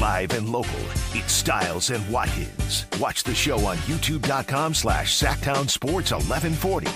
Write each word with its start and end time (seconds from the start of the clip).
Live 0.00 0.32
and 0.32 0.48
local, 0.48 0.80
it's 1.12 1.30
Stiles 1.30 1.90
and 1.90 2.10
Watkins. 2.10 2.86
Watch 2.98 3.22
the 3.22 3.34
show 3.34 3.58
on 3.66 3.76
youtube.com 3.78 4.72
slash 4.72 5.14
Sactown 5.14 5.68
Sports 5.68 6.10
1140. 6.10 6.86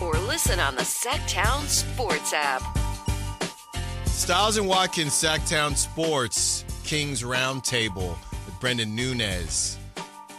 Or 0.00 0.12
listen 0.28 0.60
on 0.60 0.76
the 0.76 0.82
Sactown 0.82 1.66
Sports 1.66 2.32
app. 2.32 2.62
Stiles 4.06 4.58
and 4.58 4.68
Watkins, 4.68 5.10
Sactown 5.10 5.76
Sports, 5.76 6.64
Kings 6.84 7.24
Roundtable 7.24 8.16
with 8.46 8.54
Brenden 8.60 8.94
Nunes. 8.94 9.76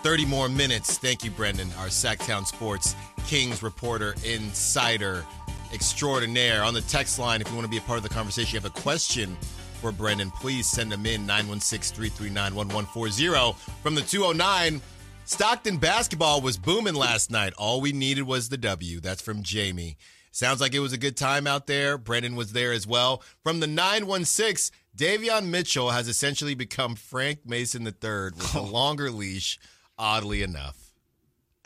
30 0.04 0.26
more 0.26 0.48
minutes. 0.48 0.98
Thank 0.98 1.26
you, 1.26 1.32
Brenden, 1.32 1.78
our 1.78 1.88
Sactown 1.88 2.46
Sports 2.46 2.96
Kings 3.28 3.62
reporter, 3.62 4.16
insider 4.26 5.26
extraordinaire. 5.74 6.64
On 6.64 6.74
the 6.74 6.82
text 6.84 7.20
line, 7.20 7.42
if 7.42 7.50
you 7.50 7.56
want 7.56 7.66
to 7.66 7.72
be 7.72 7.80
a 7.80 7.82
part 7.82 7.98
of 7.98 8.04
the 8.04 8.10
conversation, 8.10 8.54
you 8.54 8.62
have 8.62 8.72
a 8.72 8.82
question 8.82 9.36
for 9.84 9.92
Brenden, 9.92 10.34
please 10.36 10.66
send 10.66 10.90
them 10.94 11.06
in 11.06 11.26
916 11.26 11.94
339 11.94 12.56
1140. 12.56 13.52
From 13.84 13.96
the 13.96 14.02
209, 14.02 14.82
Stockton 15.26 15.76
basketball 15.76 16.40
was 16.40 16.58
booming 16.58 16.94
last 16.94 17.30
night. 17.30 17.52
All 17.58 17.82
we 17.82 17.92
needed 17.92 18.24
was 18.24 18.48
the 18.48 18.56
W. 18.56 19.02
That's 19.02 19.22
from 19.22 19.44
Jamie. 19.44 19.98
Sounds 20.32 20.62
like 20.62 20.74
it 20.74 20.80
was 20.80 20.94
a 20.94 20.98
good 20.98 21.18
time 21.18 21.46
out 21.48 21.68
there. 21.68 21.98
Brenden 21.98 22.36
was 22.36 22.54
there 22.54 22.72
as 22.72 22.88
well. 22.88 23.22
From 23.44 23.60
the 23.60 23.68
916, 23.68 24.74
Davion 24.96 25.48
Mitchell 25.48 25.90
has 25.90 26.08
essentially 26.08 26.56
become 26.56 26.96
Frank 26.96 27.40
Mason 27.46 27.86
III 27.86 28.32
with 28.38 28.56
a 28.56 28.62
longer 28.72 29.12
leash, 29.12 29.60
oddly 30.00 30.44
enough. 30.44 30.94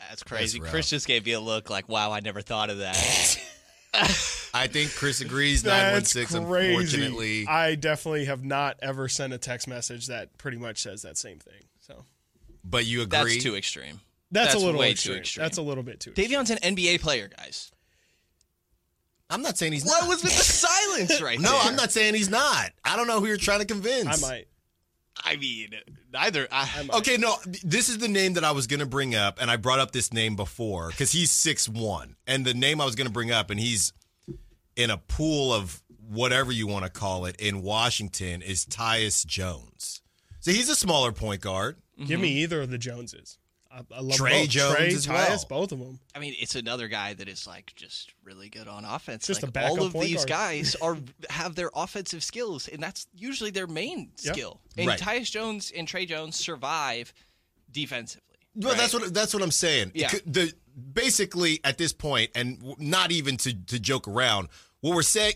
That's 0.08 0.24
crazy. 0.24 0.60
rough. 0.60 0.72
Chris 0.72 0.90
just 0.90 1.06
gave 1.06 1.28
you 1.28 1.38
a 1.38 1.40
look 1.40 1.70
like, 1.70 1.88
wow, 1.88 2.10
I 2.10 2.18
never 2.18 2.40
thought 2.40 2.68
of 2.68 2.78
that. 2.78 2.96
I 3.94 4.66
think 4.66 4.92
Chris 4.94 5.20
agrees. 5.20 5.64
916, 5.64 6.42
unfortunately. 6.42 7.46
I 7.46 7.74
definitely 7.74 8.26
have 8.26 8.44
not 8.44 8.76
ever 8.82 9.08
sent 9.08 9.32
a 9.32 9.38
text 9.38 9.66
message 9.68 10.06
that 10.08 10.36
pretty 10.38 10.56
much 10.58 10.78
says 10.82 11.02
that 11.02 11.16
same 11.16 11.38
thing. 11.38 11.62
So 11.80 12.04
But 12.64 12.86
you 12.86 13.02
agree? 13.02 13.18
That's 13.34 13.42
too 13.42 13.56
extreme. 13.56 14.00
that's, 14.30 14.52
That's 14.52 14.62
a 14.62 14.66
little 14.66 14.80
way 14.80 14.90
extreme. 14.92 15.14
too 15.16 15.20
extreme. 15.20 15.42
That's 15.44 15.58
a 15.58 15.62
little 15.62 15.82
bit 15.82 16.00
too. 16.00 16.10
extreme. 16.10 16.28
Davion's 16.28 16.50
an 16.50 16.58
NBA 16.58 17.00
player, 17.00 17.28
guys. 17.28 17.70
I'm 19.30 19.42
not 19.42 19.58
saying 19.58 19.72
he's 19.72 19.84
What 19.84 20.00
not. 20.02 20.08
was 20.08 20.22
with 20.22 20.32
the 20.32 20.42
silence 20.42 21.20
right 21.20 21.38
no, 21.38 21.50
there? 21.50 21.60
I'm 21.62 21.76
not 21.76 21.92
saying 21.92 22.14
he's 22.14 22.30
not. 22.30 22.70
I 22.84 22.96
don't 22.96 23.06
know 23.06 23.20
who 23.20 23.26
you're 23.26 23.36
trying 23.36 23.60
to 23.60 23.66
convince. 23.66 24.22
I 24.22 24.26
might. 24.26 24.47
I 25.24 25.36
mean, 25.36 25.70
neither. 26.12 26.48
I, 26.50 26.88
Okay, 26.94 27.16
no, 27.16 27.36
this 27.62 27.88
is 27.88 27.98
the 27.98 28.08
name 28.08 28.34
that 28.34 28.44
I 28.44 28.52
was 28.52 28.66
going 28.66 28.80
to 28.80 28.86
bring 28.86 29.14
up, 29.14 29.40
and 29.40 29.50
I 29.50 29.56
brought 29.56 29.78
up 29.78 29.92
this 29.92 30.12
name 30.12 30.36
before 30.36 30.88
because 30.88 31.12
he's 31.12 31.30
six 31.30 31.68
one, 31.68 32.16
and 32.26 32.44
the 32.44 32.54
name 32.54 32.80
I 32.80 32.84
was 32.84 32.94
going 32.94 33.06
to 33.06 33.12
bring 33.12 33.30
up, 33.30 33.50
and 33.50 33.58
he's 33.58 33.92
in 34.76 34.90
a 34.90 34.96
pool 34.96 35.52
of 35.52 35.82
whatever 36.08 36.52
you 36.52 36.66
want 36.66 36.84
to 36.84 36.90
call 36.90 37.26
it 37.26 37.36
in 37.40 37.62
Washington 37.62 38.42
is 38.42 38.64
Tyus 38.64 39.26
Jones. 39.26 40.02
So 40.40 40.52
he's 40.52 40.68
a 40.68 40.76
smaller 40.76 41.12
point 41.12 41.40
guard. 41.40 41.76
Give 42.06 42.20
me 42.20 42.30
mm-hmm. 42.30 42.38
either 42.38 42.60
of 42.62 42.70
the 42.70 42.78
Joneses. 42.78 43.38
I, 43.78 43.96
I 43.96 44.00
love 44.00 44.16
Tre 44.16 44.40
both. 44.42 44.48
Jones 44.48 44.74
Tre, 44.76 44.86
as 44.88 45.06
Tyus, 45.06 45.28
well. 45.50 45.60
both 45.60 45.72
of 45.72 45.78
them. 45.78 45.98
I 46.14 46.18
mean, 46.18 46.34
it's 46.40 46.54
another 46.56 46.88
guy 46.88 47.14
that 47.14 47.28
is 47.28 47.46
like 47.46 47.72
just 47.76 48.12
really 48.24 48.48
good 48.48 48.66
on 48.66 48.84
offense. 48.84 49.26
Just 49.26 49.42
a 49.42 49.46
like, 49.46 49.52
backup 49.52 49.70
all 49.78 49.84
of 49.86 49.92
point 49.92 50.06
these 50.08 50.24
guard. 50.24 50.28
guys 50.28 50.74
are 50.82 50.96
have 51.30 51.54
their 51.54 51.70
offensive 51.74 52.22
skills, 52.24 52.66
and 52.68 52.82
that's 52.82 53.06
usually 53.14 53.50
their 53.50 53.66
main 53.66 54.10
Yep. 54.22 54.34
skill. 54.34 54.60
And 54.76 54.88
Right. 54.88 54.98
Tyus 55.00 55.30
Jones 55.30 55.70
and 55.76 55.86
Tre 55.86 56.06
Jones 56.06 56.36
survive 56.36 57.12
defensively. 57.70 58.22
Well, 58.54 58.74
that's 58.74 58.92
what 58.94 59.14
that's 59.14 59.32
what 59.34 59.42
I'm 59.42 59.50
saying. 59.52 59.92
Yeah. 59.94 60.10
The 60.26 60.52
basically 60.92 61.60
at 61.64 61.78
this 61.78 61.92
point, 61.92 62.30
and 62.34 62.74
not 62.78 63.12
even 63.12 63.36
to 63.38 63.54
to 63.66 63.78
joke 63.78 64.08
around, 64.08 64.48
what 64.80 64.94
we're 64.96 65.02
saying, 65.02 65.34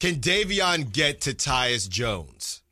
can 0.00 0.16
Davion 0.16 0.90
get 0.92 1.20
to 1.22 1.34
Tyus 1.34 1.88
Jones? 1.88 2.62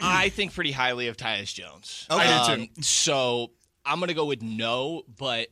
I 0.00 0.28
think 0.28 0.54
pretty 0.54 0.72
highly 0.72 1.08
of 1.08 1.16
Tyus 1.16 1.52
Jones. 1.54 2.06
Okay. 2.10 2.22
I 2.22 2.54
do 2.56 2.62
Um, 2.62 2.68
so 2.82 3.52
I'm 3.84 4.00
gonna 4.00 4.14
go 4.14 4.26
with 4.26 4.42
no, 4.42 5.02
but 5.18 5.48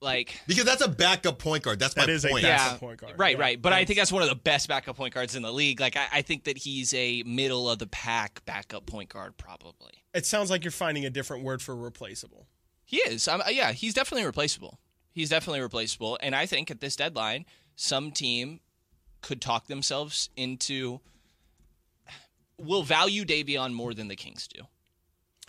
like 0.00 0.40
Because 0.48 0.64
that's 0.64 0.82
a 0.82 0.88
backup 0.88 1.38
point 1.38 1.62
guard. 1.62 1.78
That's 1.78 1.94
That 1.94 2.08
my 2.08 2.12
is 2.12 2.24
point. 2.24 2.42
backup 2.42 2.72
yeah, 2.72 2.78
point 2.78 2.98
guard. 3.00 3.18
right, 3.18 3.36
Yeah. 3.36 3.42
right. 3.42 3.62
But 3.62 3.72
I 3.72 3.84
think 3.84 3.98
that's 3.98 4.10
one 4.10 4.22
of 4.22 4.28
the 4.28 4.34
best 4.34 4.68
backup 4.68 4.96
point 4.96 5.14
guards 5.14 5.36
in 5.36 5.42
the 5.42 5.52
league. 5.52 5.80
Like 5.80 5.96
I, 5.96 6.06
I 6.12 6.22
think 6.22 6.44
that 6.44 6.58
he's 6.58 6.92
a 6.94 7.22
middle 7.24 7.70
of 7.70 7.78
the 7.78 7.86
pack 7.86 8.44
backup 8.44 8.84
point 8.86 9.10
guard, 9.10 9.36
probably. 9.38 9.92
It 10.12 10.26
sounds 10.26 10.50
like 10.50 10.64
you're 10.64 10.70
finding 10.72 11.04
a 11.06 11.10
different 11.10 11.44
word 11.44 11.62
for 11.62 11.76
replaceable. 11.76 12.48
He 12.84 12.96
is. 12.98 13.28
Um, 13.28 13.42
yeah, 13.48 13.72
he's 13.72 13.94
definitely 13.94 14.26
replaceable. 14.26 14.80
He's 15.12 15.28
definitely 15.30 15.60
replaceable. 15.60 16.18
And 16.20 16.34
I 16.34 16.46
think 16.46 16.70
at 16.70 16.80
this 16.80 16.96
deadline, 16.96 17.46
some 17.76 18.10
team 18.10 18.60
could 19.20 19.40
talk 19.40 19.68
themselves 19.68 20.30
into 20.36 21.00
will 22.62 22.82
value 22.82 23.24
Davion 23.24 23.72
more 23.72 23.94
than 23.94 24.08
the 24.08 24.16
Kings 24.16 24.48
do. 24.48 24.62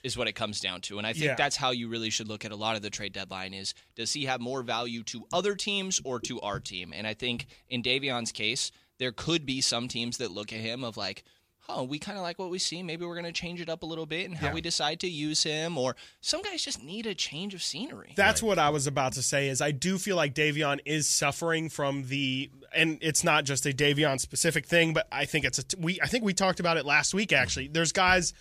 Is 0.03 0.17
what 0.17 0.27
it 0.27 0.33
comes 0.33 0.59
down 0.59 0.81
to. 0.81 0.97
And 0.97 1.07
I 1.07 1.13
think 1.13 1.25
Yeah. 1.25 1.35
that's 1.35 1.55
how 1.55 1.71
you 1.71 1.87
really 1.87 2.09
should 2.09 2.27
look 2.27 2.43
at 2.43 2.51
a 2.51 2.57
lot 2.57 2.75
of 2.75 2.81
the 2.81 2.89
trade 2.89 3.13
deadline 3.13 3.53
is 3.53 3.73
does 3.95 4.11
he 4.11 4.25
have 4.25 4.41
more 4.41 4.61
value 4.61 5.01
to 5.03 5.25
other 5.31 5.55
teams 5.55 6.01
or 6.03 6.19
to 6.21 6.41
our 6.41 6.59
team? 6.59 6.91
And 6.93 7.07
I 7.07 7.13
think 7.13 7.45
in 7.69 7.81
Davion's 7.81 8.33
case, 8.33 8.69
there 8.97 9.13
could 9.13 9.45
be 9.45 9.61
some 9.61 9.87
teams 9.87 10.17
that 10.17 10.29
look 10.31 10.51
at 10.51 10.59
him 10.59 10.83
of 10.83 10.97
like, 10.97 11.23
oh, 11.69 11.83
we 11.83 11.99
kind 11.99 12.17
of 12.17 12.23
like 12.23 12.39
what 12.39 12.49
we 12.49 12.59
see. 12.59 12.83
Maybe 12.83 13.05
we're 13.05 13.15
going 13.15 13.25
to 13.25 13.31
change 13.31 13.61
it 13.61 13.69
up 13.69 13.83
a 13.83 13.85
little 13.85 14.05
bit 14.05 14.25
and 14.27 14.37
how 14.37 14.51
we 14.53 14.61
decide 14.61 14.99
to 15.01 15.07
use 15.07 15.43
him. 15.43 15.77
Or 15.77 15.95
some 16.21 16.41
guys 16.41 16.63
just 16.63 16.83
need 16.83 17.05
a 17.05 17.15
change 17.15 17.53
of 17.53 17.63
scenery. 17.63 18.13
That's 18.15 18.43
what 18.43 18.59
I 18.59 18.69
was 18.69 18.87
about 18.87 19.13
to 19.13 19.21
say. 19.21 19.49
Is 19.49 19.61
I 19.61 19.71
do 19.71 19.97
feel 19.97 20.15
like 20.15 20.33
Davion 20.33 20.79
is 20.85 21.07
suffering 21.07 21.69
from 21.69 22.03
the, 22.07 22.49
and 22.75 22.97
it's 23.01 23.23
not 23.23 23.45
just 23.45 23.65
a 23.65 23.69
Davion 23.69 24.19
specific 24.19 24.65
thing, 24.65 24.93
but 24.93 25.07
I 25.11 25.25
think 25.25 25.45
it's 25.45 25.59
a 25.59 25.63
we. 25.77 25.99
I 26.01 26.07
think 26.07 26.23
we 26.23 26.33
talked 26.33 26.59
about 26.59 26.77
it 26.77 26.85
last 26.85 27.13
week. 27.13 27.33
Actually, 27.33 27.67
there's 27.67 27.91
guys. 27.91 28.33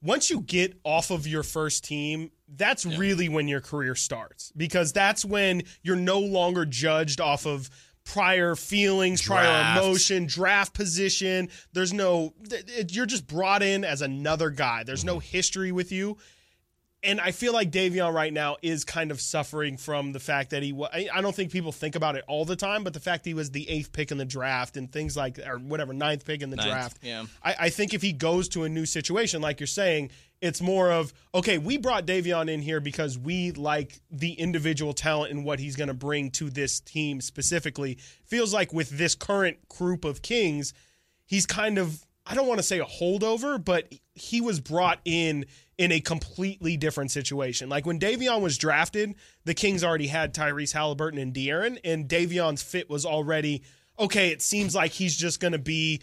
Once 0.00 0.30
you 0.30 0.40
get 0.42 0.78
off 0.84 1.10
of 1.10 1.26
your 1.26 1.42
first 1.42 1.82
team, 1.82 2.30
that's 2.56 2.86
really 2.86 3.28
when 3.28 3.48
your 3.48 3.60
career 3.60 3.96
starts 3.96 4.52
because 4.56 4.92
that's 4.92 5.24
when 5.24 5.62
you're 5.82 5.96
no 5.96 6.20
longer 6.20 6.64
judged 6.64 7.20
off 7.20 7.46
of 7.46 7.68
prior 8.08 8.54
feelings, 8.56 9.22
prior 9.22 9.44
Draft. 9.44 9.84
emotion, 9.84 10.26
draft 10.26 10.74
position. 10.74 11.48
There's 11.72 11.92
no, 11.92 12.32
it- 12.50 12.94
you're 12.94 13.06
just 13.06 13.26
brought 13.26 13.62
in 13.62 13.84
as 13.84 14.02
another 14.02 14.50
guy. 14.50 14.82
There's 14.84 15.04
no 15.04 15.18
history 15.18 15.72
with 15.72 15.92
you 15.92 16.16
and 17.04 17.20
I 17.20 17.30
feel 17.30 17.52
like 17.52 17.70
Davion 17.70 18.12
right 18.12 18.32
now 18.32 18.56
is 18.60 18.84
kind 18.84 19.12
of 19.12 19.20
suffering 19.20 19.76
from 19.76 20.10
the 20.10 20.18
fact 20.18 20.50
that 20.50 20.64
he. 20.64 20.72
wa- 20.72 20.88
I 20.92 21.08
I 21.14 21.20
don't 21.20 21.32
think 21.32 21.52
people 21.52 21.70
think 21.70 21.94
about 21.94 22.16
it 22.16 22.24
all 22.26 22.44
the 22.44 22.56
time, 22.56 22.82
but 22.82 22.92
the 22.92 22.98
fact 22.98 23.24
he 23.24 23.34
was 23.34 23.52
the 23.52 23.70
eighth 23.70 23.92
pick 23.92 24.10
in 24.10 24.18
the 24.18 24.24
draft 24.24 24.76
and 24.76 24.90
things 24.90 25.16
like, 25.16 25.38
or 25.38 25.58
whatever, 25.58 25.92
ninth 25.92 26.24
pick 26.24 26.42
in 26.42 26.50
the 26.50 26.56
Ninth, 26.56 26.68
draft. 26.68 26.98
yeah. 27.00 27.26
I, 27.40 27.54
I 27.60 27.68
think 27.70 27.94
if 27.94 28.02
he 28.02 28.12
goes 28.12 28.48
to 28.48 28.64
a 28.64 28.68
new 28.68 28.84
situation, 28.84 29.40
like 29.40 29.60
you're 29.60 29.68
saying, 29.68 30.10
it's 30.40 30.60
more 30.60 30.90
of 30.92 31.12
okay. 31.34 31.58
We 31.58 31.78
brought 31.78 32.06
Davion 32.06 32.48
in 32.48 32.62
here 32.62 32.80
because 32.80 33.18
we 33.18 33.52
like 33.52 34.00
the 34.10 34.32
individual 34.32 34.92
talent 34.92 35.32
and 35.32 35.44
what 35.44 35.58
he's 35.58 35.76
going 35.76 35.88
to 35.88 35.94
bring 35.94 36.30
to 36.32 36.50
this 36.50 36.80
team 36.80 37.20
specifically. 37.20 37.98
Feels 38.24 38.54
like 38.54 38.72
with 38.72 38.90
this 38.90 39.14
current 39.14 39.68
group 39.68 40.04
of 40.04 40.22
Kings, 40.22 40.72
he's 41.26 41.46
kind 41.46 41.78
of 41.78 42.04
I 42.24 42.34
don't 42.34 42.46
want 42.46 42.58
to 42.58 42.64
say 42.64 42.78
a 42.78 42.84
holdover, 42.84 43.62
but 43.62 43.92
he 44.14 44.40
was 44.40 44.60
brought 44.60 45.00
in 45.04 45.46
in 45.78 45.92
a 45.92 46.00
completely 46.00 46.76
different 46.76 47.10
situation. 47.10 47.68
Like 47.68 47.86
when 47.86 47.98
Davion 47.98 48.42
was 48.42 48.58
drafted, 48.58 49.14
the 49.44 49.54
Kings 49.54 49.82
already 49.82 50.08
had 50.08 50.34
Tyrese 50.34 50.72
Halliburton 50.72 51.18
and 51.18 51.32
De'Aaron, 51.32 51.78
and 51.84 52.08
Davion's 52.08 52.62
fit 52.62 52.90
was 52.90 53.06
already 53.06 53.62
okay. 53.98 54.28
It 54.30 54.42
seems 54.42 54.74
like 54.74 54.92
he's 54.92 55.16
just 55.16 55.40
going 55.40 55.52
to 55.52 55.58
be 55.58 56.02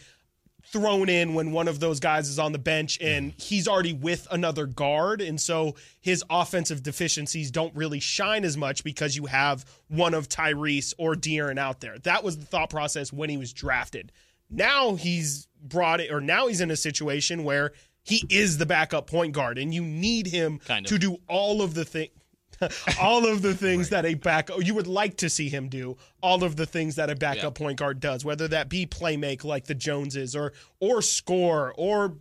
thrown 0.76 1.08
in 1.08 1.34
when 1.34 1.54
one 1.54 1.70
of 1.70 1.80
those 1.80 2.02
guys 2.02 2.28
is 2.28 2.38
on 2.38 2.52
the 2.52 2.60
bench 2.60 3.00
and 3.00 3.32
mm-hmm. 3.32 3.42
he's 3.42 3.66
already 3.66 3.94
with 3.94 4.28
another 4.30 4.66
guard 4.66 5.22
and 5.22 5.40
so 5.40 5.74
his 6.02 6.22
offensive 6.30 6.84
deficiencies 6.84 7.50
don't 7.50 7.74
really 7.78 8.02
shine 8.02 8.44
as 8.44 8.58
much 8.58 8.84
because 8.84 9.16
you 9.16 9.26
have 9.26 9.64
one 9.88 10.14
of 10.14 10.28
Tyrese 10.28 10.94
or 10.98 11.16
De'Aaron 11.16 11.58
out 11.58 11.80
there. 11.80 11.98
That 12.00 12.26
was 12.26 12.38
the 12.38 12.46
thought 12.46 12.70
process 12.70 13.14
when 13.14 13.30
he 13.30 13.38
was 13.38 13.54
drafted. 13.54 14.12
Now 14.50 14.96
he's 14.96 15.48
brought 15.64 16.02
it 16.02 16.12
or 16.12 16.20
now 16.20 16.48
he's 16.48 16.60
in 16.60 16.72
a 16.72 16.76
situation 16.76 17.46
where 17.46 17.72
he 18.04 18.26
is 18.30 18.58
the 18.58 18.66
backup 18.66 19.08
point 19.08 19.32
guard 19.32 19.58
and 19.58 19.74
you 19.74 19.82
need 19.82 20.28
him 20.28 20.60
Kind 20.60 20.86
of. 20.86 20.90
to 20.90 20.98
do 20.98 21.20
all 21.30 21.62
of 21.62 21.74
the 21.74 21.86
things 21.86 22.12
all 23.02 23.26
of 23.28 23.42
the 23.42 23.54
things 23.54 23.90
that 23.90 24.06
a 24.06 24.14
back 24.14 24.50
you 24.60 24.74
would 24.74 24.88
like 24.88 25.18
to 25.18 25.30
see 25.30 25.50
him 25.50 25.70
do 25.70 25.98
all 26.22 26.44
of 26.44 26.56
the 26.56 26.66
things 26.66 26.96
that 26.96 27.10
a 27.10 27.16
backup 27.16 27.44
Yeah. 27.44 27.66
point 27.66 27.80
guard 27.80 28.00
does 28.00 28.24
whether 28.24 28.48
that 28.50 28.70
be 28.70 28.86
play 28.86 29.18
make 29.18 29.44
like 29.44 29.66
the 29.66 29.76
joneses 29.76 30.36
or 30.36 30.54
or 30.80 31.02
score 31.02 31.74
or 31.78 32.18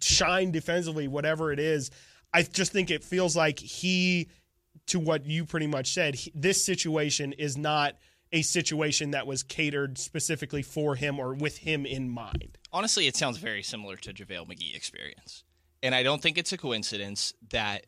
shine 0.00 0.50
defensively 0.50 1.08
whatever 1.08 1.52
it 1.52 1.58
is 1.58 1.90
i 2.34 2.42
just 2.42 2.72
think 2.72 2.90
it 2.90 3.02
feels 3.04 3.36
like 3.36 3.58
he 3.58 4.28
to 4.86 4.98
what 4.98 5.26
you 5.26 5.44
pretty 5.44 5.66
much 5.66 5.92
said 5.92 6.14
he, 6.14 6.32
this 6.34 6.64
situation 6.64 7.32
is 7.32 7.56
not 7.56 7.94
a 8.32 8.42
situation 8.42 9.12
that 9.12 9.26
was 9.26 9.42
catered 9.42 9.96
specifically 9.96 10.62
for 10.62 10.94
him 10.96 11.18
or 11.18 11.32
with 11.34 11.58
him 11.58 11.86
in 11.86 12.08
mind 12.10 12.58
honestly, 12.70 13.06
it 13.06 13.16
sounds 13.16 13.38
very 13.38 13.62
similar 13.62 13.96
to 13.96 14.12
JaVale 14.12 14.46
McGee 14.46 14.76
experience. 14.76 15.42
And 15.82 15.94
I 15.94 16.02
don't 16.02 16.20
think 16.20 16.36
it's 16.36 16.52
a 16.52 16.58
coincidence 16.58 17.32
that 17.48 17.86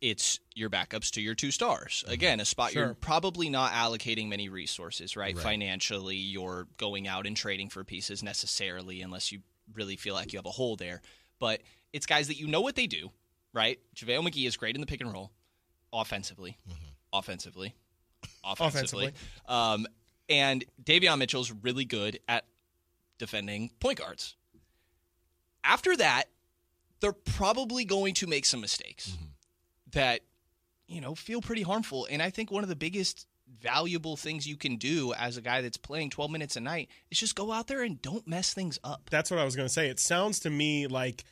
it's 0.00 0.38
your 0.54 0.70
backups 0.70 1.10
to 1.12 1.20
your 1.20 1.34
two 1.34 1.50
stars. 1.50 2.02
Mm-hmm. 2.04 2.12
Again, 2.12 2.40
a 2.40 2.44
spot 2.44 2.72
Sure. 2.72 2.86
you're 2.86 2.94
probably 2.94 3.50
not 3.50 3.72
allocating 3.72 4.28
many 4.28 4.48
resources, 4.48 5.16
right? 5.16 5.36
Financially, 5.36 6.16
you're 6.16 6.66
going 6.76 7.08
out 7.08 7.26
and 7.26 7.36
trading 7.36 7.68
for 7.68 7.84
pieces 7.84 8.22
necessarily 8.22 9.02
unless 9.02 9.32
you 9.32 9.40
really 9.74 9.96
feel 9.96 10.14
like 10.14 10.32
you 10.32 10.38
have 10.38 10.46
a 10.46 10.50
hole 10.50 10.76
there. 10.76 11.02
But 11.38 11.62
it's 11.92 12.06
guys 12.06 12.28
that 12.28 12.38
you 12.38 12.46
know 12.46 12.60
what 12.60 12.76
they 12.76 12.86
do, 12.86 13.10
right? 13.52 13.78
JaVale 13.96 14.28
McGee 14.28 14.46
is 14.46 14.56
great 14.56 14.74
in 14.74 14.80
the 14.80 14.86
pick 14.86 15.00
and 15.00 15.12
roll, 15.12 15.32
offensively, 15.92 16.56
mm-hmm. 16.68 16.74
offensively, 17.12 17.74
offensively. 18.44 19.06
Offensively. 19.06 19.12
Um, 19.46 19.86
and 20.28 20.64
Davion 20.82 21.18
Mitchell's 21.18 21.50
really 21.50 21.84
good 21.84 22.20
at 22.28 22.44
defending 23.18 23.70
point 23.80 23.98
guards. 23.98 24.36
After 25.64 25.96
that, 25.96 26.24
they're 27.00 27.12
probably 27.12 27.84
going 27.84 28.14
to 28.14 28.26
make 28.26 28.44
some 28.44 28.60
mistakes 28.60 29.10
mm-hmm. 29.10 29.24
That 29.92 30.20
you 30.86 31.00
know 31.00 31.14
feel 31.14 31.40
pretty 31.40 31.62
harmful. 31.62 32.06
And 32.10 32.22
I 32.22 32.30
think 32.30 32.50
one 32.50 32.62
of 32.62 32.68
the 32.68 32.76
biggest 32.76 33.26
valuable 33.60 34.16
things 34.16 34.46
you 34.46 34.56
can 34.56 34.76
do 34.76 35.12
as 35.14 35.36
a 35.36 35.40
guy 35.40 35.60
that's 35.62 35.76
playing 35.76 36.10
12 36.10 36.30
minutes 36.30 36.56
a 36.56 36.60
night 36.60 36.88
is 37.10 37.18
just 37.18 37.34
go 37.34 37.50
out 37.50 37.66
there 37.66 37.82
and 37.82 38.00
don't 38.02 38.26
mess 38.26 38.52
things 38.52 38.78
up. 38.84 39.08
That's 39.10 39.30
what 39.30 39.40
I 39.40 39.44
was 39.44 39.56
going 39.56 39.66
to 39.66 39.72
say. 39.72 39.88
It 39.88 39.98
sounds 39.98 40.40
to 40.40 40.50
me 40.50 40.86
like 40.86 41.24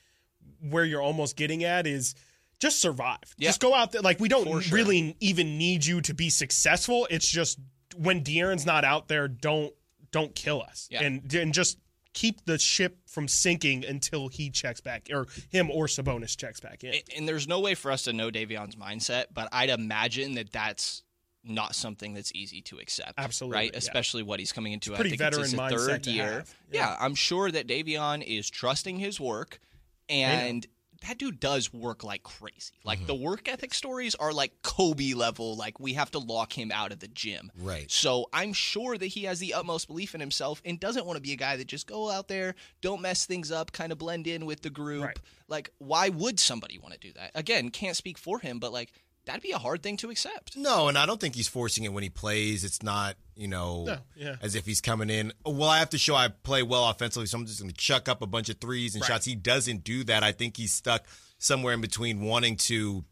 where 0.61 0.85
you're 0.85 1.03
almost 1.03 1.37
getting 1.37 1.65
at 1.65 1.87
is 1.87 2.15
just 2.59 2.81
survive. 2.81 3.35
Yeah. 3.37 3.51
Just 3.51 3.61
go 3.61 3.75
out 3.75 3.93
there. 3.93 4.01
Like 4.03 4.21
we 4.21 4.29
don't 4.29 4.63
sure. 4.63 4.77
really 4.77 5.17
even 5.21 5.59
need 5.59 5.85
you 5.85 6.01
to 6.03 6.15
be 6.15 6.31
successful. 6.31 7.07
It's 7.11 7.29
just 7.29 7.59
when 7.97 8.23
De'Aaron's 8.25 8.67
not 8.67 8.85
out 8.85 9.09
there, 9.09 9.29
don't 9.29 9.73
don't 10.11 10.35
kill 10.35 10.63
us. 10.63 10.89
Yeah. 10.91 11.03
And 11.03 11.33
and 11.35 11.53
just 11.53 11.79
keep 12.17 12.47
the 12.47 12.59
ship 12.59 12.97
from 13.07 13.29
sinking 13.29 13.85
until 13.85 14.29
he 14.29 14.49
checks 14.49 14.81
back 14.81 15.09
or 15.13 15.27
him 15.51 15.71
or 15.71 15.87
Sabonis 15.87 16.35
checks 16.35 16.59
back 16.61 16.83
in. 16.83 16.95
And, 16.95 17.03
and 17.15 17.29
there's 17.29 17.47
no 17.47 17.61
way 17.61 17.75
for 17.75 17.93
us 17.93 18.05
to 18.05 18.15
know 18.15 18.31
Davion's 18.31 18.75
mindset, 18.75 19.27
but 19.35 19.51
I'd 19.53 19.69
imagine 19.69 20.35
that 20.37 20.51
that's 20.51 21.03
not 21.45 21.75
something 21.75 22.15
that's 22.15 22.33
easy 22.35 22.63
to 22.63 22.79
accept. 22.79 23.13
Absolutely, 23.19 23.57
right? 23.57 23.71
yeah. 23.71 23.79
Especially 23.79 24.23
what 24.23 24.41
he's 24.41 24.51
coming 24.51 24.73
into. 24.73 24.95
I 24.95 24.97
pretty 24.97 25.11
think 25.11 25.21
it's 25.21 25.37
his 25.37 25.53
veteran 25.53 25.79
mindset 25.79 25.87
third 25.89 26.07
year. 26.07 26.45
Yeah. 26.73 26.81
Yeah. 26.81 26.97
I'm 26.99 27.15
sure 27.15 27.51
that 27.51 27.69
Davion 27.69 28.27
is 28.27 28.49
trusting 28.49 28.99
his 28.99 29.21
work, 29.21 29.61
and 30.09 30.67
that 31.07 31.19
dude 31.19 31.39
does 31.41 31.73
work 31.73 32.03
like 32.05 32.23
crazy. 32.23 32.73
Like 32.85 32.99
Mm-hmm. 32.99 33.07
the 33.09 33.15
work 33.15 33.49
ethic 33.49 33.75
stories 33.75 34.15
are 34.15 34.33
like 34.33 34.53
Kobe 34.63 35.13
level. 35.13 35.57
Like 35.57 35.79
we 35.79 35.93
have 35.95 36.11
to 36.13 36.19
lock 36.19 36.53
him 36.57 36.73
out 36.73 36.93
of 36.93 37.01
the 37.01 37.09
gym. 37.09 37.51
Right. 37.61 37.91
So 37.91 38.27
I'm 38.33 38.53
sure 38.53 38.97
that 38.97 39.07
he 39.07 39.25
has 39.25 39.39
the 39.39 39.55
utmost 39.55 39.87
belief 39.89 40.15
in 40.15 40.21
himself 40.21 40.63
and 40.65 40.81
doesn't 40.81 41.05
want 41.07 41.17
to 41.17 41.23
be 41.23 41.33
a 41.33 41.37
guy 41.37 41.57
that 41.57 41.67
just 41.67 41.87
go 41.87 42.11
out 42.11 42.29
there, 42.29 42.55
don't 42.81 43.03
mess 43.03 43.27
things 43.27 43.51
up, 43.53 43.73
kind 43.73 43.93
of 43.93 43.99
blend 43.99 44.27
in 44.27 44.47
with 44.47 44.63
the 44.63 44.71
group. 44.71 45.05
Right. 45.05 45.19
Like, 45.49 45.71
why 45.79 46.09
would 46.09 46.41
somebody 46.41 46.79
want 46.79 46.95
to 46.95 47.01
do 47.01 47.13
that? 47.13 47.31
Again, 47.35 47.71
can't 47.71 47.97
speak 47.97 48.19
for 48.19 48.39
him, 48.41 48.59
but 48.59 48.73
like 48.73 48.93
that'd 49.27 49.43
be 49.43 49.51
a 49.53 49.59
hard 49.59 49.83
thing 49.83 49.97
to 49.99 50.11
accept. 50.11 50.57
No, 50.57 50.89
and 50.89 50.97
I 50.97 51.05
don't 51.05 51.21
think 51.21 51.35
he's 51.35 51.49
forcing 51.49 51.85
it 51.85 51.93
when 51.93 52.03
he 52.03 52.09
plays. 52.09 52.65
It's 52.65 52.83
not, 52.83 53.17
you 53.35 53.49
know, 53.49 53.85
No, 53.85 53.99
yeah. 54.17 54.37
as 54.41 54.55
if 54.55 54.65
he's 54.67 54.81
coming 54.81 55.11
in. 55.11 55.33
"Oh, 55.45 55.51
Well, 55.51 55.69
I 55.69 55.79
have 55.81 55.91
to 55.91 55.99
show 55.99 56.15
I 56.15 56.29
play 56.29 56.63
well 56.63 56.89
offensively, 56.89 57.27
so 57.27 57.37
I'm 57.39 57.45
just 57.47 57.61
going 57.61 57.71
to 57.71 57.77
chuck 57.77 58.09
up 58.09 58.23
a 58.23 58.27
bunch 58.27 58.49
of 58.49 58.59
threes 58.61 58.95
and 58.95 59.03
Right. 59.03 59.09
shots. 59.09 59.27
He 59.27 59.35
doesn't 59.35 59.85
do 59.85 60.05
that. 60.05 60.23
I 60.25 60.33
think 60.33 60.57
he's 60.57 60.73
stuck 60.73 61.07
somewhere 61.39 61.75
in 61.75 61.81
between 61.83 62.21
wanting 62.23 62.57
to 62.57 63.05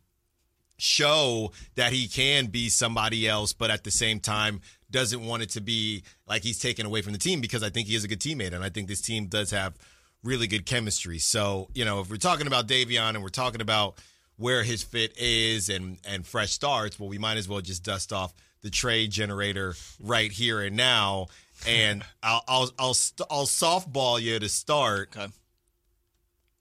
show 0.77 1.53
that 1.77 1.93
he 1.93 2.09
can 2.09 2.47
be 2.47 2.69
somebody 2.69 3.29
else, 3.29 3.53
but 3.53 3.71
at 3.71 3.85
the 3.85 3.91
same 3.91 4.21
time 4.21 4.61
doesn't 4.91 5.25
want 5.25 5.43
it 5.43 5.51
to 5.51 5.61
be 5.61 6.03
like 6.27 6.43
he's 6.43 6.59
taken 6.59 6.85
away 6.87 7.01
from 7.03 7.13
the 7.13 7.19
team 7.19 7.41
because 7.41 7.63
I 7.63 7.71
think 7.71 7.89
he 7.89 7.95
is 7.95 8.05
a 8.05 8.09
good 8.09 8.21
teammate, 8.21 8.53
and 8.53 8.63
I 8.65 8.69
think 8.71 8.89
this 8.89 9.01
team 9.01 9.27
does 9.27 9.51
have 9.51 9.75
really 10.23 10.47
good 10.47 10.67
chemistry. 10.67 11.19
So 11.19 11.69
you 11.75 11.85
know, 11.85 12.01
if 12.01 12.11
we're 12.11 12.17
talking 12.17 12.47
about 12.47 12.67
Davion 12.69 13.11
and 13.11 13.23
we're 13.23 13.29
talking 13.29 13.61
about 13.61 14.01
where 14.37 14.63
his 14.63 14.83
fit 14.83 15.17
is 15.19 15.69
and 15.69 15.99
and 16.05 16.27
fresh 16.27 16.53
starts, 16.53 16.99
well, 16.99 17.09
we 17.09 17.19
might 17.19 17.37
as 17.37 17.49
well 17.49 17.61
just 17.61 17.83
dust 17.85 18.13
off 18.13 18.35
the 18.63 18.71
trade 18.71 19.11
generator 19.11 19.75
right 20.01 20.33
here 20.33 20.61
and 20.61 20.77
now. 20.77 21.27
And 21.67 22.05
I'll 22.23 22.43
I'll 22.49 22.71
I'll, 22.79 22.97
I'll 23.31 23.47
softball 23.47 24.21
you 24.21 24.39
to 24.39 24.49
start. 24.49 25.17
Okay. 25.17 25.33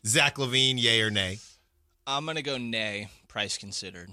Zach 0.05 0.35
LaVine, 0.35 0.81
yay 0.81 1.01
or 1.01 1.09
nay? 1.09 1.39
I'm 2.05 2.25
gonna 2.25 2.41
go 2.41 2.57
nay, 2.57 3.07
price 3.27 3.57
considered. 3.57 4.09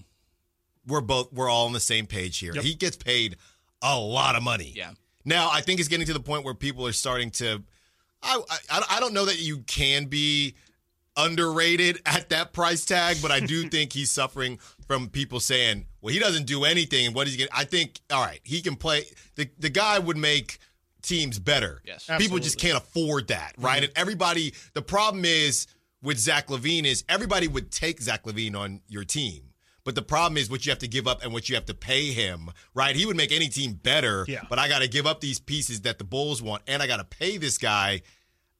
we're 0.87 1.01
both 1.01 1.33
we're 1.33 1.49
all 1.49 1.67
on 1.67 1.73
the 1.73 1.81
same 1.81 2.07
page 2.07 2.39
here. 2.39 2.55
Yep. 2.55 2.65
He 2.65 2.75
gets 2.75 2.97
paid 2.97 3.37
a 3.83 3.99
lot 3.99 4.37
of 4.37 4.43
money. 4.43 4.73
Yeah. 4.77 4.93
Now 5.25 5.51
I 5.53 5.61
think 5.61 5.81
it's 5.81 5.89
getting 5.89 6.07
to 6.07 6.13
the 6.13 6.21
point 6.21 6.45
where 6.45 6.55
people 6.55 6.87
are 6.87 6.93
starting 6.93 7.31
to. 7.33 7.63
I 8.23 8.41
I, 8.71 8.83
I 8.93 9.01
don't 9.01 9.13
know 9.15 9.25
that 9.25 9.41
you 9.41 9.59
can 9.67 10.05
be 10.07 10.55
underrated 11.25 12.01
at 12.07 12.29
that 12.31 12.53
price 12.53 12.85
tag, 12.85 13.19
but 13.23 13.31
I 13.31 13.41
do 13.41 13.69
think 13.71 13.93
he's 13.93 14.11
suffering 14.11 14.59
from 14.87 15.09
people 15.09 15.41
saying, 15.41 15.87
"Well, 16.01 16.13
he 16.13 16.19
doesn't 16.21 16.47
do 16.47 16.65
anything." 16.65 17.07
And 17.07 17.15
what 17.15 17.27
he's 17.27 17.37
getting, 17.37 17.53
I 17.57 17.65
think, 17.65 18.01
all 18.11 18.25
right, 18.25 18.41
he 18.43 18.61
can 18.63 18.77
play. 18.77 19.05
The 19.37 19.49
the 19.59 19.71
guy 19.71 19.99
would 19.99 20.17
make 20.17 20.59
teams 21.03 21.39
better. 21.39 21.81
Yes. 21.85 22.09
people 22.19 22.39
just 22.39 22.59
can't 22.59 22.77
afford 22.77 23.29
that, 23.29 23.55
right? 23.59 23.77
Mm-hmm. 23.77 23.85
And 23.85 23.93
everybody, 23.97 24.53
the 24.75 24.83
problem 24.83 25.25
is 25.25 25.67
with 26.03 26.19
Zach 26.19 26.49
LaVine 26.49 26.85
is 26.85 27.05
everybody 27.09 27.49
would 27.49 27.71
take 27.71 28.01
Zach 28.03 28.25
LaVine 28.25 28.55
on 28.55 28.81
your 28.89 29.05
team. 29.05 29.45
But 29.83 29.95
the 29.95 30.03
problem 30.03 30.37
is 30.37 30.51
what 30.51 30.67
you 30.67 30.71
have 30.71 30.79
to 30.81 30.89
give 30.89 31.07
up 31.09 31.23
and 31.25 31.33
what 31.33 31.49
you 31.49 31.55
have 31.55 31.65
to 31.67 31.75
pay 31.75 32.09
him, 32.13 32.51
right? 32.75 32.95
He 32.95 33.07
would 33.07 33.17
make 33.17 33.33
any 33.33 33.49
team 33.49 33.73
better, 33.83 34.27
Yeah. 34.29 34.43
but 34.51 34.59
I 34.59 34.69
got 34.69 34.81
to 34.83 34.89
give 34.89 35.07
up 35.07 35.21
these 35.23 35.41
pieces 35.41 35.81
that 35.83 35.97
the 35.97 36.05
Bulls 36.05 36.43
want, 36.43 36.63
and 36.67 36.83
I 36.83 36.87
got 36.87 36.99
to 36.99 37.05
pay 37.05 37.39
this 37.39 37.57
guy. 37.57 38.03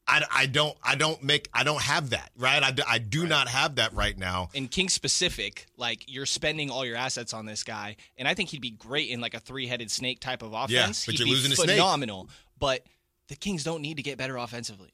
I, 0.07 0.23
I 0.33 0.45
don't 0.47 0.75
I 0.83 0.95
don't 0.95 1.23
make 1.23 1.47
I 1.53 1.63
don't 1.63 1.81
have 1.81 2.09
that 2.09 2.31
right. 2.37 2.61
I, 2.61 2.71
do- 2.71 2.83
I 2.87 2.97
do 2.97 3.27
not 3.27 3.47
have 3.47 3.75
that 3.75 3.93
right 3.93 4.17
now. 4.17 4.49
in 4.53 4.67
King 4.67 4.89
specific, 4.89 5.67
like 5.77 6.03
you're 6.07 6.25
spending 6.25 6.69
all 6.69 6.85
your 6.85 6.97
assets 6.97 7.33
on 7.33 7.45
this 7.45 7.63
guy, 7.63 7.95
and 8.17 8.27
I 8.27 8.33
think 8.33 8.49
he'd 8.49 8.61
be 8.61 8.71
great 8.71 9.09
in 9.09 9.21
like 9.21 9.33
a 9.35 9.39
three-headed 9.39 9.89
snake 9.91 10.19
type 10.19 10.41
of 10.41 10.53
offense. 10.53 10.71
yeah, 10.71 10.87
but 11.05 11.11
he'd 11.13 11.19
you're 11.19 11.25
be 11.27 11.31
losing 11.31 11.51
a 11.51 11.55
snake. 11.55 11.69
phenomenal. 11.77 12.29
But 12.59 12.85
the 13.29 13.35
Kings 13.35 13.63
don't 13.63 13.81
need 13.81 13.97
to 13.97 14.03
get 14.03 14.17
better 14.17 14.37
offensively. 14.37 14.91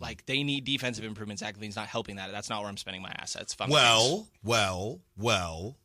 Like 0.00 0.26
they 0.26 0.42
need 0.42 0.64
defensive 0.64 1.04
improvements. 1.04 1.40
Zach 1.40 1.56
LaVine's 1.56 1.76
not 1.76 1.86
helping 1.86 2.16
that. 2.16 2.32
That's 2.32 2.50
not 2.50 2.60
where 2.60 2.68
I'm 2.68 2.76
spending 2.76 3.02
my 3.02 3.12
assets. 3.18 3.54
If 3.54 3.60
I'm 3.60 3.70
the 3.70 3.76
Kings. 3.76 3.84
Well, 3.84 4.28
well, 4.42 5.00
well. 5.16 5.76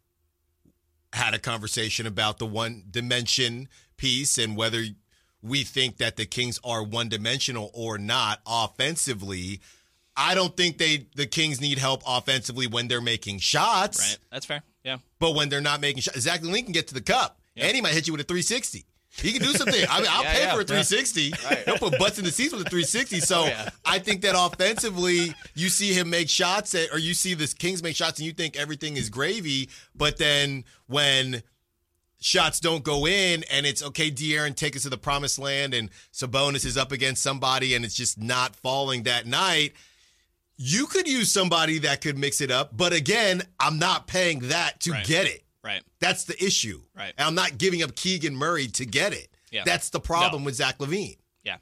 Had 1.14 1.34
a 1.34 1.40
conversation 1.40 2.08
about 2.08 2.38
the 2.40 2.46
one 2.46 2.86
dimension 2.90 3.68
piece 3.98 4.38
and 4.38 4.56
whether 4.56 4.84
we 5.44 5.64
think 5.64 5.98
that 5.98 6.16
the 6.18 6.26
Kings 6.26 6.60
are 6.64 6.84
one 6.84 7.10
dimensional 7.10 7.72
or 7.74 7.98
not 7.98 8.42
offensively. 8.46 9.60
I 10.16 10.36
don't 10.36 10.56
think 10.56 10.78
they 10.78 11.08
the 11.16 11.26
Kings 11.26 11.62
need 11.62 11.78
help 11.78 12.04
offensively 12.06 12.68
when 12.68 12.88
they're 12.88 13.02
making 13.02 13.40
shots, 13.40 14.00
right? 14.00 14.18
That's 14.32 14.46
fair. 14.46 14.62
Yeah. 14.84 14.98
but 15.20 15.36
when 15.36 15.50
they're 15.50 15.62
not 15.62 15.80
making 15.80 16.02
shots, 16.02 16.20
Zach 16.20 16.42
LaVine 16.42 16.64
can 16.64 16.74
get 16.74 16.88
to 16.90 16.94
the 16.94 17.02
cup 17.02 17.40
and 17.56 17.74
he 17.76 17.82
might 17.82 17.94
hit 17.94 18.08
you 18.08 18.14
with 18.14 18.22
a 18.22 18.26
360. 18.26 18.86
He 19.18 19.34
can 19.34 19.42
do 19.42 19.52
something. 19.54 19.84
I 19.90 20.00
mean, 20.02 20.08
I'll 20.10 20.24
Yeah, 20.24 20.34
pay 20.34 20.40
yeah. 20.44 20.54
for 20.54 20.62
a 20.62 20.64
360. 20.64 21.34
He'll 21.66 21.78
put 21.78 22.00
butts 22.00 22.18
in 22.18 22.24
the 22.24 22.32
seats 22.32 22.54
with 22.54 22.62
a 22.66 22.70
360. 22.70 23.20
So 23.20 23.42
Oh, 23.42 23.46
yeah. 23.46 23.70
I 23.86 24.00
think 24.00 24.22
that 24.22 24.36
offensively, 24.38 25.34
you 25.54 25.68
see 25.68 25.92
him 25.94 26.10
make 26.10 26.30
shots, 26.30 26.74
at, 26.76 26.94
or 26.94 26.98
you 26.98 27.14
see 27.14 27.34
the 27.34 27.54
Kings 27.60 27.84
make 27.84 27.96
shots, 27.98 28.20
and 28.20 28.26
you 28.26 28.32
think 28.32 28.56
everything 28.58 28.96
is 28.96 29.10
gravy. 29.10 29.70
But 29.96 30.18
then 30.18 30.64
when 30.88 31.44
shots 32.22 32.60
don't 32.60 32.84
go 32.84 33.06
in, 33.08 33.44
and 33.52 33.66
it's 33.66 33.84
okay, 33.84 34.10
De'Aaron, 34.12 34.56
take 34.56 34.76
us 34.76 34.84
to 34.84 34.90
the 34.90 34.98
promised 34.98 35.40
land, 35.40 35.74
and 35.74 35.90
Sabonis 36.14 36.64
is 36.66 36.78
up 36.78 36.92
against 36.92 37.22
somebody, 37.24 37.76
and 37.76 37.84
it's 37.84 37.96
just 37.96 38.18
not 38.20 38.56
falling 38.56 39.04
that 39.04 39.26
night. 39.26 39.74
You 40.58 40.86
could 40.86 41.08
use 41.08 41.32
somebody 41.32 41.80
that 41.80 42.02
could 42.02 42.18
mix 42.18 42.40
it 42.40 42.52
up, 42.52 42.76
but 42.78 42.94
again, 42.94 43.42
I'm 43.60 43.80
not 43.80 44.06
paying 44.08 44.40
that 44.50 44.80
to 44.82 44.92
Right. 44.92 45.06
get 45.06 45.26
it. 45.26 45.44
Right. 45.64 45.84
That's 46.00 46.24
the 46.26 46.42
issue. 46.44 46.84
Right. 46.96 47.14
And 47.18 47.28
I'm 47.28 47.36
not 47.36 47.58
giving 47.58 47.82
up 47.84 47.96
Keegan 47.96 48.36
Murray 48.36 48.68
to 48.70 48.86
get 48.86 49.14
it. 49.14 49.30
Yeah. 49.52 49.64
That's 49.66 49.90
the 49.90 50.00
problem 50.00 50.44
No. 50.44 50.46
with 50.46 50.56
Zach 50.56 50.78
LaVine. 50.80 51.18
Yeah. 51.44 51.58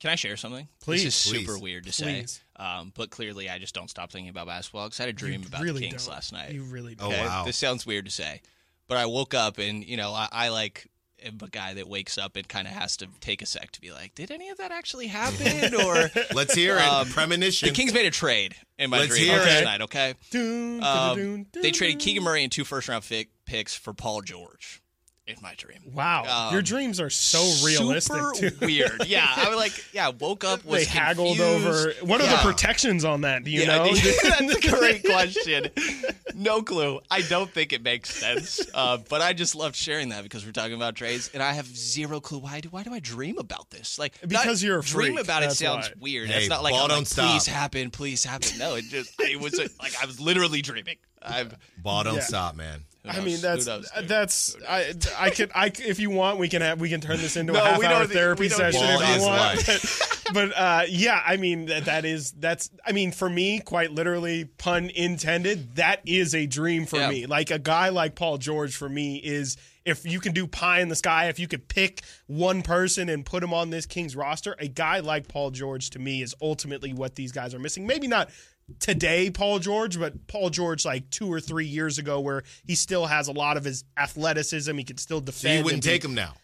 Can 0.00 0.10
I 0.10 0.14
share 0.16 0.36
something? 0.36 0.68
Please. 0.80 1.04
This 1.04 1.14
is 1.14 1.20
super 1.32 1.58
weird 1.58 1.84
to 1.86 1.92
say. 1.92 2.26
Um, 2.56 2.92
but 2.94 3.10
clearly, 3.10 3.48
I 3.50 3.58
just 3.58 3.74
don't 3.74 3.88
stop 3.90 4.10
thinking 4.12 4.28
about 4.30 4.46
basketball 4.46 4.86
because 4.86 5.00
I 5.00 5.04
had 5.04 5.10
a 5.10 5.12
dream 5.12 5.42
You 5.42 5.48
about 5.48 5.62
really 5.62 5.80
the 5.82 5.88
Kings 5.88 6.04
don't. 6.06 6.14
last 6.14 6.32
night. 6.32 6.52
You 6.52 6.62
really 6.64 6.94
Oh, 6.98 7.10
don't. 7.10 7.12
Okay? 7.14 7.24
wow. 7.26 7.44
This 7.44 7.56
sounds 7.56 7.84
weird 7.86 8.04
to 8.04 8.10
say, 8.10 8.40
but 8.88 8.96
I 8.96 9.06
woke 9.06 9.34
up 9.34 9.58
and 9.58 9.84
you 9.84 9.96
know 9.96 10.12
I, 10.12 10.28
I 10.30 10.48
like 10.50 10.88
am 11.24 11.38
a 11.42 11.48
guy 11.48 11.72
that 11.74 11.88
wakes 11.88 12.18
up 12.18 12.36
and 12.36 12.46
kind 12.46 12.66
of 12.68 12.74
has 12.74 12.98
to 12.98 13.08
take 13.20 13.40
a 13.40 13.46
sec 13.46 13.70
to 13.72 13.80
be 13.80 13.90
like, 13.92 14.14
did 14.14 14.30
any 14.30 14.50
of 14.50 14.58
that 14.58 14.70
actually 14.72 15.06
happen? 15.06 15.74
Or 15.84 16.10
Let's 16.34 16.54
hear 16.54 16.76
it. 16.76 16.82
Um, 16.82 17.08
Premonition. 17.08 17.68
the 17.68 17.74
Kings 17.74 17.94
made 17.94 18.04
a 18.06 18.10
trade 18.10 18.54
in 18.78 18.90
my 18.90 18.98
Let's 18.98 19.10
dream 19.10 19.24
hear 19.30 19.38
last 19.38 19.60
it. 19.60 19.64
night. 19.64 19.80
Okay, 19.82 20.14
Dun, 20.30 20.82
um, 20.84 21.16
dun, 21.16 21.46
dun, 21.52 21.62
they 21.62 21.70
traded. 21.70 22.00
Keegan 22.00 22.22
Murray 22.22 22.42
and 22.42 22.52
two 22.52 22.64
first 22.64 22.88
round 22.88 23.04
pick, 23.04 23.30
picks 23.46 23.74
for 23.74 23.94
Paul 23.94 24.20
George 24.20 24.82
in 25.26 25.36
my 25.42 25.54
dream. 25.56 25.78
Wow, 25.92 26.24
Um, 26.48 26.52
your 26.52 26.60
dreams 26.62 27.00
are 27.00 27.08
so 27.08 27.38
realistic. 27.64 28.16
Super 28.34 28.50
too. 28.50 28.66
weird. 28.66 29.02
Yeah, 29.06 29.26
I 29.34 29.48
was 29.48 29.56
like, 29.56 29.72
yeah, 29.94 30.08
woke 30.10 30.44
up 30.44 30.64
was 30.64 30.84
they 30.84 30.90
haggled 30.90 31.38
confused. 31.38 31.66
over. 31.66 32.06
What 32.06 32.20
are 32.20 32.24
Yeah. 32.24 32.36
the 32.36 32.42
protections 32.42 33.04
on 33.04 33.22
that? 33.22 33.42
Do 33.44 33.50
you 33.50 33.60
Yeah, 33.62 33.76
know? 33.84 33.94
that's 33.94 34.54
a 34.54 34.60
great 34.70 35.02
question. 35.04 35.68
No 36.34 36.62
clue. 36.62 37.00
I 37.10 37.22
don't 37.22 37.50
think 37.50 37.72
it 37.72 37.82
makes 37.82 38.14
sense, 38.14 38.60
uh, 38.74 38.98
but 39.08 39.22
I 39.22 39.32
just 39.32 39.54
loved 39.54 39.76
sharing 39.76 40.10
that 40.10 40.24
because 40.24 40.44
we're 40.44 40.52
talking 40.52 40.74
about 40.74 40.94
trades, 40.96 41.30
and 41.32 41.42
I 41.42 41.52
have 41.52 41.66
zero 41.66 42.20
clue 42.20 42.38
why. 42.40 42.60
Do 42.60 42.68
why 42.70 42.82
do 42.82 42.92
I 42.92 42.98
dream 43.00 43.38
about 43.38 43.70
this? 43.70 43.98
Like 43.98 44.12
Because 44.26 44.62
you're 44.62 44.80
a 44.80 44.82
dream 44.82 45.14
freak, 45.14 45.24
about 45.24 45.42
it 45.42 45.52
sounds 45.52 45.88
why. 45.88 45.94
weird. 46.00 46.28
Hey, 46.28 46.40
it's 46.40 46.48
not 46.48 46.62
like 46.62 46.72
ball 46.72 46.82
I'm 46.84 46.88
don't 46.88 46.98
like, 46.98 47.06
stop. 47.06 47.30
please 47.30 47.46
happen, 47.46 47.90
please 47.90 48.24
happen. 48.24 48.58
No, 48.58 48.74
it 48.74 48.84
just 48.86 49.14
it 49.20 49.40
was 49.40 49.54
a, 49.58 49.68
like 49.80 49.94
I 50.02 50.06
was 50.06 50.20
literally 50.20 50.60
dreaming. 50.60 50.96
I've 51.22 51.54
Ball 51.78 52.04
don't 52.04 52.16
Yeah. 52.16 52.20
stop, 52.20 52.56
man. 52.56 52.84
Who 53.04 53.10
I 53.10 53.20
mean, 53.20 53.38
that's 53.40 53.66
knows, 53.66 53.90
dude? 53.90 54.08
that's 54.08 54.56
I 54.66 54.94
I 55.18 55.30
could 55.30 55.50
I 55.54 55.70
c- 55.70 55.84
if 55.84 56.00
you 56.00 56.08
want 56.10 56.38
we 56.38 56.48
can 56.48 56.62
have 56.62 56.80
we 56.80 56.88
can 56.88 57.02
turn 57.02 57.18
this 57.18 57.36
into 57.36 57.52
No, 57.52 57.60
a 57.62 57.62
half 57.62 57.78
we 57.78 57.84
hour 57.84 57.98
don't 58.00 58.10
therapy 58.10 58.40
we 58.44 58.48
don't 58.48 58.56
session 58.58 58.80
if 58.82 59.08
you 59.08 59.14
is 59.16 59.22
want. 59.22 60.24
but 60.32 60.52
uh, 60.56 60.82
yeah, 60.88 61.22
I 61.24 61.36
mean 61.36 61.66
that, 61.66 61.84
that 61.84 62.06
is 62.06 62.32
that's 62.32 62.70
I 62.86 62.92
mean 62.92 63.12
for 63.12 63.28
me, 63.28 63.60
quite 63.60 63.90
literally, 63.92 64.46
pun 64.46 64.90
intended, 64.94 65.76
that 65.76 66.00
is 66.06 66.34
a 66.34 66.46
dream 66.46 66.86
for 66.86 66.96
Yeah. 66.96 67.10
me. 67.10 67.26
Like 67.26 67.50
a 67.50 67.58
guy 67.58 67.90
like 67.90 68.14
Paul 68.14 68.38
George 68.38 68.74
for 68.74 68.88
me 68.88 69.16
is 69.16 69.58
if 69.84 70.06
you 70.06 70.18
can 70.18 70.32
do 70.32 70.46
pie 70.46 70.80
in 70.80 70.88
the 70.88 70.96
sky, 70.96 71.28
if 71.28 71.38
you 71.38 71.46
could 71.46 71.68
pick 71.68 72.00
one 72.26 72.62
person 72.62 73.10
and 73.10 73.26
put 73.26 73.42
him 73.42 73.52
on 73.52 73.68
this 73.68 73.84
Kings 73.84 74.16
roster, 74.16 74.56
a 74.58 74.66
guy 74.66 75.00
like 75.00 75.28
Paul 75.28 75.50
George 75.50 75.90
to 75.90 75.98
me 75.98 76.22
is 76.22 76.34
ultimately 76.40 76.94
what 76.94 77.16
these 77.16 77.32
guys 77.32 77.54
are 77.54 77.58
missing. 77.58 77.86
Maybe 77.86 78.06
not 78.08 78.30
today 78.80 79.30
Paul 79.30 79.58
George, 79.58 79.98
but 79.98 80.26
Paul 80.26 80.50
George 80.50 80.84
like 80.84 81.10
two 81.10 81.30
or 81.32 81.40
three 81.40 81.66
years 81.66 81.98
ago 81.98 82.20
where 82.20 82.42
he 82.66 82.74
still 82.74 83.06
has 83.06 83.28
a 83.28 83.32
lot 83.32 83.56
of 83.56 83.64
his 83.64 83.84
athleticism. 83.96 84.76
He 84.76 84.84
can 84.84 84.98
still 84.98 85.18
So 85.18 85.24
defend. 85.24 85.58
you 85.58 85.64
wouldn't 85.64 85.82
be- 85.84 85.88
take 85.90 86.04
him 86.04 86.14
now. 86.14 86.34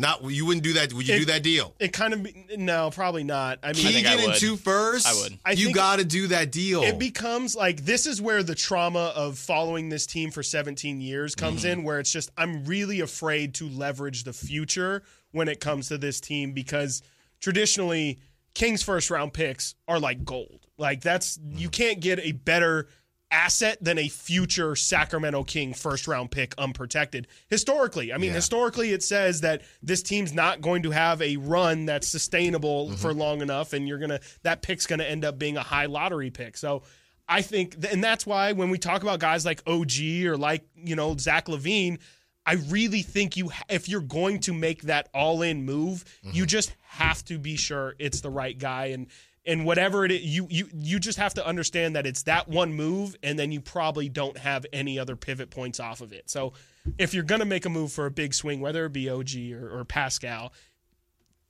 Not 0.00 0.22
you 0.30 0.46
wouldn't 0.46 0.62
do 0.62 0.74
that. 0.74 0.92
Would 0.92 1.08
you 1.08 1.14
It- 1.16 1.18
do 1.18 1.24
that 1.24 1.42
deal? 1.42 1.74
It 1.80 1.92
kind 1.92 2.14
of 2.14 2.26
no, 2.56 2.88
probably 2.92 3.24
not. 3.24 3.58
I 3.64 3.72
mean, 3.72 3.82
think 3.84 4.06
I 4.06 4.10
Keegan 4.10 4.18
and 4.20 4.26
would. 4.34 4.36
two 4.40 4.56
firsts. 4.56 5.08
I 5.08 5.14
would. 5.22 5.38
I 5.44 5.52
you 5.52 5.72
got 5.72 5.98
to 5.98 6.04
do 6.04 6.28
that 6.28 6.52
deal. 6.52 6.84
it 6.84 7.00
becomes 7.00 7.56
like 7.56 7.84
this 7.84 8.06
is 8.06 8.22
where 8.22 8.44
the 8.44 8.54
trauma 8.54 9.12
of 9.16 9.38
following 9.38 9.88
this 9.88 10.06
team 10.06 10.30
for 10.30 10.44
17 10.44 11.00
years 11.00 11.34
comes 11.34 11.62
Mm-hmm. 11.62 11.80
in 11.80 11.82
where 11.84 11.98
it's 11.98 12.12
just 12.12 12.30
I'm 12.36 12.64
really 12.64 13.00
afraid 13.00 13.54
to 13.54 13.68
leverage 13.68 14.22
the 14.22 14.32
future 14.32 15.02
when 15.32 15.48
it 15.48 15.58
comes 15.58 15.88
to 15.88 15.98
this 15.98 16.20
team 16.20 16.52
because 16.52 17.02
traditionally 17.40 18.20
Kings 18.54 18.84
first 18.84 19.10
round 19.10 19.32
picks 19.32 19.74
are 19.88 19.98
like 19.98 20.24
gold. 20.24 20.66
Like 20.78 21.00
that's 21.02 21.36
Mm-hmm. 21.38 21.58
you 21.58 21.68
can't 21.68 22.00
get 22.00 22.18
a 22.20 22.32
better 22.32 22.88
asset 23.30 23.76
than 23.84 23.98
a 23.98 24.08
future 24.08 24.74
Sacramento 24.74 25.44
King 25.44 25.74
first 25.74 26.08
round 26.08 26.30
pick 26.30 26.54
unprotected. 26.56 27.26
Historically, 27.48 28.10
I 28.12 28.16
mean 28.16 28.30
Yeah. 28.30 28.36
historically 28.36 28.92
it 28.92 29.02
says 29.02 29.42
that 29.42 29.62
this 29.82 30.02
team's 30.02 30.32
not 30.32 30.62
going 30.62 30.82
to 30.84 30.90
have 30.92 31.20
a 31.20 31.36
run 31.36 31.84
that's 31.84 32.08
sustainable 32.08 32.86
Mm-hmm. 32.86 32.96
for 32.96 33.12
long 33.12 33.42
enough 33.42 33.74
and 33.74 33.86
you're 33.86 33.98
going 33.98 34.10
to 34.10 34.20
that 34.44 34.62
pick's 34.62 34.86
going 34.86 35.00
to 35.00 35.10
end 35.10 35.24
up 35.26 35.38
being 35.38 35.56
a 35.58 35.62
high 35.62 35.86
lottery 35.86 36.30
pick. 36.30 36.56
So 36.56 36.84
I 37.28 37.42
think 37.42 37.76
and 37.92 38.02
that's 38.02 38.24
why 38.24 38.52
when 38.52 38.70
we 38.70 38.78
talk 38.78 39.02
about 39.02 39.18
guys 39.20 39.44
like 39.44 39.60
OG 39.66 40.00
or 40.24 40.38
like, 40.38 40.64
you 40.74 40.96
know, 40.96 41.14
Zach 41.18 41.46
LaVine, 41.48 41.98
I 42.46 42.54
really 42.68 43.02
think 43.02 43.36
you 43.36 43.50
if 43.68 43.90
you're 43.90 44.00
going 44.00 44.38
to 44.40 44.54
make 44.54 44.82
that 44.84 45.10
all-in 45.12 45.66
move, 45.66 46.02
you 46.22 46.46
just 46.46 46.74
have 46.86 47.22
to 47.26 47.38
be 47.38 47.56
sure 47.56 47.94
it's 47.98 48.22
the 48.22 48.30
right 48.30 48.56
guy 48.58 48.86
and 48.86 49.08
and 49.48 49.64
whatever 49.64 50.04
it 50.04 50.12
is, 50.12 50.22
you 50.22 50.46
you 50.50 50.68
you 50.74 51.00
just 51.00 51.18
have 51.18 51.34
to 51.34 51.46
understand 51.46 51.96
that 51.96 52.06
it's 52.06 52.22
that 52.24 52.48
one 52.48 52.74
move, 52.74 53.16
and 53.22 53.38
then 53.38 53.50
you 53.50 53.60
probably 53.60 54.08
don't 54.08 54.36
have 54.36 54.66
any 54.72 54.98
other 54.98 55.16
pivot 55.16 55.50
points 55.50 55.80
off 55.80 56.02
of 56.02 56.12
it. 56.12 56.28
So, 56.28 56.52
if 56.98 57.14
you're 57.14 57.24
gonna 57.24 57.46
make 57.46 57.64
a 57.64 57.70
move 57.70 57.90
for 57.90 58.06
a 58.06 58.10
big 58.10 58.34
swing, 58.34 58.60
whether 58.60 58.84
it 58.84 58.92
be 58.92 59.08
OG 59.08 59.52
or, 59.54 59.80
or 59.80 59.84
Pascal, 59.84 60.52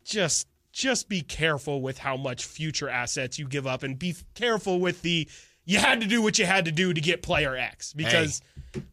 just 0.05 0.47
just 0.73 1.09
be 1.09 1.23
careful 1.23 1.83
with 1.83 1.99
how 1.99 2.17
much 2.17 2.45
future 2.45 2.89
assets 2.89 3.37
you 3.37 3.49
give 3.49 3.67
up, 3.67 3.83
and 3.83 3.99
be 3.99 4.15
careful 4.35 4.79
with 4.79 5.03
the 5.03 5.29
you 5.65 5.79
had 5.79 6.01
to 6.01 6.07
do 6.07 6.23
what 6.23 6.39
you 6.39 6.47
had 6.47 6.65
to 6.67 6.73
do 6.73 6.95
to 6.95 7.01
get 7.01 7.21
player 7.21 7.57
X 7.57 7.93
because 7.93 8.41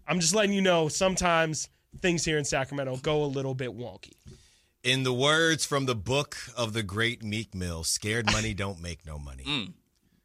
I'm 0.07 0.19
just 0.19 0.33
letting 0.33 0.53
you 0.53 0.61
know 0.61 0.89
sometimes 0.89 1.69
things 2.01 2.25
here 2.25 2.39
in 2.39 2.43
Sacramento 2.43 2.97
go 2.97 3.23
a 3.23 3.27
little 3.27 3.53
bit 3.53 3.69
wonky. 3.69 4.13
In 4.85 5.01
the 5.01 5.11
words 5.11 5.65
from 5.65 5.87
the 5.87 5.95
book 5.95 6.37
of 6.55 6.73
the 6.73 6.83
great 6.83 7.23
Meek 7.23 7.55
Mill, 7.55 7.83
scared 7.83 8.31
money 8.31 8.53
don't 8.53 8.79
make 8.79 9.03
no 9.05 9.17
money. 9.17 9.43
Mm. 9.55 9.73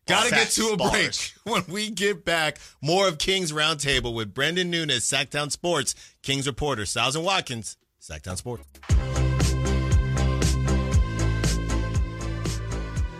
Gotta 0.06 0.30
get 0.30 0.48
to 0.50 0.70
a 0.70 0.76
break. 0.76 1.14
When 1.44 1.62
we 1.68 1.88
get 1.88 2.24
back, 2.24 2.58
more 2.82 3.06
of 3.06 3.18
King's 3.18 3.52
Roundtable 3.52 4.12
with 4.12 4.34
Brenden 4.34 4.66
Nunes, 4.66 5.04
Sactown 5.04 5.50
Sports, 5.52 5.94
King's 6.22 6.46
reporter, 6.48 6.84
Stiles 6.84 7.14
and 7.16 7.24
Watkins, 7.24 7.76
Sactown 8.00 8.36
Sports. 8.36 8.66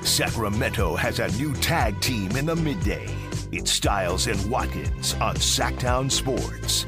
Sacramento 0.02 0.96
has 0.96 1.20
a 1.20 1.28
new 1.38 1.54
tag 1.54 2.00
team 2.00 2.32
in 2.36 2.46
the 2.46 2.56
midday. 2.56 3.06
It's 3.52 3.70
Stiles 3.70 4.26
and 4.26 4.50
Watkins 4.50 5.14
on 5.14 5.36
Sactown 5.36 6.10
Sports. 6.10 6.86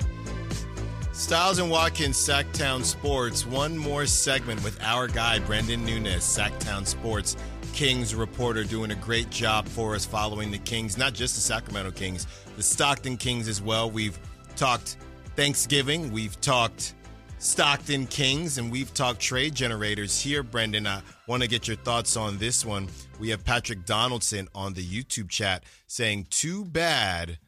Stiles 1.23 1.61
and 1.61 1.71
Watkins, 1.71 2.17
Sactown 2.17 2.83
Sports. 2.83 3.47
One 3.47 3.79
more 3.79 4.07
segment 4.07 4.63
with 4.65 4.77
our 4.83 5.07
guy, 5.07 5.39
Brenden 5.39 5.85
Nunes, 5.85 6.25
Sactown 6.25 6.85
Sports, 6.85 7.37
Kings 7.73 8.13
reporter, 8.13 8.65
doing 8.65 8.91
a 8.91 8.97
great 8.97 9.31
job 9.31 9.69
for 9.69 9.95
us 9.95 10.05
following 10.05 10.51
the 10.51 10.59
Kings, 10.59 10.99
not 10.99 11.13
just 11.13 11.37
the 11.37 11.41
Sacramento 11.41 11.93
Kings, 11.93 12.27
the 12.57 12.63
Stockton 12.63 13.17
Kings 13.17 13.47
as 13.47 13.63
well. 13.63 13.89
We've 13.89 14.19
talked 14.57 14.97
Thanksgiving, 15.37 16.11
we've 16.11 16.39
talked 16.41 16.97
Stockton 17.39 18.09
Kings, 18.09 18.59
and 18.59 18.73
we've 18.73 18.93
talked 18.93 19.21
trade 19.21 19.55
generators 19.55 20.21
here, 20.21 20.43
Brenden. 20.43 20.89
I 20.89 21.03
want 21.29 21.45
to 21.45 21.49
get 21.49 21.69
your 21.69 21.77
thoughts 21.77 22.17
on 22.17 22.37
this 22.39 22.67
one. 22.67 22.89
We 23.21 23.29
have 23.29 23.45
Patrick 23.45 23.87
Donaldson 23.87 24.49
on 24.57 24.75
the 24.75 24.85
YouTube 24.85 25.31
chat 25.31 25.63
saying, 25.87 26.27
Too 26.31 26.65
bad 26.65 27.39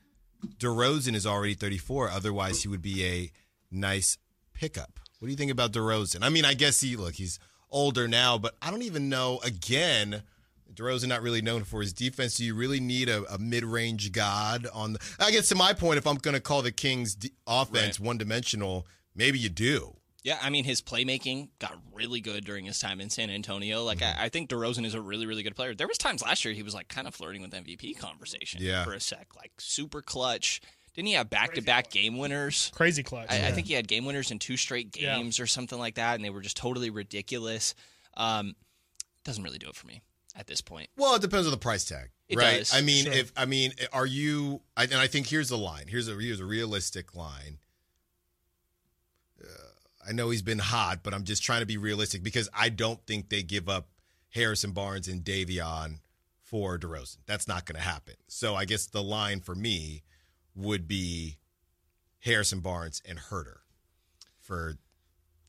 DeRozan 0.59 1.17
is 1.17 1.27
already 1.27 1.55
34. 1.55 2.11
Otherwise, 2.11 2.63
he 2.63 2.69
would 2.69 2.81
be 2.81 3.05
a 3.05 3.33
nice 3.71 4.19
pickup. 4.53 5.01
What 5.19 5.27
do 5.27 5.31
you 5.31 5.37
think 5.37 5.51
about 5.51 5.73
DeRozan? 5.73 6.23
I 6.23 6.29
mean, 6.29 6.45
I 6.45 6.55
guess 6.55 6.81
he 6.81 6.97
look 6.97 7.15
he's 7.15 7.39
older 7.71 8.07
now, 8.07 8.39
but 8.39 8.55
I 8.61 8.71
don't 8.71 8.83
even 8.83 9.09
know. 9.09 9.41
Again, 9.43 10.23
DeRozan 10.75 11.09
not 11.09 11.23
really 11.23 11.43
known 11.43 11.65
for 11.65 11.81
his 11.81 11.93
defense. 11.93 12.37
Do 12.37 12.45
you 12.45 12.55
really 12.55 12.81
need 12.81 13.09
a, 13.09 13.25
a 13.33 13.39
mid-range 13.39 14.13
god 14.13 14.67
on? 14.73 14.95
The, 14.95 14.99
I 15.21 15.31
guess 15.31 15.49
to 15.49 15.55
my 15.55 15.73
point, 15.73 15.99
if 15.99 16.07
I'm 16.07 16.17
going 16.17 16.35
to 16.35 16.41
call 16.41 16.63
the 16.63 16.73
Kings' 16.73 17.15
d- 17.15 17.33
offense 17.47 17.99
one-dimensional, 18.01 18.87
maybe 19.15 19.39
you 19.39 19.49
do. 19.49 19.97
Yeah, 20.25 20.39
I 20.41 20.49
mean 20.49 20.65
his 20.65 20.81
playmaking 20.81 21.51
got 21.59 21.77
really 21.93 22.23
good 22.23 22.47
during 22.47 22.65
his 22.65 22.79
time 22.79 22.99
in 23.01 23.11
San 23.11 23.29
Antonio. 23.29 23.85
Like 23.85 23.99
mm-hmm. 23.99 24.19
I, 24.19 24.25
I 24.25 24.29
think 24.31 24.49
DeRozan 24.49 24.87
is 24.87 24.95
a 24.95 25.01
really, 25.01 25.27
really 25.27 25.43
good 25.43 25.55
player. 25.55 25.75
There 25.75 25.87
was 25.87 25.99
times 25.99 26.23
last 26.23 26.45
year 26.47 26.55
he 26.55 26.63
was 26.63 26.75
like 26.75 26.89
kind 26.89 27.07
of 27.07 27.15
flirting 27.15 27.43
with 27.43 27.51
MVP 27.51 27.99
conversation 27.99 28.61
Yeah. 28.63 28.85
for 28.85 28.95
a 28.95 29.01
sec, 29.01 29.29
like 29.37 29.53
super 29.59 30.01
clutch. 30.01 30.63
Didn't 30.95 31.09
he 31.09 31.15
have 31.15 31.29
back 31.29 31.55
to 31.55 31.61
back 31.61 31.91
game 31.91 32.17
winners? 32.19 32.71
Crazy 32.75 33.03
clutch. 33.03 33.27
I, 33.31 33.49
I 33.49 33.53
think 33.53 33.67
he 33.67 33.75
had 33.75 33.89
game 33.89 34.05
winners 34.05 34.31
in 34.31 34.39
two 34.39 34.57
straight 34.57 34.97
Yeah. 34.97 35.17
games 35.17 35.41
or 35.41 35.47
something 35.47 35.79
like 35.79 35.97
that, 35.97 36.15
and 36.15 36.25
they 36.25 36.31
were 36.31 36.41
just 36.41 36.57
totally 36.57 36.89
ridiculous. 36.91 37.75
Um, 38.17 38.55
doesn't 39.25 39.43
really 39.43 39.59
do 39.59 39.69
it 39.69 39.75
for 39.75 39.87
me 39.89 40.03
at 40.37 40.47
this 40.47 40.61
point. 40.61 40.89
Well, 40.97 41.15
it 41.17 41.21
depends 41.23 41.47
on 41.47 41.51
the 41.51 41.57
price 41.59 41.85
tag, 41.85 42.11
It 42.29 42.39
right? 42.39 42.59
does, 42.59 42.73
I 42.75 42.81
mean, 42.81 43.05
sure. 43.07 43.13
if 43.13 43.33
I 43.37 43.45
mean, 43.45 43.73
are 43.93 44.07
you? 44.07 44.61
I, 44.77 44.85
and 44.85 44.95
I 44.95 45.07
think 45.09 45.27
here's 45.27 45.49
the 45.49 45.59
line. 45.59 45.87
Here's 45.89 46.09
a 46.09 46.15
here's 46.15 46.39
a 46.41 46.45
realistic 46.45 47.17
line. 47.17 47.59
Uh, 49.43 49.47
I 50.09 50.13
know 50.13 50.31
he's 50.31 50.43
been 50.43 50.59
hot, 50.59 51.01
but 51.03 51.13
I'm 51.15 51.25
just 51.25 51.43
trying 51.43 51.61
to 51.61 51.67
be 51.67 51.77
realistic 51.77 52.23
because 52.23 52.49
I 52.55 52.69
don't 52.69 53.05
think 53.07 53.31
they 53.31 53.43
give 53.43 53.69
up 53.69 53.89
Harrison 54.31 54.73
Barnes 54.73 55.09
and 55.09 55.25
Davion 55.25 55.99
for 56.43 56.79
DeRozan. 56.79 57.17
That's 57.27 57.49
not 57.49 57.65
going 57.65 57.77
to 57.77 57.83
happen. 57.83 58.15
So 58.29 58.55
I 58.55 58.65
guess 58.65 58.87
the 58.87 59.03
line 59.03 59.41
for 59.41 59.55
me 59.55 60.03
would 60.55 60.87
be 60.89 61.39
Harrison 62.21 62.61
Barnes 62.61 63.03
and 63.07 63.19
Huerter 63.19 63.59
for 64.41 64.75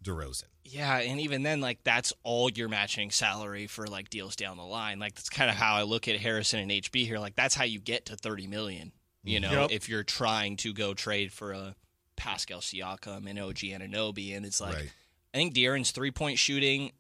DeRozan. 0.03 0.43
Yeah, 0.63 0.97
and 0.97 1.19
even 1.19 1.43
then, 1.43 1.61
like 1.61 1.83
that's 1.83 2.11
all 2.23 2.49
your 2.49 2.67
matching 2.69 3.11
salary 3.11 3.67
for 3.67 3.85
like 3.87 4.09
deals 4.09 4.35
down 4.35 4.57
the 4.57 4.63
line. 4.63 4.99
Like 4.99 5.15
that's 5.15 5.29
kind 5.29 5.49
of 5.49 5.55
how 5.55 5.75
I 5.75 5.83
look 5.83 6.07
at 6.07 6.17
Harrison 6.19 6.59
and 6.59 6.71
HB 6.71 7.05
here. 7.05 7.19
Like 7.19 7.35
that's 7.35 7.53
how 7.55 7.65
you 7.65 7.79
get 7.79 8.05
to 8.07 8.15
thirty 8.15 8.47
million. 8.47 8.91
You 9.23 9.39
know, 9.39 9.61
Yep. 9.61 9.71
if 9.71 9.89
you're 9.89 10.03
trying 10.03 10.55
to 10.57 10.73
go 10.73 10.93
trade 10.93 11.31
for 11.33 11.51
a 11.51 11.75
Pascal 12.15 12.59
Siakam 12.59 13.27
and 13.29 13.39
OG 13.39 13.57
Anunoby, 13.57 14.35
and 14.35 14.45
it's 14.45 14.61
like 14.61 14.75
right. 14.75 14.91
I 15.33 15.37
think 15.37 15.53
De'Aaron's 15.55 15.91
three 15.91 16.11
point 16.11 16.37
shooting, 16.39 16.91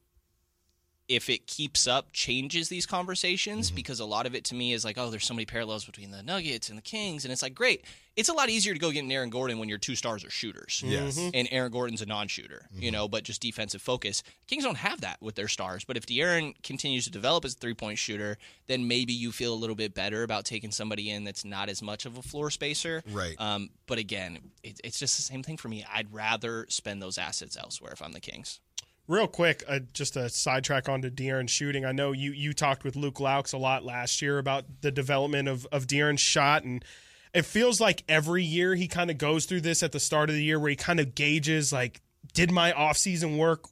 if 1.07 1.29
it 1.29 1.45
keeps 1.47 1.87
up, 1.87 2.11
changes 2.13 2.67
these 2.69 2.85
conversations 2.85 3.67
Mm-hmm. 3.67 3.75
because 3.75 3.99
a 3.99 4.05
lot 4.05 4.25
of 4.25 4.33
it 4.35 4.43
to 4.45 4.55
me 4.55 4.73
is 4.73 4.83
like, 4.83 4.97
oh, 4.97 5.09
there's 5.09 5.25
so 5.25 5.33
many 5.33 5.45
parallels 5.45 5.85
between 5.85 6.11
the 6.11 6.23
Nuggets 6.23 6.69
and 6.69 6.77
the 6.77 6.81
Kings, 6.81 7.25
and 7.25 7.31
it's 7.31 7.41
like, 7.43 7.53
great. 7.55 7.85
It's 8.15 8.29
a 8.29 8.33
lot 8.33 8.49
easier 8.49 8.73
to 8.73 8.79
go 8.79 8.91
get 8.91 9.03
an 9.03 9.11
Aaron 9.11 9.29
Gordon 9.29 9.59
when 9.59 9.67
your 9.67 9.77
two 9.77 9.93
stars 9.95 10.23
are 10.23 10.29
shooters. 10.29 10.81
Yes. 10.85 11.19
And 11.33 11.49
Aaron 11.51 11.69
Gordon's 11.71 12.01
a 12.01 12.05
non-shooter, 12.05 12.69
you 12.73 12.89
know, 12.89 13.09
but 13.09 13.23
just 13.23 13.41
defensive 13.41 13.81
focus. 13.81 14.23
Kings 14.47 14.63
don't 14.63 14.77
have 14.77 15.01
that 15.01 15.17
with 15.21 15.35
their 15.35 15.49
stars. 15.49 15.83
But 15.83 15.97
if 15.97 16.05
De'Aaron 16.05 16.53
continues 16.63 17.03
to 17.05 17.11
develop 17.11 17.43
as 17.43 17.55
a 17.55 17.57
three-point 17.57 17.97
shooter, 17.97 18.37
then 18.67 18.87
maybe 18.87 19.11
you 19.11 19.33
feel 19.33 19.53
a 19.53 19.55
little 19.59 19.75
bit 19.75 19.93
better 19.93 20.23
about 20.23 20.45
taking 20.45 20.71
somebody 20.71 21.11
in 21.11 21.25
that's 21.25 21.43
not 21.43 21.67
as 21.67 21.81
much 21.81 22.05
of 22.05 22.17
a 22.17 22.21
floor 22.21 22.49
spacer. 22.49 23.03
Right. 23.11 23.35
Um, 23.37 23.69
but 23.85 23.97
again, 23.97 24.39
it, 24.63 24.79
it's 24.81 24.97
just 24.97 25.17
the 25.17 25.23
same 25.23 25.43
thing 25.43 25.57
for 25.57 25.67
me. 25.67 25.85
I'd 25.93 26.13
rather 26.13 26.65
spend 26.69 27.01
those 27.01 27.17
assets 27.17 27.57
elsewhere 27.57 27.91
if 27.91 28.01
I'm 28.01 28.13
the 28.13 28.21
Kings. 28.21 28.61
Real 29.07 29.27
quick, 29.27 29.63
uh, 29.67 29.79
just 29.93 30.15
a 30.17 30.29
sidetrack 30.29 30.89
onto 30.89 31.11
De'Aaron 31.11 31.47
shooting. 31.47 31.85
I 31.85 31.91
know 31.91 32.11
you 32.11 32.31
you 32.31 32.53
talked 32.53 32.83
with 32.83 32.95
Luke 32.95 33.19
Loucks 33.19 33.53
a 33.53 33.57
lot 33.57 33.85
last 33.85 34.19
year 34.19 34.39
about 34.39 34.65
the 34.81 34.91
development 34.91 35.47
of 35.47 35.67
of 35.71 35.85
De'Aaron's 35.85 36.21
shot, 36.21 36.63
and 36.63 36.83
it 37.31 37.45
feels 37.45 37.79
like 37.79 38.03
every 38.09 38.43
year 38.43 38.73
he 38.73 38.87
kind 38.87 39.11
of 39.11 39.19
goes 39.19 39.45
through 39.45 39.61
this 39.61 39.83
at 39.83 39.91
the 39.91 39.99
start 39.99 40.29
of 40.29 40.35
the 40.35 40.43
year 40.43 40.59
where 40.59 40.71
he 40.71 40.75
kind 40.75 40.99
of 40.99 41.13
gauges 41.13 41.71
like, 41.71 42.01
did 42.33 42.51
my 42.51 42.71
offseason 42.71 43.37
work? 43.37 43.65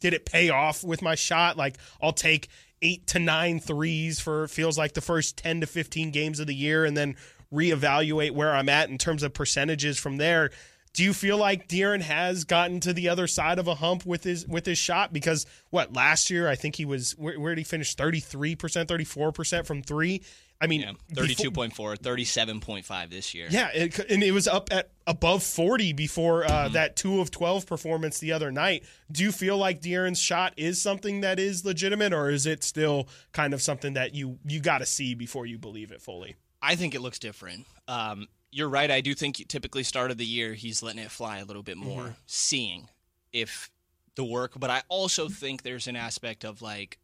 Did 0.00 0.14
it 0.14 0.26
pay 0.26 0.50
off 0.50 0.84
with 0.84 1.02
my 1.02 1.16
shot? 1.16 1.56
Like, 1.56 1.76
I'll 2.00 2.12
take 2.12 2.48
eight 2.82 3.06
to 3.08 3.18
nine 3.18 3.58
threes 3.58 4.20
for 4.20 4.46
feels 4.46 4.78
like 4.78 4.94
the 4.94 5.00
first 5.00 5.36
ten 5.36 5.60
to 5.60 5.66
fifteen 5.66 6.12
games 6.12 6.38
of 6.38 6.46
the 6.46 6.54
year, 6.54 6.84
and 6.84 6.96
then 6.96 7.16
reevaluate 7.52 8.30
where 8.30 8.54
I'm 8.54 8.68
at 8.68 8.90
in 8.90 8.96
terms 8.96 9.22
of 9.24 9.34
percentages 9.34 9.98
from 9.98 10.18
there 10.18 10.50
Do 10.94 11.02
you 11.04 11.14
feel 11.14 11.38
like 11.38 11.68
De'Aaron 11.68 12.02
has 12.02 12.44
gotten 12.44 12.80
to 12.80 12.92
the 12.92 13.08
other 13.08 13.26
side 13.26 13.58
of 13.58 13.66
a 13.66 13.74
hump 13.76 14.04
with 14.04 14.24
his 14.24 14.46
with 14.46 14.66
his 14.66 14.76
shot? 14.78 15.12
Because 15.12 15.46
what 15.70 15.94
last 15.94 16.28
year 16.30 16.48
I 16.48 16.54
think 16.54 16.76
he 16.76 16.84
was 16.84 17.12
where, 17.12 17.40
where 17.40 17.54
did 17.54 17.60
he 17.60 17.64
finish? 17.64 17.94
Thirty 17.94 18.20
three 18.20 18.54
percent, 18.56 18.88
thirty 18.88 19.04
four 19.04 19.32
percent 19.32 19.66
from 19.66 19.82
three. 19.82 20.22
I 20.60 20.68
mean, 20.68 20.82
Yeah, 20.82 20.92
32.4, 21.14 21.72
37.5 21.98 23.10
this 23.10 23.34
year. 23.34 23.48
yeah, 23.50 23.70
it, 23.74 23.98
and 23.98 24.22
it 24.22 24.30
was 24.30 24.46
up 24.46 24.68
at 24.72 24.90
above 25.08 25.42
40 25.42 25.92
before 25.92 26.44
uh, 26.44 26.48
Mm-hmm. 26.66 26.74
that 26.74 26.94
2 26.94 27.20
of 27.20 27.32
12 27.32 27.66
performance 27.66 28.20
the 28.20 28.30
other 28.30 28.52
night. 28.52 28.84
Do 29.10 29.24
you 29.24 29.32
feel 29.32 29.58
like 29.58 29.80
De'Aaron's 29.80 30.20
shot 30.20 30.54
is 30.56 30.80
something 30.80 31.22
that 31.22 31.40
is 31.40 31.64
legitimate, 31.64 32.12
or 32.12 32.30
is 32.30 32.46
it 32.46 32.62
still 32.62 33.08
kind 33.32 33.54
of 33.54 33.60
something 33.60 33.94
that 33.94 34.14
you 34.14 34.38
you 34.46 34.60
got 34.60 34.78
to 34.78 34.86
see 34.86 35.14
before 35.16 35.46
you 35.46 35.58
believe 35.58 35.90
it 35.90 36.00
fully? 36.00 36.36
I 36.62 36.76
think 36.76 36.94
it 36.94 37.00
looks 37.00 37.18
different. 37.18 37.66
Um, 37.88 38.28
you're 38.52 38.68
right. 38.68 38.90
I 38.90 39.00
do 39.00 39.14
think 39.14 39.36
typically 39.48 39.82
start 39.82 40.10
of 40.12 40.18
the 40.18 40.24
year 40.26 40.52
he's 40.54 40.82
letting 40.82 41.02
it 41.02 41.10
fly 41.10 41.38
a 41.38 41.44
little 41.44 41.62
bit 41.62 41.76
more, 41.78 42.02
Mm-hmm. 42.02 42.10
seeing 42.26 42.88
if 43.32 43.70
the 44.14 44.24
work. 44.24 44.52
But 44.56 44.70
I 44.70 44.82
also 44.88 45.28
think 45.28 45.62
there's 45.62 45.86
an 45.88 45.96
aspect 45.96 46.44
of 46.44 46.62
like 46.62 46.98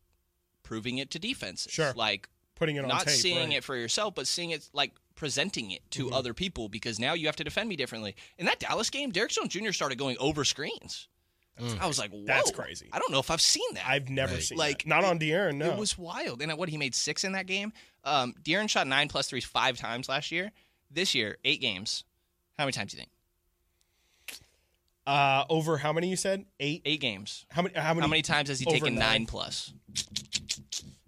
proving 0.63 0.99
it 0.99 1.11
to 1.13 1.19
defenses. 1.19 1.73
Sure. 1.73 1.93
Like 1.97 2.29
Putting 2.55 2.77
it 2.77 2.81
on 2.83 2.89
not 2.89 3.07
tape, 3.07 3.15
seeing 3.15 3.37
right. 3.37 3.43
Mm-hmm. 3.45 3.53
it 3.53 3.65
for 3.65 3.77
yourself, 3.77 4.15
but 4.15 4.27
seeing 4.27 4.51
it 4.51 4.69
like 4.73 4.93
presenting 5.15 5.71
it 5.71 5.81
to 5.93 6.11
other 6.13 6.35
people 6.35 6.69
because 6.69 6.99
now 7.01 7.13
you 7.15 7.27
have 7.27 7.37
to 7.37 7.45
defend 7.45 7.69
me 7.69 7.77
differently. 7.77 8.15
In 8.37 8.47
that 8.47 8.59
Dallas 8.61 8.91
game, 8.91 9.11
Derrick 9.11 9.31
Jones 9.31 9.49
Jr. 9.53 9.73
started 9.73 9.97
going 9.99 10.17
over 10.21 10.45
screens. 10.45 11.09
I 11.81 11.89
was 11.89 11.99
like, 11.99 12.11
Whoa, 12.13 12.23
That's 12.25 12.53
crazy. 12.53 12.89
I 12.93 13.01
don't 13.01 13.11
know 13.11 13.19
if 13.19 13.31
I've 13.33 13.41
seen 13.41 13.67
that. 13.75 13.85
I've 13.89 14.09
never 14.11 14.35
Right. 14.35 14.43
seen 14.45 14.59
Like, 14.59 14.71
like 14.85 14.87
not 14.87 15.05
on 15.05 15.19
De'Aaron. 15.19 15.57
No, 15.57 15.73
It 15.73 15.77
was 15.79 15.99
wild. 15.99 16.41
And 16.41 16.53
what 16.57 16.69
he 16.69 16.77
made 16.77 16.95
six 16.95 17.25
in 17.25 17.33
that 17.33 17.47
game. 17.47 17.73
Um, 18.05 18.35
De'Aaron 18.45 18.69
shot 18.71 18.87
nine 18.87 19.09
plus 19.09 19.29
threes 19.29 19.45
five 19.45 19.77
times 19.77 20.09
last 20.09 20.31
year. 20.31 20.53
This 20.91 21.15
year, 21.15 21.37
eight 21.45 21.61
games. 21.61 22.05
How 22.59 22.65
many 22.65 22.73
times 22.73 22.93
do 22.93 22.97
you 22.97 23.03
think? 23.03 23.11
uh, 25.07 25.45
over 25.49 25.79
how 25.79 25.93
many 25.93 26.09
you 26.09 26.17
said 26.17 26.45
eight? 26.61 26.83
Eight 26.85 27.01
games. 27.01 27.47
How 27.51 27.63
many? 27.63 27.75
How 27.75 27.95
many? 27.95 28.03
How 28.03 28.09
many 28.09 28.23
times 28.23 28.49
has 28.51 28.59
he 28.59 28.67
taken 28.67 28.95
nine? 28.95 29.01
nine 29.11 29.27
plus? 29.27 29.73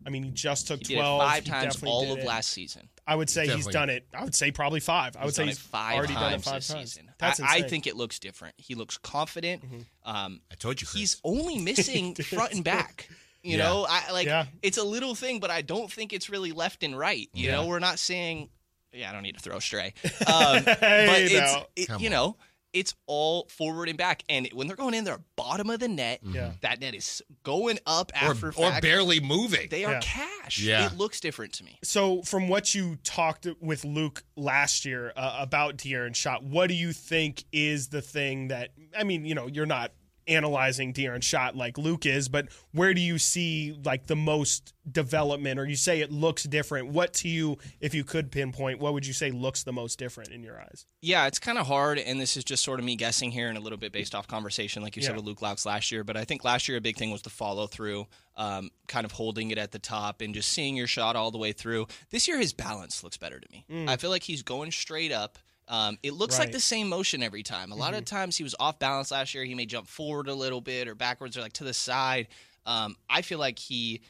I 0.07 0.09
mean, 0.09 0.23
he 0.23 0.31
just 0.31 0.67
took 0.67 0.79
He 0.79 0.85
did 0.85 0.95
twelve 0.97 1.21
it 1.21 1.25
five 1.27 1.45
He 1.45 1.51
times 1.51 1.83
all 1.85 2.13
of 2.13 2.19
it. 2.21 2.25
last 2.27 2.49
season. 2.49 2.89
I 3.07 3.15
would 3.17 3.29
say 3.29 3.47
he's 3.49 3.67
done 3.67 3.91
it. 3.91 4.07
I 4.15 4.25
would 4.25 4.35
say 4.35 4.51
probably 4.51 4.81
five. 4.81 5.17
I 5.17 5.21
would 5.21 5.27
He's 5.27 5.35
say 5.37 5.47
he's 5.47 5.59
five 5.59 5.97
already 5.99 6.15
done 6.15 6.25
it 6.29 6.31
times 6.31 6.45
five 6.45 6.55
this 6.55 6.69
times. 6.69 6.93
season. 6.93 7.11
That's 7.19 7.41
I, 7.41 7.57
I 7.57 7.63
think 7.63 7.87
it 7.87 7.97
looks 7.97 8.19
different. 8.19 8.55
He 8.57 8.75
looks 8.75 8.97
confident. 8.97 9.63
Mm-hmm. 9.65 10.11
Um, 10.11 10.41
I 10.51 10.55
told 10.55 10.81
you, 10.81 10.87
Chris. 10.87 10.99
he's 11.01 11.21
only 11.25 11.59
missing 11.63 12.15
front 12.15 12.53
and 12.55 12.65
back. 12.65 13.09
You 13.43 13.59
Yeah. 13.59 13.65
know, 13.65 13.87
I 13.89 14.11
like 14.13 14.27
Yeah. 14.27 14.47
it's 14.63 14.79
a 14.79 14.85
little 14.85 15.15
thing, 15.15 15.41
but 15.41 15.51
I 15.51 15.61
don't 15.61 15.91
think 15.93 16.13
it's 16.15 16.31
really 16.31 16.53
left 16.53 16.83
and 16.83 16.97
right. 16.97 17.29
You 17.35 17.47
Yeah. 17.49 17.57
know, 17.57 17.67
we're 17.67 17.79
not 17.81 17.99
saying, 17.99 18.49
yeah, 18.92 19.11
I 19.11 19.12
don't 19.12 19.23
need 19.23 19.35
to 19.37 19.40
throw 19.40 19.59
stray, 19.59 19.94
um, 20.04 20.64
but 20.64 20.78
Hey, 20.78 21.25
it's 21.30 21.54
now. 21.54 21.66
it, 21.76 21.88
you 22.00 22.06
on. 22.09 22.12
know, 22.12 22.37
it's 22.73 22.94
all 23.06 23.47
forward 23.49 23.88
and 23.88 23.99
back, 23.99 24.23
and 24.28 24.49
when 24.52 24.66
they're 24.68 24.76
going 24.76 24.94
in, 24.94 25.02
they're 25.04 25.20
bottom 25.37 25.70
of 25.70 25.80
the 25.80 25.88
net. 25.88 26.20
Yeah. 26.23 26.52
that 26.61 26.80
net 26.80 26.94
is 26.94 27.20
going 27.42 27.78
up 27.87 28.12
or, 28.14 28.30
after 28.30 28.49
or 28.49 28.52
fact. 28.52 28.82
barely 28.82 29.18
moving. 29.18 29.68
They 29.70 29.85
are 29.85 29.94
Yeah. 29.94 30.00
cash. 30.00 30.61
Yeah. 30.61 30.87
it 30.87 30.97
looks 30.97 31.18
different 31.20 31.52
to 31.54 31.64
me. 31.64 31.78
So, 31.82 32.23
from 32.23 32.49
what 32.49 32.73
you 32.75 32.97
talked 33.02 33.47
with 33.61 33.85
Luke 33.85 34.23
last 34.37 34.85
year 34.85 35.12
uh, 35.16 35.37
about 35.40 35.78
De'Aaron 35.78 36.14
shot, 36.14 36.44
what 36.44 36.68
do 36.68 36.75
you 36.75 36.92
think 36.92 37.44
is 37.52 37.88
the 37.88 38.02
thing 38.02 38.49
that 38.49 38.70
I 38.97 39.02
mean? 39.04 39.25
You 39.25 39.35
know, 39.35 39.47
you're 39.49 39.66
not 39.66 39.90
analyzing 40.27 40.93
De'Aaron 40.93 41.23
shot 41.23 41.57
like 41.57 41.79
Luke 41.79 42.07
is, 42.07 42.29
but 42.29 42.49
where 42.73 42.95
do 42.95 43.00
you 43.00 43.19
see 43.19 43.77
like 43.85 44.07
the 44.07 44.17
most 44.17 44.75
development? 44.91 45.59
Or 45.59 45.67
you 45.67 45.77
say 45.77 46.00
it 46.00 46.11
looks 46.11 46.45
different. 46.45 46.89
What 46.89 47.12
to 47.15 47.29
you, 47.29 47.59
if 47.81 47.95
you 47.95 48.05
could 48.05 48.31
pinpoint, 48.31 48.81
what 48.81 48.93
would 48.93 49.07
you 49.07 49.12
say 49.12 49.31
looks 49.31 49.62
the 49.62 49.73
most 49.73 49.99
different 49.99 50.31
in 50.31 50.43
your 50.43 50.61
eyes? 50.61 50.87
Yeah, 51.03 51.27
it's 51.27 51.39
kind 51.39 51.59
of 51.59 51.67
hard, 51.67 51.99
and 51.99 52.21
this 52.21 52.37
is 52.37 52.45
just 52.45 52.62
sort 52.62 52.79
of 52.79 52.85
me 52.85 52.97
guessing 52.97 53.31
here 53.31 53.49
and 53.49 53.57
a 53.57 53.61
little 53.61 53.79
bit 53.79 53.93
based 53.93 54.15
off 54.15 54.27
conversation, 54.27 54.83
like 54.83 54.97
you 54.97 55.03
said 55.03 55.17
with 55.17 55.25
Luke 55.25 55.41
Loucks 55.41 55.65
last 55.65 55.91
year. 55.91 56.05
But 56.05 56.17
I 56.17 56.25
think 56.25 56.45
last 56.45 56.69
year 56.69 56.79
a 56.79 56.81
big 56.81 56.97
thing 56.97 57.11
was 57.11 57.23
the 57.23 57.31
follow 57.31 57.67
through, 57.67 58.07
um, 58.37 58.71
kind 58.87 59.05
of 59.05 59.12
holding 59.12 59.50
it 59.50 59.59
at 59.59 59.73
the 59.73 59.79
top 59.79 60.21
and 60.21 60.35
just 60.35 60.50
seeing 60.50 60.77
your 60.77 60.87
shot 60.87 61.17
all 61.17 61.31
the 61.31 61.39
way 61.39 61.53
through. 61.53 61.87
This 62.11 62.29
year, 62.29 62.39
his 62.39 62.53
balance 62.53 63.03
looks 63.03 63.17
better 63.17 63.41
to 63.41 63.49
me. 63.50 63.65
I 63.89 63.97
feel 63.97 64.11
like 64.11 64.23
he's 64.23 64.43
going 64.43 64.71
straight 64.73 65.12
up. 65.12 65.38
Um, 65.70 65.98
it 66.02 66.14
looks 66.14 66.37
like 66.40 66.50
the 66.52 66.61
same 66.61 66.88
motion 66.88 67.22
every 67.22 67.44
time. 67.44 67.70
A 67.70 67.76
lot 67.76 67.94
of 67.94 68.04
times 68.04 68.37
he 68.37 68.42
was 68.42 68.56
off 68.59 68.80
balance 68.80 69.12
last 69.12 69.35
year. 69.35 69.44
He 69.44 69.54
may 69.54 69.66
jump 69.66 69.87
forward 69.87 70.26
a 70.26 70.35
little 70.35 70.61
bit 70.61 70.88
or 70.88 70.96
backwards 70.96 71.38
or 71.38 71.42
like 71.42 71.52
to 71.54 71.64
the 71.64 71.72
side. 71.72 72.26
Um, 72.66 72.96
I 73.09 73.22
feel 73.22 73.38
like 73.38 73.59
he 73.59 74.00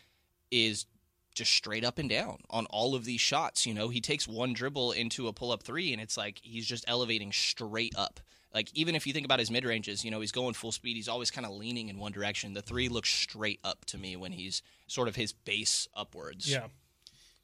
is 0.51 0.87
just 1.35 1.53
straight 1.53 1.85
up 1.85 1.99
and 1.99 2.09
down 2.09 2.39
on 2.49 2.65
all 2.67 2.95
of 2.95 3.05
these 3.05 3.21
shots. 3.21 3.67
You 3.67 3.75
know, 3.75 3.91
he 3.91 4.01
takes 4.01 4.27
one 4.27 4.55
dribble 4.55 4.93
into 4.93 5.29
a 5.29 5.35
pull 5.35 5.53
up 5.53 5.63
three, 5.63 5.93
and 5.93 6.01
it's 6.01 6.17
like 6.17 6.41
he's 6.43 6.67
just 6.67 6.85
elevating 6.89 7.31
straight 7.31 7.95
up. 7.95 8.21
Like 8.55 8.69
even 8.75 8.95
if 8.95 9.07
you 9.07 9.13
think 9.13 9.27
about 9.27 9.39
his 9.39 9.51
mid 9.51 9.65
ranges, 9.65 10.05
you 10.05 10.11
know, 10.11 10.21
he's 10.21 10.33
going 10.33 10.55
full 10.55 10.73
speed. 10.73 10.97
He's 10.97 11.09
always 11.09 11.31
kind 11.31 11.47
of 11.47 11.53
leaning 11.53 11.89
in 11.89 11.99
one 11.99 12.13
direction. 12.13 12.55
The 12.55 12.63
three 12.63 12.89
looks 12.89 13.11
straight 13.11 13.61
up 13.63 13.85
to 13.87 13.99
me 13.99 14.17
when 14.17 14.33
he's 14.33 14.63
sort 14.87 15.09
of 15.09 15.15
his 15.15 15.33
base 15.33 15.87
upwards. 15.95 16.51
Yeah. 16.51 16.69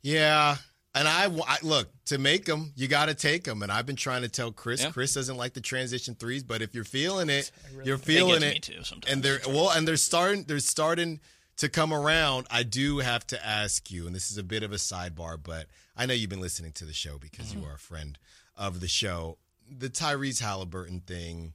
Yeah. 0.03 0.57
And 0.97 1.07
I, 1.07 1.27
I 1.47 1.59
look 1.63 1.89
to 2.07 2.17
make 2.17 2.47
them, 2.47 2.73
you 2.75 2.89
got 2.89 3.07
to 3.07 3.15
take 3.15 3.45
them. 3.45 3.63
And 3.63 3.71
I've 3.71 3.85
been 3.85 3.97
trying 3.97 4.23
to 4.23 4.31
tell 4.31 4.51
Chris. 4.51 4.83
Yeah. 4.83 4.91
Chris 4.91 5.13
doesn't 5.13 5.37
like 5.37 5.53
the 5.53 5.61
transition 5.61 6.15
threes, 6.15 6.43
but 6.43 6.63
if 6.63 6.75
you're 6.75 6.85
feeling 6.85 7.29
it, 7.29 7.51
you're 7.85 7.99
feeling 7.99 8.43
it. 8.43 8.55
me 8.55 8.59
too 8.61 8.83
sometimes. 8.83 9.13
and 9.13 9.23
they're 9.23 9.41
well, 9.47 9.71
and 9.71 9.87
they're 9.87 9.99
starting. 9.99 10.45
They're 10.45 10.59
starting 10.59 11.21
to 11.59 11.69
come 11.69 11.93
around. 11.93 12.47
I 12.51 12.63
do 12.63 12.99
have 12.99 13.27
to 13.29 13.47
ask 13.47 13.91
you, 13.91 14.07
and 14.07 14.15
this 14.15 14.31
is 14.31 14.39
a 14.39 14.43
bit 14.43 14.63
of 14.63 14.73
a 14.73 14.77
sidebar, 14.77 15.39
but 15.43 15.67
I 15.97 16.07
know 16.07 16.15
you've 16.15 16.31
been 16.31 16.41
listening 16.41 16.73
to 16.73 16.87
the 16.87 16.95
show 16.95 17.19
because 17.19 17.53
you 17.53 17.61
mm-hmm. 17.61 17.71
are 17.71 17.75
a 17.75 17.79
friend 17.79 18.19
of 18.57 18.81
the 18.81 18.89
show. 18.89 19.37
The 19.71 19.91
Tyrese 19.91 20.41
Halliburton 20.41 21.01
thing. 21.01 21.53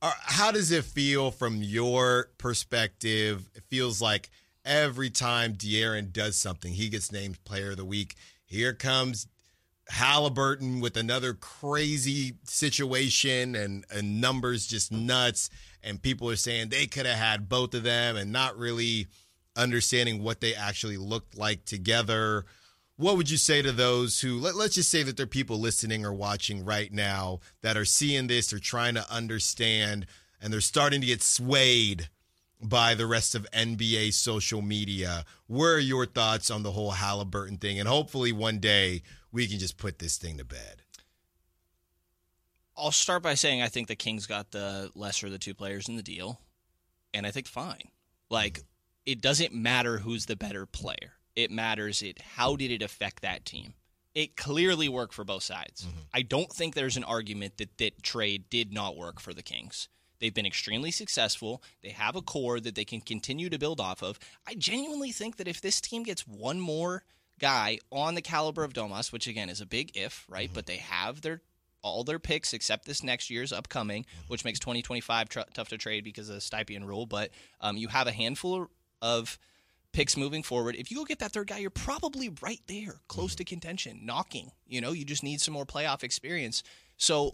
How 0.00 0.50
does 0.50 0.72
it 0.72 0.84
feel 0.84 1.30
from 1.30 1.62
your 1.62 2.30
perspective? 2.38 3.48
It 3.54 3.64
feels 3.68 4.00
like 4.00 4.30
every 4.64 5.10
time 5.10 5.54
De'Aaron 5.54 6.12
does 6.12 6.36
something, 6.36 6.72
he 6.72 6.88
gets 6.88 7.12
named 7.12 7.42
Player 7.44 7.72
of 7.72 7.76
the 7.76 7.84
Week. 7.84 8.16
Here 8.52 8.74
comes 8.74 9.28
Halliburton 9.88 10.80
with 10.80 10.98
another 10.98 11.32
crazy 11.32 12.34
situation 12.44 13.54
and, 13.54 13.86
and 13.90 14.20
numbers 14.20 14.66
just 14.66 14.92
nuts. 14.92 15.48
And 15.82 16.02
people 16.02 16.28
are 16.28 16.36
saying 16.36 16.68
they 16.68 16.86
could 16.86 17.06
have 17.06 17.16
had 17.16 17.48
both 17.48 17.72
of 17.72 17.82
them 17.82 18.14
and 18.14 18.30
not 18.30 18.58
really 18.58 19.06
understanding 19.56 20.22
what 20.22 20.42
they 20.42 20.54
actually 20.54 20.98
looked 20.98 21.34
like 21.34 21.64
together. 21.64 22.44
What 22.96 23.16
would 23.16 23.30
you 23.30 23.38
say 23.38 23.62
to 23.62 23.72
those 23.72 24.20
who, 24.20 24.38
let, 24.38 24.54
let's 24.54 24.74
just 24.74 24.90
say 24.90 25.02
that 25.02 25.16
there 25.16 25.24
are 25.24 25.26
people 25.26 25.58
listening 25.58 26.04
or 26.04 26.12
watching 26.12 26.62
right 26.62 26.92
now 26.92 27.40
that 27.62 27.78
are 27.78 27.86
seeing 27.86 28.26
this 28.26 28.52
or 28.52 28.58
trying 28.58 28.96
to 28.96 29.10
understand 29.10 30.04
and 30.42 30.52
they're 30.52 30.60
starting 30.60 31.00
to 31.00 31.06
get 31.06 31.22
swayed 31.22 32.10
by 32.62 32.94
the 32.94 33.06
rest 33.06 33.34
of 33.34 33.50
NBA 33.52 34.12
social 34.12 34.62
media. 34.62 35.24
Where 35.46 35.74
are 35.74 35.80
your 35.80 36.06
thoughts 36.06 36.50
on 36.50 36.62
the 36.62 36.72
whole 36.72 36.92
Halliburton 36.92 37.58
thing? 37.58 37.78
And 37.78 37.88
hopefully 37.88 38.32
one 38.32 38.58
day 38.58 39.02
we 39.32 39.46
can 39.46 39.58
just 39.58 39.78
put 39.78 39.98
this 39.98 40.16
thing 40.16 40.38
to 40.38 40.44
bed. 40.44 40.82
I'll 42.76 42.92
start 42.92 43.22
by 43.22 43.34
saying 43.34 43.62
I 43.62 43.68
think 43.68 43.88
the 43.88 43.96
Kings 43.96 44.26
got 44.26 44.50
the 44.50 44.90
lesser 44.94 45.26
of 45.26 45.32
the 45.32 45.38
two 45.38 45.54
players 45.54 45.88
in 45.88 45.96
the 45.96 46.02
deal, 46.02 46.40
and 47.12 47.26
I 47.26 47.30
think 47.30 47.46
fine. 47.46 47.90
Like 48.30 48.62
it 49.04 49.20
doesn't 49.20 49.54
matter 49.54 49.98
who's 49.98 50.26
the 50.26 50.36
better 50.36 50.64
player. 50.66 51.12
It 51.36 51.50
matters 51.50 52.02
it 52.02 52.20
how 52.22 52.56
did 52.56 52.70
it 52.70 52.82
affect 52.82 53.22
that 53.22 53.44
team. 53.44 53.74
It 54.14 54.36
clearly 54.36 54.88
worked 54.88 55.14
for 55.14 55.24
both 55.24 55.42
sides. 55.42 55.82
Mm-hmm. 55.82 56.00
I 56.12 56.22
don't 56.22 56.52
think 56.52 56.74
there's 56.74 56.98
an 56.98 57.04
argument 57.04 57.56
that 57.58 57.78
that 57.78 58.02
trade 58.02 58.50
did 58.50 58.72
not 58.72 58.96
work 58.96 59.20
for 59.20 59.32
the 59.32 59.42
Kings. 59.42 59.88
They've 60.22 60.32
been 60.32 60.46
extremely 60.46 60.92
successful. 60.92 61.64
They 61.82 61.88
have 61.88 62.14
a 62.14 62.22
core 62.22 62.60
that 62.60 62.76
they 62.76 62.84
can 62.84 63.00
continue 63.00 63.50
to 63.50 63.58
build 63.58 63.80
off 63.80 64.04
of. 64.04 64.20
I 64.46 64.54
genuinely 64.54 65.10
think 65.10 65.36
that 65.38 65.48
if 65.48 65.60
this 65.60 65.80
team 65.80 66.04
gets 66.04 66.28
one 66.28 66.60
more 66.60 67.02
guy 67.40 67.80
on 67.90 68.14
the 68.14 68.22
caliber 68.22 68.62
of 68.62 68.72
Domas, 68.72 69.10
which 69.10 69.26
again 69.26 69.48
is 69.48 69.60
a 69.60 69.66
big 69.66 69.96
if, 69.96 70.24
right? 70.28 70.48
But 70.54 70.66
they 70.66 70.76
have 70.76 71.22
their 71.22 71.40
all 71.82 72.04
their 72.04 72.20
picks 72.20 72.52
except 72.52 72.84
this 72.84 73.02
next 73.02 73.30
year's 73.30 73.52
upcoming, 73.52 74.06
which 74.28 74.44
makes 74.44 74.60
2025 74.60 75.28
tr- 75.28 75.40
tough 75.54 75.70
to 75.70 75.76
trade 75.76 76.04
because 76.04 76.28
of 76.28 76.36
the 76.36 76.40
Stepien 76.40 76.86
rule. 76.86 77.04
But 77.04 77.30
um, 77.60 77.76
you 77.76 77.88
have 77.88 78.06
a 78.06 78.12
handful 78.12 78.68
of 79.00 79.40
picks 79.92 80.16
moving 80.16 80.44
forward. 80.44 80.76
If 80.76 80.92
you 80.92 80.98
go 80.98 81.04
get 81.04 81.18
that 81.18 81.32
third 81.32 81.48
guy, 81.48 81.58
you're 81.58 81.70
probably 81.70 82.30
right 82.40 82.62
there, 82.68 83.00
close 83.08 83.34
to 83.34 83.44
contention, 83.44 84.02
knocking. 84.04 84.52
You 84.68 84.80
know, 84.82 84.92
you 84.92 85.04
just 85.04 85.24
need 85.24 85.40
some 85.40 85.52
more 85.52 85.66
playoff 85.66 86.04
experience. 86.04 86.62
So 86.96 87.32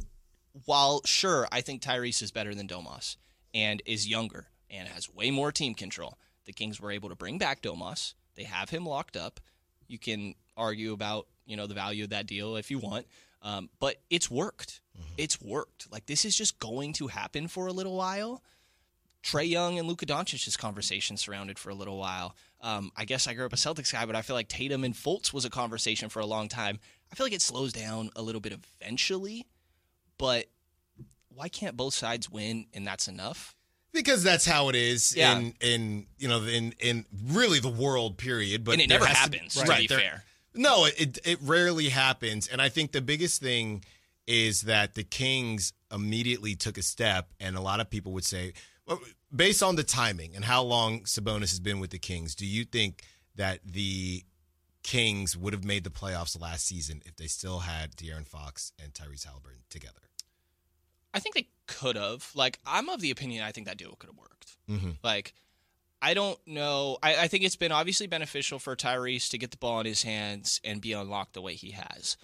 while 0.65 1.03
sure, 1.05 1.47
I 1.51 1.61
think 1.61 1.83
Tyrese 1.83 2.23
is 2.23 2.31
better 2.31 2.55
than 2.55 2.69
Domas 2.69 3.17
and 3.55 3.83
is 3.87 4.09
younger 4.09 4.49
and 4.71 4.89
has 4.89 5.13
way 5.13 5.31
more 5.31 5.53
team 5.53 5.75
control, 5.75 6.19
the 6.45 6.53
Kings 6.53 6.81
were 6.81 6.91
able 6.91 7.09
to 7.09 7.15
bring 7.15 7.39
back 7.39 7.63
Domas. 7.63 8.15
They 8.37 8.45
have 8.45 8.71
him 8.71 8.87
locked 8.87 9.17
up. 9.17 9.41
You 9.87 9.99
can 9.99 10.35
argue 10.57 10.93
about 10.93 11.27
you 11.47 11.57
know 11.57 11.67
the 11.67 11.75
value 11.75 12.05
of 12.05 12.11
that 12.11 12.27
deal 12.27 12.57
if 12.57 12.71
you 12.71 12.79
want, 12.79 13.07
um, 13.43 13.71
but 13.81 13.97
it's 14.11 14.31
worked. 14.31 14.81
It's 15.17 15.41
worked. 15.41 15.91
Like 15.91 16.07
this 16.07 16.25
is 16.25 16.37
just 16.37 16.59
going 16.59 16.93
to 16.95 17.07
happen 17.07 17.49
for 17.49 17.67
a 17.67 17.73
little 17.73 17.97
while. 17.97 18.43
Trae 19.23 19.49
Young 19.49 19.79
and 19.79 19.89
Luka 19.89 20.07
Doncic's 20.07 20.57
conversation 20.57 21.17
surrounded 21.17 21.59
for 21.59 21.71
a 21.71 21.75
little 21.75 21.99
while. 21.99 22.35
Um, 22.61 22.91
I 22.97 23.05
guess 23.05 23.27
I 23.27 23.35
grew 23.35 23.47
up 23.47 23.53
a 23.53 23.57
Celtics 23.57 23.93
guy, 23.93 24.07
but 24.07 24.17
I 24.17 24.23
feel 24.23 24.37
like 24.37 24.49
Tatum 24.49 24.85
and 24.85 24.95
Fultz 24.95 25.33
was 25.33 25.45
a 25.45 25.51
conversation 25.51 26.09
for 26.09 26.21
a 26.21 26.27
long 26.27 26.49
time. 26.49 26.79
I 27.11 27.15
feel 27.15 27.27
like 27.27 27.33
it 27.33 27.43
slows 27.43 27.73
down 27.73 28.11
a 28.17 28.23
little 28.23 28.41
bit 28.41 28.53
eventually, 28.81 29.47
but 30.19 30.47
why 31.29 31.49
can't 31.49 31.77
both 31.77 31.95
sides 31.95 32.29
win 32.31 32.67
and 32.75 32.87
that's 32.87 33.09
enough? 33.09 33.55
Because 33.93 34.23
that's 34.23 34.45
how 34.45 34.69
it 34.69 34.75
is 34.75 35.15
Yeah. 35.17 35.39
in 35.39 35.55
in 35.61 36.07
you 36.19 36.29
know 36.29 36.43
in 36.45 36.73
in 36.79 37.07
really 37.25 37.59
the 37.61 37.71
world 37.71 38.19
period. 38.19 38.65
But 38.65 38.73
And 38.73 38.83
it 38.83 38.89
never 38.89 39.07
happens, 39.07 39.55
to 39.55 39.65
be 39.65 39.87
there- 39.87 39.99
fair. 39.99 40.25
No, 40.55 40.85
it 40.87 41.19
it 41.25 41.39
rarely 41.41 41.89
happens, 41.89 42.49
and 42.49 42.61
I 42.61 42.69
think 42.69 42.93
the 42.93 43.01
biggest 43.01 43.41
thing 43.41 43.85
is 44.27 44.63
that 44.63 44.95
the 44.95 45.05
Kings 45.05 45.73
immediately 45.91 46.55
took 46.55 46.77
a 46.77 46.83
step, 46.83 47.33
and 47.41 47.57
a 47.57 47.61
lot 47.61 47.81
of 47.81 47.89
people 47.89 48.13
would 48.13 48.25
say, 48.25 48.53
well, 48.85 49.01
based 49.35 49.63
on 49.63 49.77
the 49.77 49.85
timing 49.85 50.35
and 50.37 50.45
how 50.45 50.63
long 50.63 51.05
Sabonis 51.05 51.49
has 51.51 51.61
been 51.61 51.79
with 51.81 51.91
the 51.91 51.99
Kings, 51.99 52.35
do 52.35 52.45
you 52.45 52.65
think 52.67 53.05
that 53.37 53.61
the 53.65 54.25
Kings 54.83 55.35
would 55.37 55.53
have 55.55 55.65
made 55.65 55.85
the 55.85 55.91
playoffs 55.91 56.39
last 56.39 56.67
season 56.67 57.03
if 57.07 57.17
they 57.17 57.27
still 57.27 57.61
had 57.61 57.97
De'Aaron 57.97 58.27
Fox 58.27 58.73
and 58.79 58.93
Tyrese 58.93 59.25
Halliburton 59.25 59.63
together? 59.71 60.08
I 61.15 61.21
think 61.21 61.35
they 61.35 61.49
could 61.67 61.97
have. 61.97 62.31
Like, 62.35 62.59
I'm 62.67 62.89
of 62.89 63.01
the 63.01 63.11
opinion 63.11 63.45
I 63.45 63.53
think 63.53 63.67
that 63.67 63.79
deal 63.79 63.95
could 63.99 64.11
have 64.11 64.19
worked. 64.19 64.57
Mm-hmm. 64.69 64.91
Like, 65.03 65.35
I 66.01 66.15
don't 66.15 66.39
know. 66.47 66.99
I, 67.03 67.17
I 67.17 67.29
think 67.29 67.45
it's 67.45 67.57
been 67.57 67.73
obviously 67.73 68.07
beneficial 68.07 68.59
for 68.59 68.77
Tyrese 68.77 69.31
to 69.31 69.39
get 69.39 69.51
the 69.51 69.57
ball 69.57 69.81
in 69.81 69.87
his 69.87 70.03
hands 70.03 70.61
and 70.63 70.81
be 70.81 70.93
unlocked 70.93 71.35
the 71.35 71.43
way 71.43 71.55
he 71.55 71.73
has. 71.73 72.17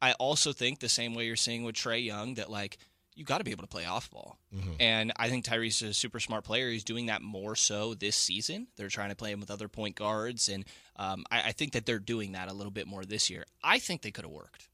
I 0.00 0.12
also 0.14 0.52
think 0.52 0.80
the 0.80 0.88
same 0.88 1.14
way 1.14 1.26
you're 1.26 1.36
seeing 1.36 1.62
with 1.62 1.76
Trae 1.76 2.04
Young 2.04 2.34
that 2.34 2.50
like 2.50 2.78
you 3.14 3.24
got 3.24 3.38
to 3.38 3.44
be 3.44 3.52
able 3.52 3.62
to 3.62 3.68
play 3.68 3.84
off 3.84 4.10
ball, 4.10 4.38
and 4.80 5.12
I 5.16 5.28
think 5.28 5.44
Tyrese 5.44 5.82
is 5.82 5.90
a 5.90 5.94
super 5.94 6.18
smart 6.18 6.44
player. 6.44 6.70
He's 6.70 6.82
doing 6.82 7.06
that 7.06 7.22
more 7.22 7.54
so 7.54 7.94
this 7.94 8.16
season. 8.16 8.66
They're 8.76 8.88
trying 8.88 9.10
to 9.10 9.16
play 9.16 9.30
him 9.30 9.38
with 9.38 9.50
other 9.50 9.68
point 9.68 9.94
guards, 9.96 10.48
and 10.48 10.64
um, 10.96 11.24
I, 11.30 11.48
I 11.48 11.52
think 11.52 11.72
that 11.72 11.86
they're 11.86 11.98
doing 11.98 12.32
that 12.32 12.50
a 12.50 12.54
little 12.54 12.72
bit 12.72 12.86
more 12.86 13.04
this 13.04 13.30
year. 13.30 13.44
I 13.62 13.78
think 13.78 14.02
they 14.02 14.10
could 14.10 14.24
have 14.24 14.32
worked. 14.32 14.68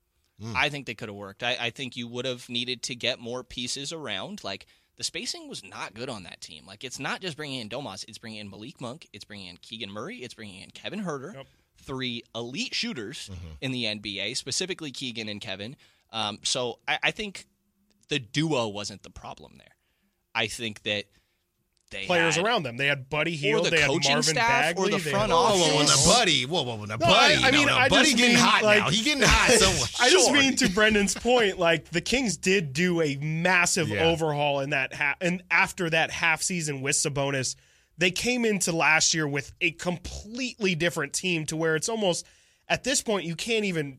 I 0.55 0.69
think 0.69 0.87
they 0.87 0.95
could 0.95 1.09
have 1.09 1.17
worked. 1.17 1.43
I, 1.43 1.57
I 1.61 1.71
think 1.71 1.97
you 1.97 2.07
would 2.09 2.25
have 2.25 2.49
needed 2.49 2.83
to 2.85 2.95
get 2.95 3.19
more 3.19 3.43
pieces 3.43 3.93
around. 3.93 4.45
Like 4.45 4.67
the 4.97 5.03
spacing 5.05 5.49
was 5.49 5.65
not 5.65 5.95
good 5.95 6.09
on 6.09 6.23
that 6.25 6.41
team. 6.41 6.65
Like 6.67 6.85
it's 6.85 6.99
not 6.99 7.21
just 7.21 7.37
bringing 7.37 7.61
in 7.61 7.69
Domas, 7.69 8.05
it's 8.07 8.19
bringing 8.19 8.41
in 8.41 8.51
Malik 8.51 8.81
Monk, 8.81 9.09
it's 9.13 9.25
bringing 9.25 9.49
in 9.49 9.57
Keegan 9.57 9.91
Murray, 9.91 10.19
it's 10.19 10.35
bringing 10.35 10.61
in 10.63 10.71
Kevin 10.71 11.03
Huerter, 11.03 11.35
Yep. 11.35 11.47
three 11.83 12.23
elite 12.35 12.75
shooters 12.75 13.31
in 13.61 13.73
the 13.73 13.85
NBA, 13.85 14.37
specifically 14.37 14.91
Keegan 14.93 15.29
and 15.29 15.41
Kevin. 15.41 15.77
Um, 16.13 16.39
so 16.45 16.79
I, 16.87 16.99
I 17.05 17.11
think 17.11 17.47
the 18.09 18.19
duo 18.19 18.69
wasn't 18.69 19.03
the 19.03 19.11
problem 19.11 19.55
there. 19.59 19.75
I 20.35 20.47
think 20.47 20.83
that 20.85 21.05
they 21.91 22.05
Players 22.05 22.37
had, 22.37 22.45
around 22.45 22.65
them. 22.65 22.77
They 22.77 22.87
had 22.87 23.09
Buddy 23.09 23.35
Hield. 23.35 23.65
the 23.67 23.71
they 23.71 23.81
had 23.81 23.89
Marvin 23.91 24.23
staff 24.23 24.73
or 24.77 24.85
Bagley. 24.87 24.91
the 24.91 24.99
front 24.99 25.31
had- 25.31 25.31
Whoa, 25.31 25.37
office. 25.37 25.61
whoa, 25.61 25.75
whoa, 25.75 25.81
Yes. 25.81 26.07
now, 26.07 26.13
buddy, 26.13 26.47
whoa, 26.47 26.63
whoa, 26.63 26.77
whoa, 26.77 26.85
now, 26.85 26.97
No, 26.97 27.07
buddy. 27.07 27.35
I 27.37 27.51
mean, 27.51 27.67
no, 27.67 27.73
no, 27.73 27.77
I 27.79 27.89
buddy 27.89 28.11
getting 28.15 28.35
mean, 28.35 28.37
hot 28.45 28.63
like- 28.63 28.81
now. 28.81 28.91
He 28.91 29.03
getting 29.03 29.23
hot. 29.27 29.51
So 29.53 29.67
I 30.05 30.11
just 30.11 30.31
mean 30.33 30.55
to 30.57 30.69
Brenden's 30.69 31.15
point, 31.15 31.59
like 31.59 31.89
the 31.91 32.01
Kings 32.03 32.37
did 32.37 32.73
do 32.75 33.01
a 33.01 33.17
massive 33.17 33.89
Yeah. 33.89 34.05
overhaul 34.05 34.61
in 34.61 34.71
that 34.71 34.93
half, 34.93 35.17
and 35.23 35.43
after 35.51 35.89
that 35.91 36.11
half 36.11 36.43
season 36.43 36.83
with 36.83 36.95
Sabonis, 36.97 37.57
they 37.97 38.11
came 38.11 38.45
into 38.45 38.71
last 38.73 39.15
year 39.15 39.27
with 39.27 39.53
a 39.61 39.71
completely 39.73 40.75
different 40.75 41.13
team 41.15 41.47
to 41.47 41.57
where 41.57 41.75
it's 41.75 41.89
almost 41.89 42.27
at 42.69 42.85
this 42.85 43.01
point 43.03 43.25
you 43.25 43.35
can't 43.35 43.65
even 43.65 43.99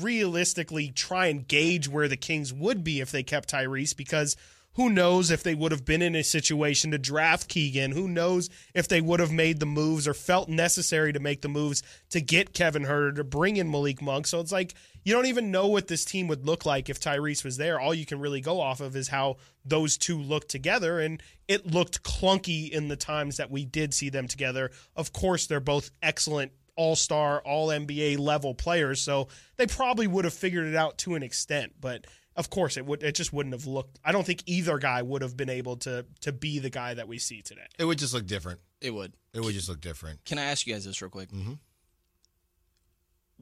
realistically 0.00 0.90
try 0.90 1.26
and 1.26 1.46
gauge 1.46 1.88
where 1.88 2.08
the 2.08 2.16
Kings 2.16 2.52
would 2.52 2.84
be 2.84 3.00
if 3.00 3.10
they 3.10 3.22
kept 3.22 3.50
Tyrese 3.50 3.96
because 3.96 4.36
who 4.74 4.90
knows 4.90 5.30
if 5.30 5.42
they 5.42 5.54
would 5.54 5.72
have 5.72 5.84
been 5.84 6.02
in 6.02 6.14
a 6.14 6.22
situation 6.22 6.90
to 6.90 6.98
draft 6.98 7.48
Keegan? 7.48 7.92
Who 7.92 8.08
knows 8.08 8.50
if 8.74 8.88
they 8.88 9.00
would 9.00 9.20
have 9.20 9.32
made 9.32 9.60
the 9.60 9.66
moves 9.66 10.08
or 10.08 10.14
felt 10.14 10.48
necessary 10.48 11.12
to 11.12 11.20
make 11.20 11.42
the 11.42 11.48
moves 11.48 11.82
to 12.10 12.20
get 12.20 12.54
Kevin 12.54 12.84
Huerter 12.84 13.14
to 13.16 13.24
bring 13.24 13.56
in 13.56 13.70
Malik 13.70 14.02
Monk? 14.02 14.26
So 14.26 14.40
it's 14.40 14.52
like 14.52 14.74
you 15.04 15.12
don't 15.12 15.26
even 15.26 15.50
know 15.50 15.68
what 15.68 15.88
this 15.88 16.04
team 16.04 16.28
would 16.28 16.46
look 16.46 16.64
like 16.64 16.88
if 16.88 16.98
Tyrese 16.98 17.44
was 17.44 17.56
there. 17.56 17.78
All 17.78 17.94
you 17.94 18.06
can 18.06 18.20
really 18.20 18.40
go 18.40 18.60
off 18.60 18.80
of 18.80 18.96
is 18.96 19.08
how 19.08 19.36
those 19.64 19.98
two 19.98 20.18
look 20.18 20.48
together, 20.48 20.98
and 20.98 21.22
it 21.46 21.66
looked 21.66 22.02
clunky 22.02 22.70
in 22.70 22.88
the 22.88 22.96
times 22.96 23.36
that 23.36 23.50
we 23.50 23.64
did 23.64 23.92
see 23.92 24.08
them 24.08 24.26
together. 24.26 24.70
Of 24.96 25.12
course, 25.12 25.46
they're 25.46 25.60
both 25.60 25.90
excellent 26.02 26.52
all 26.76 26.96
star, 26.96 27.40
all 27.42 27.68
NBA 27.68 28.18
level 28.18 28.54
players, 28.54 29.00
so 29.00 29.28
they 29.56 29.66
probably 29.66 30.06
would 30.06 30.24
have 30.24 30.34
figured 30.34 30.66
it 30.66 30.74
out 30.74 30.98
to 30.98 31.14
an 31.14 31.22
extent. 31.22 31.74
But 31.80 32.06
of 32.36 32.50
course, 32.50 32.76
it 32.76 32.84
would 32.86 33.02
it 33.02 33.14
just 33.14 33.32
wouldn't 33.32 33.54
have 33.54 33.66
looked. 33.66 33.98
I 34.04 34.12
don't 34.12 34.24
think 34.26 34.42
either 34.46 34.78
guy 34.78 35.02
would 35.02 35.22
have 35.22 35.36
been 35.36 35.50
able 35.50 35.76
to 35.78 36.04
to 36.22 36.32
be 36.32 36.58
the 36.58 36.70
guy 36.70 36.94
that 36.94 37.06
we 37.08 37.18
see 37.18 37.42
today. 37.42 37.66
It 37.78 37.84
would 37.84 37.98
just 37.98 38.14
look 38.14 38.26
different. 38.26 38.60
It 38.80 38.90
would. 38.92 39.12
It 39.32 39.40
would 39.40 39.54
just 39.54 39.68
look 39.68 39.80
different. 39.80 40.24
Can 40.24 40.38
I 40.38 40.44
ask 40.44 40.66
you 40.66 40.72
guys 40.74 40.84
this 40.84 41.00
real 41.00 41.10
quick? 41.10 41.30
Mhm. 41.30 41.58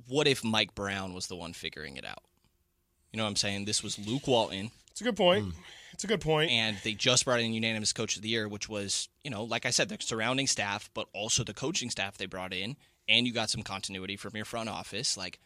What 0.09 0.27
if 0.27 0.43
Mike 0.43 0.75
Brown 0.75 1.13
was 1.15 1.27
the 1.27 1.37
one 1.37 1.53
figuring 1.53 1.97
it 1.97 2.05
out? 2.05 2.23
You 3.13 3.19
know 3.19 3.25
what 3.25 3.31
I'm 3.31 3.37
saying? 3.37 3.67
This 3.67 3.83
was 3.83 3.99
Luke 3.99 4.27
Walton, 4.27 4.71
It's 4.91 5.01
a 5.01 5.05
good 5.05 5.17
point. 5.17 5.55
It's 5.93 6.05
a 6.05 6.07
good 6.07 6.23
point. 6.23 6.51
and 6.51 6.79
they 6.83 6.95
just 6.95 7.27
brought 7.27 7.41
in 7.41 7.53
unanimous 7.53 7.93
coach 7.93 8.17
of 8.17 8.23
the 8.23 8.29
year, 8.31 8.49
which 8.49 8.69
was, 8.69 9.09
you 9.23 9.31
know, 9.31 9.45
like 9.45 9.67
I 9.67 9.71
said, 9.71 9.91
the 9.91 9.99
surrounding 10.01 10.47
staff, 10.47 10.89
but 10.95 11.09
also 11.13 11.45
the 11.45 11.53
coaching 11.53 11.91
staff 11.91 12.17
they 12.17 12.25
brought 12.27 12.55
in, 12.55 12.77
and 13.09 13.27
you 13.27 13.33
got 13.35 13.51
some 13.51 13.63
continuity 13.63 14.17
from 14.17 14.35
your 14.35 14.47
front 14.47 14.71
office. 14.71 15.17
Like, 15.19 15.39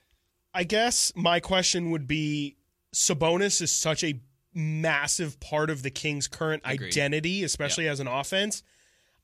I 0.54 0.62
guess 0.62 1.12
my 1.16 1.40
question 1.40 1.90
would 1.90 2.06
be 2.06 2.56
Sabonis 2.96 3.61
is 3.61 3.70
such 3.70 4.02
a 4.02 4.18
massive 4.54 5.38
part 5.38 5.68
of 5.68 5.82
the 5.82 5.90
Kings' 5.90 6.28
current 6.28 6.62
Agreed. 6.64 6.88
identity, 6.88 7.44
especially 7.44 7.87
as 7.88 8.00
an 8.00 8.06
offense. 8.06 8.62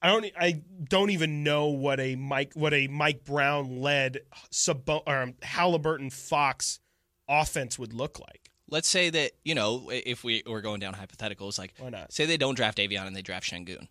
I 0.02 0.08
don't 0.08 0.26
I 0.38 0.60
don't 0.90 1.08
even 1.08 1.42
know 1.42 1.68
what 1.68 1.98
a 1.98 2.14
Mike 2.16 2.52
what 2.52 2.74
a 2.74 2.86
Mike 2.88 3.24
Brown 3.24 3.80
led 3.80 4.18
Sabo, 4.50 5.02
or 5.06 5.22
um, 5.22 5.34
Halliburton 5.40 6.10
Fox 6.10 6.80
offense 7.26 7.78
would 7.78 7.94
look 7.94 8.20
like. 8.20 8.50
let's 8.68 8.88
say 8.88 9.08
that, 9.08 9.32
you 9.42 9.54
know, 9.54 9.88
if 9.90 10.22
we 10.22 10.42
were 10.46 10.60
going 10.60 10.80
down 10.80 10.92
hypotheticals, 10.94 11.58
like, 11.58 11.72
Why 11.78 11.88
not? 11.88 12.12
say 12.12 12.26
they 12.26 12.36
don't 12.36 12.56
draft 12.56 12.76
Avion 12.76 13.06
and 13.06 13.16
they 13.16 13.22
draft 13.22 13.50
Sengun. 13.50 13.88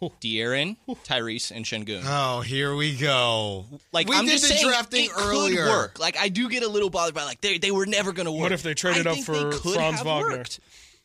Whew. 0.00 0.10
De'Aaron, 0.20 0.76
Tyrese, 1.04 1.52
and 1.52 1.64
Sengun. 1.64 2.02
Oh, 2.04 2.40
here 2.40 2.74
we 2.74 2.96
go. 2.96 3.66
Like 3.92 4.08
we 4.08 4.16
I'm 4.16 4.24
did 4.24 4.32
just 4.32 4.48
the 4.48 4.54
saying, 4.54 4.66
drafting 4.66 5.04
it 5.04 5.10
earlier. 5.16 5.64
could 5.64 5.70
work. 5.70 5.98
Like 6.00 6.16
I 6.18 6.28
do 6.28 6.48
get 6.48 6.62
a 6.64 6.68
little 6.68 6.90
bothered 6.90 7.14
by 7.14 7.24
like 7.24 7.40
they 7.40 7.58
they 7.58 7.70
were 7.70 7.86
never 7.86 8.12
going 8.12 8.26
to 8.26 8.32
work. 8.32 8.42
What 8.42 8.52
if 8.52 8.62
they 8.64 8.74
traded 8.74 9.06
I 9.06 9.12
up 9.12 9.18
for 9.18 9.34
they 9.36 9.56
could 9.58 9.74
Franz 9.74 9.98
have 9.98 10.06
Wagner? 10.06 10.38
worked. 10.38 10.60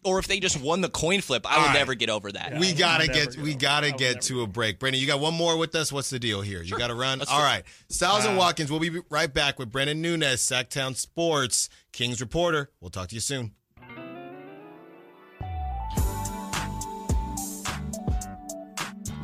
Or 0.05 0.19
if 0.19 0.27
they 0.27 0.39
just 0.39 0.61
won 0.61 0.81
the 0.81 0.89
coin 0.89 1.19
flip, 1.21 1.47
I 1.49 1.55
All 1.55 1.61
will 1.61 1.67
right. 1.69 1.73
never 1.73 1.95
get 1.95 2.11
over 2.11 2.31
that. 2.31 2.59
we 2.59 2.73
gotta 2.73 3.07
get 3.07 3.31
get 3.33 3.37
we 3.41 3.55
gotta 3.55 3.87
I 3.87 3.91
get 3.91 4.21
to 4.23 4.43
a 4.43 4.47
break. 4.47 4.77
Brandon, 4.77 5.01
you 5.01 5.07
got 5.07 5.19
one 5.19 5.33
more 5.33 5.57
with 5.57 5.73
us. 5.73 5.91
What's 5.91 6.11
the 6.11 6.19
deal 6.19 6.41
here? 6.41 6.61
You 6.61 6.77
got 6.77 6.87
to 6.89 6.95
run. 6.95 7.17
Let's 7.17 7.31
All 7.31 7.39
do 7.39 7.43
it. 7.43 7.47
right, 7.47 7.63
Stiles 7.89 8.23
and 8.25 8.35
Uh, 8.35 8.39
Watkins. 8.39 8.69
We'll 8.69 8.79
be 8.79 9.01
right 9.09 9.33
back 9.33 9.57
with 9.57 9.71
Brenden 9.71 9.97
Nunes, 9.97 10.41
Sactown 10.41 10.95
Sports, 10.95 11.69
Kings 11.91 12.21
reporter. 12.21 12.69
We'll 12.79 12.91
talk 12.91 13.07
to 13.09 13.15
you 13.15 13.21
soon. 13.21 13.53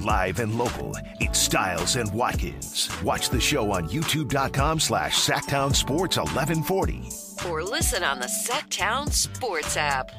Live 0.04 0.40
and 0.40 0.58
local, 0.58 0.96
it's 1.20 1.38
Stiles 1.38 1.96
and 1.96 2.12
Watkins. 2.12 2.90
Watch 3.04 3.30
the 3.30 3.40
show 3.40 3.72
on 3.72 3.88
youtube.com 3.88 4.80
slash 4.80 5.16
Sactown 5.16 5.76
Sports 5.76 6.18
1140. 6.18 7.48
Or 7.48 7.64
listen 7.64 8.04
on 8.04 8.20
the 8.20 8.28
Sactown 8.28 9.12
Sports 9.12 9.78
app. 9.78 10.12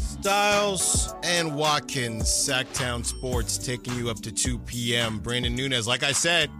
Stiles 0.00 1.14
and 1.22 1.54
Watkins, 1.54 2.24
Sactown 2.24 3.04
Sports, 3.04 3.56
taking 3.58 3.94
you 3.94 4.10
up 4.10 4.18
to 4.22 4.32
2 4.32 4.58
p.m. 4.58 5.20
Brandon 5.20 5.54
Nunes, 5.54 5.86
like 5.86 6.02
I 6.02 6.10
said, 6.10 6.50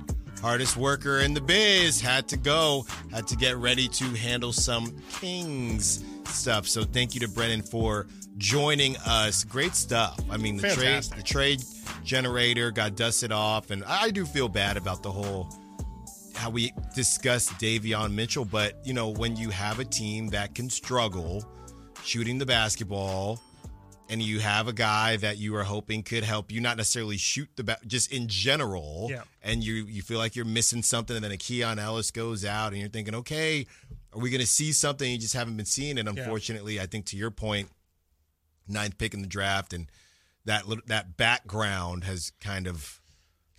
hardest 0.40 0.76
worker 0.76 1.20
in 1.20 1.34
the 1.34 1.40
biz, 1.40 2.00
had 2.00 2.28
to 2.28 2.36
go, 2.36 2.86
had 3.10 3.26
to 3.28 3.36
get 3.36 3.56
ready 3.56 3.88
to 3.88 4.04
handle 4.04 4.52
some 4.52 4.94
Kings 5.20 6.04
stuff. 6.26 6.66
So 6.66 6.84
thank 6.84 7.14
you 7.14 7.20
to 7.20 7.28
Brennan 7.28 7.62
for 7.62 8.06
joining 8.36 8.96
us. 9.06 9.44
Great 9.44 9.74
stuff. 9.74 10.20
I 10.30 10.36
mean, 10.36 10.56
the 10.56 10.70
trade, 10.70 11.02
the 11.02 11.22
trade 11.22 11.62
generator 12.04 12.70
got 12.70 12.96
dusted 12.96 13.32
off, 13.32 13.70
and 13.70 13.84
I 13.84 14.10
do 14.10 14.26
feel 14.26 14.48
bad 14.48 14.76
about 14.76 15.02
the 15.02 15.10
whole 15.10 15.48
how 16.34 16.50
we 16.50 16.70
discussed 16.94 17.50
Davion 17.52 18.12
Mitchell, 18.12 18.44
but 18.44 18.74
you 18.84 18.92
know, 18.92 19.08
when 19.08 19.36
you 19.36 19.50
have 19.50 19.78
a 19.78 19.84
team 19.84 20.28
that 20.28 20.54
can 20.54 20.68
struggle 20.68 21.44
shooting 22.04 22.38
the 22.38 22.46
basketball 22.46 23.40
and 24.08 24.22
you 24.22 24.38
have 24.40 24.68
a 24.68 24.72
guy 24.72 25.16
that 25.16 25.36
you 25.38 25.54
are 25.56 25.64
hoping 25.64 26.02
could 26.02 26.22
help 26.24 26.52
you 26.52 26.60
not 26.60 26.76
necessarily 26.76 27.16
shoot 27.16 27.48
the 27.56 27.64
ba- 27.64 27.78
just 27.86 28.12
in 28.12 28.28
general 28.28 29.08
Yeah. 29.10 29.22
and 29.42 29.64
you 29.64 29.74
you 29.86 30.02
feel 30.02 30.18
like 30.18 30.36
you're 30.36 30.44
missing 30.44 30.82
something 30.82 31.16
and 31.16 31.24
then 31.24 31.32
a 31.32 31.36
Keon 31.36 31.78
Ellis 31.78 32.10
goes 32.10 32.44
out 32.44 32.68
and 32.72 32.78
you're 32.80 32.88
thinking 32.88 33.14
okay 33.16 33.66
are 34.12 34.20
we 34.20 34.30
going 34.30 34.40
to 34.40 34.46
see 34.46 34.72
something 34.72 35.10
you 35.10 35.18
just 35.18 35.34
haven't 35.34 35.56
been 35.56 35.66
seeing 35.66 35.98
it 35.98 36.06
unfortunately 36.06 36.80
I 36.80 36.86
think 36.86 37.06
to 37.06 37.16
your 37.16 37.30
point 37.30 37.68
ninth 38.68 38.96
pick 38.98 39.12
in 39.14 39.22
the 39.22 39.28
draft 39.28 39.72
and 39.72 39.86
that 40.44 40.62
that 40.86 41.16
background 41.16 42.04
has 42.04 42.32
kind 42.40 42.66
of 42.66 43.00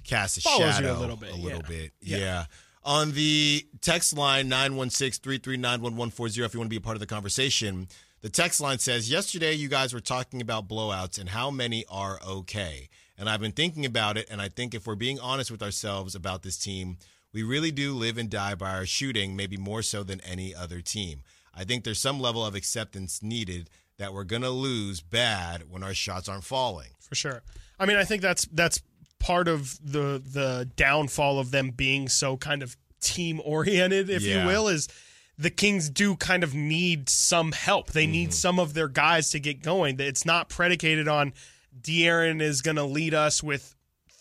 cast 0.05 0.37
a 0.37 0.41
Follows 0.41 0.59
you 0.59 0.65
a 0.67 0.71
shadow 0.73 0.99
little 0.99 1.17
bit, 1.17 1.31
a 1.31 1.35
little 1.35 1.59
yeah. 1.61 1.67
bit 1.67 1.91
Yeah. 2.01 2.17
yeah. 2.17 2.45
On 2.85 3.11
the 3.11 3.65
text 3.81 4.15
line 4.17 4.49
916-339-1140 4.49 6.45
if 6.45 6.53
you 6.53 6.59
want 6.59 6.67
to 6.67 6.69
be 6.69 6.77
a 6.77 6.81
part 6.81 6.95
of 6.95 6.99
the 7.01 7.05
conversation. 7.05 7.87
The 8.21 8.29
text 8.29 8.59
line 8.59 8.79
says, 8.79 9.09
"Yesterday 9.09 9.53
you 9.53 9.67
guys 9.69 9.93
were 9.93 9.99
talking 9.99 10.41
about 10.41 10.67
blowouts 10.67 11.19
and 11.19 11.29
how 11.29 11.51
many 11.51 11.85
are 11.89 12.19
okay. 12.25 12.89
And 13.17 13.29
I've 13.29 13.39
been 13.41 13.51
thinking 13.51 13.85
about 13.85 14.17
it 14.17 14.27
and 14.29 14.41
I 14.41 14.49
think 14.49 14.73
if 14.73 14.85
we're 14.87 14.95
being 14.95 15.19
honest 15.19 15.49
with 15.51 15.61
ourselves 15.63 16.15
about 16.15 16.43
this 16.43 16.57
team, 16.57 16.97
we 17.33 17.43
really 17.43 17.71
do 17.71 17.93
live 17.93 18.17
and 18.17 18.29
die 18.29 18.55
by 18.55 18.71
our 18.71 18.85
shooting, 18.85 19.35
maybe 19.35 19.57
more 19.57 19.81
so 19.81 20.03
than 20.03 20.21
any 20.21 20.53
other 20.55 20.81
team. 20.81 21.23
I 21.53 21.63
think 21.63 21.83
there's 21.83 21.99
some 21.99 22.19
level 22.19 22.45
of 22.45 22.55
acceptance 22.55 23.21
needed 23.23 23.69
that 23.97 24.13
we're 24.13 24.23
going 24.23 24.43
to 24.43 24.49
lose 24.51 25.01
bad 25.01 25.69
when 25.69 25.83
our 25.83 25.93
shots 25.93 26.29
aren't 26.29 26.43
falling. 26.43 26.89
for 26.99 27.15
sure. 27.15 27.41
I 27.79 27.85
mean, 27.85 27.97
I 27.97 28.03
think 28.03 28.21
that's 28.21 28.45
that's 28.51 28.81
part 29.19 29.47
of 29.47 29.79
the 29.83 30.21
the 30.23 30.69
downfall 30.75 31.39
of 31.39 31.51
them 31.51 31.71
being 31.71 32.07
so 32.09 32.37
kind 32.37 32.61
of 32.61 32.75
team 32.99 33.39
oriented, 33.43 34.09
if 34.09 34.21
Yeah. 34.23 34.41
you 34.41 34.47
will, 34.47 34.67
is 34.67 34.87
the 35.37 35.49
Kings 35.49 35.89
do 35.89 36.15
kind 36.15 36.43
of 36.43 36.53
need 36.55 37.09
some 37.09 37.51
help. 37.51 37.91
They 37.91 38.03
Mm-hmm. 38.05 38.11
need 38.11 38.33
some 38.33 38.59
of 38.59 38.73
their 38.73 38.87
guys 38.87 39.29
to 39.31 39.39
get 39.39 39.61
going. 39.61 39.99
It's 39.99 40.25
not 40.25 40.49
predicated 40.49 41.07
on 41.07 41.33
De'Aaron 41.79 42.41
is 42.41 42.61
going 42.63 42.77
to 42.77 42.83
lead 42.83 43.13
us 43.13 43.43
with 43.43 43.75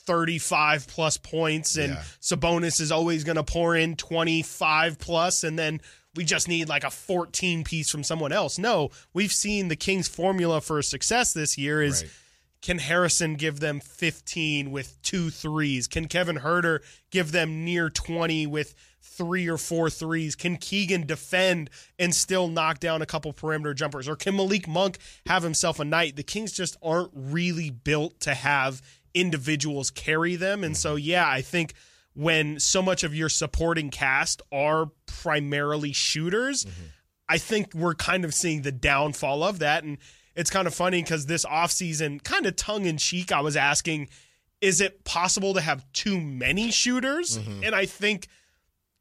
35 0.07 0.87
plus 0.87 1.17
points 1.17 1.77
and 1.77 1.95
Yeah. 1.95 2.03
Sabonis 2.21 2.81
is 2.81 2.93
always 2.93 3.25
going 3.25 3.37
to 3.37 3.43
pour 3.45 3.75
in 3.77 3.97
25 3.97 4.99
plus 4.99 5.43
and 5.43 5.59
then 5.59 5.81
we 6.15 6.25
just 6.25 6.49
need 6.49 6.69
like 6.69 6.85
a 6.85 6.91
14 6.91 7.65
piece 7.65 7.91
from 7.91 8.03
someone 8.03 8.33
else. 8.33 8.59
No, 8.59 8.91
we've 9.13 9.33
seen 9.33 9.69
the 9.69 9.77
Kings 9.77 10.09
formula 10.09 10.61
for 10.61 10.81
success 10.83 11.33
this 11.33 11.59
year 11.59 11.83
is 11.83 12.03
Right. 12.03 12.13
Can 12.63 12.79
Harrison 12.79 13.35
give 13.35 13.61
them 13.61 13.81
15 13.81 14.71
with 14.71 15.01
two 15.03 15.31
threes? 15.31 15.87
Can 15.87 16.09
Kevin 16.09 16.39
Huerter 16.39 16.81
give 17.11 17.33
them 17.33 17.65
near 17.65 17.91
20 17.91 18.47
with 18.47 18.75
three 19.01 19.49
or 19.49 19.59
four 19.59 19.89
threes? 19.91 20.35
Can 20.35 20.57
Keegan 20.57 21.07
defend 21.07 21.71
and 21.99 22.15
still 22.15 22.49
knock 22.49 22.81
down 22.81 23.03
a 23.03 23.07
couple 23.07 23.33
perimeter 23.33 23.75
jumpers? 23.75 24.09
Or 24.09 24.17
can 24.17 24.37
Malik 24.37 24.67
Monk 24.67 24.99
have 25.27 25.43
himself 25.43 25.79
a 25.81 25.85
night? 25.85 26.17
The 26.17 26.23
Kings 26.23 26.53
just 26.53 26.77
aren't 26.83 27.11
really 27.15 27.71
built 27.71 28.21
to 28.21 28.35
have 28.35 28.83
individuals 29.15 29.91
carry 29.91 30.37
them. 30.37 30.63
And 30.63 30.77
so, 30.77 30.97
yeah, 30.97 31.29
I 31.29 31.41
think 31.41 31.75
when 32.15 32.59
so 32.61 32.83
much 32.83 33.05
of 33.05 33.15
your 33.15 33.29
supporting 33.29 33.91
cast 33.91 34.43
are 34.53 34.91
primarily 35.07 35.93
shooters, 35.93 36.65
mm-hmm. 36.65 36.87
I 37.29 37.39
think 37.39 37.75
we're 37.75 37.95
kind 37.95 38.25
of 38.25 38.35
seeing 38.35 38.63
the 38.63 38.73
downfall 38.73 39.43
of 39.43 39.59
that. 39.61 39.85
And 39.85 39.99
it's 40.37 40.51
kind 40.51 40.67
of 40.69 40.75
funny 40.75 41.03
because 41.03 41.27
this 41.27 41.45
offseason, 41.45 42.23
kind 42.23 42.47
of 42.47 42.55
tongue 42.57 42.85
in 42.87 42.99
cheek, 42.99 43.33
I 43.33 43.41
was 43.41 43.57
asking, 43.57 44.09
is 44.61 44.81
it 44.81 45.03
possible 45.05 45.55
to 45.55 45.61
have 45.61 45.85
too 45.93 46.21
many 46.21 46.71
shooters? 46.71 47.39
Mm-hmm. 47.39 47.65
And 47.65 47.75
I 47.75 47.87
think 47.87 48.29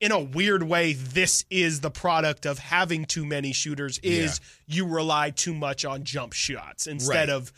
in 0.01 0.11
a 0.11 0.19
weird 0.19 0.63
way, 0.63 0.93
this 0.93 1.45
is 1.49 1.81
the 1.81 1.91
product 1.91 2.45
of 2.45 2.59
having 2.59 3.05
too 3.05 3.25
many 3.25 3.53
shooters 3.53 3.97
is 3.99 4.41
you 4.65 4.87
rely 4.87 5.29
too 5.29 5.53
much 5.53 5.85
on 5.85 6.03
jump 6.03 6.33
shots 6.33 6.87
instead 6.87 7.29
Right. 7.29 7.29
of 7.29 7.53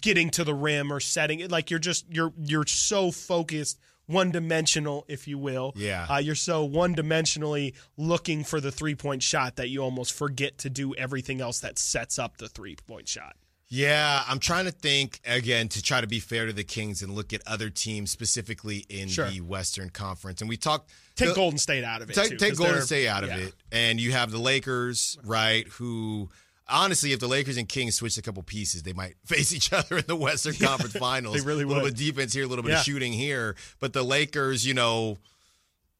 getting 0.00 0.30
to 0.30 0.44
the 0.44 0.54
rim 0.54 0.90
or 0.90 1.00
setting 1.00 1.40
it 1.40 1.50
like 1.50 1.70
you're 1.70 1.78
just 1.78 2.06
you're 2.08 2.32
you're 2.42 2.66
so 2.66 3.10
focused 3.10 3.78
one 4.12 4.30
dimensional 4.30 5.04
if 5.08 5.26
you 5.26 5.38
will 5.38 5.72
Yeah. 5.76 6.06
uh, 6.08 6.18
you're 6.18 6.34
so 6.34 6.64
one 6.64 6.94
dimensionally 6.94 7.74
looking 7.96 8.44
for 8.44 8.60
the 8.60 8.70
three 8.70 8.94
point 8.94 9.22
shot 9.22 9.56
that 9.56 9.68
you 9.70 9.80
almost 9.82 10.12
forget 10.12 10.58
to 10.58 10.70
do 10.70 10.94
everything 10.94 11.40
else 11.40 11.60
that 11.60 11.78
sets 11.78 12.18
up 12.18 12.36
the 12.36 12.48
three 12.48 12.76
point 12.86 13.08
shot 13.08 13.36
Yeah, 13.68 14.22
I'm 14.28 14.38
trying 14.38 14.66
to 14.66 14.70
think 14.70 15.20
again 15.24 15.68
to 15.70 15.82
try 15.82 16.02
to 16.02 16.06
be 16.06 16.20
fair 16.20 16.44
to 16.46 16.52
the 16.52 16.62
Kings 16.64 17.00
and 17.02 17.14
look 17.14 17.32
at 17.32 17.40
other 17.46 17.70
teams 17.70 18.10
specifically 18.10 18.84
in 18.90 19.08
Sure. 19.08 19.30
the 19.30 19.40
Western 19.40 19.88
Conference. 19.88 20.42
And 20.42 20.48
we 20.50 20.58
talked 20.58 20.90
take 21.16 21.30
the- 21.30 21.34
golden 21.34 21.58
state 21.58 21.82
out 21.82 22.02
of 22.02 22.10
it 22.10 22.14
take, 22.14 22.30
too, 22.30 22.36
take 22.36 22.56
Golden 22.56 22.82
State 22.82 23.08
out 23.08 23.24
of 23.24 23.30
yeah. 23.30 23.38
it, 23.46 23.54
and 23.70 23.98
you 23.98 24.12
have 24.12 24.30
the 24.30 24.38
Lakers, 24.38 25.16
right? 25.24 25.66
Who 25.78 26.28
honestly, 26.68 27.12
if 27.12 27.20
the 27.20 27.28
Lakers 27.28 27.56
and 27.56 27.68
Kings 27.68 27.94
switch 27.96 28.16
a 28.18 28.22
couple 28.22 28.42
pieces, 28.42 28.82
they 28.82 28.92
might 28.92 29.14
face 29.24 29.52
each 29.52 29.72
other 29.72 29.98
in 29.98 30.04
the 30.06 30.16
Western 30.16 30.54
Conference 30.60 30.94
Finals. 30.96 31.36
they 31.36 31.40
really 31.46 31.64
a 31.64 31.66
little 31.66 31.82
would. 31.82 31.94
bit 31.96 32.00
of 32.08 32.14
defense 32.14 32.32
here, 32.32 32.44
a 32.44 32.46
little 32.46 32.62
bit 32.64 32.70
Yeah. 32.72 32.78
of 32.78 32.84
shooting 32.84 33.12
here, 33.12 33.56
but 33.80 33.92
the 33.92 34.02
Lakers, 34.02 34.66
you 34.66 34.74
know. 34.74 35.18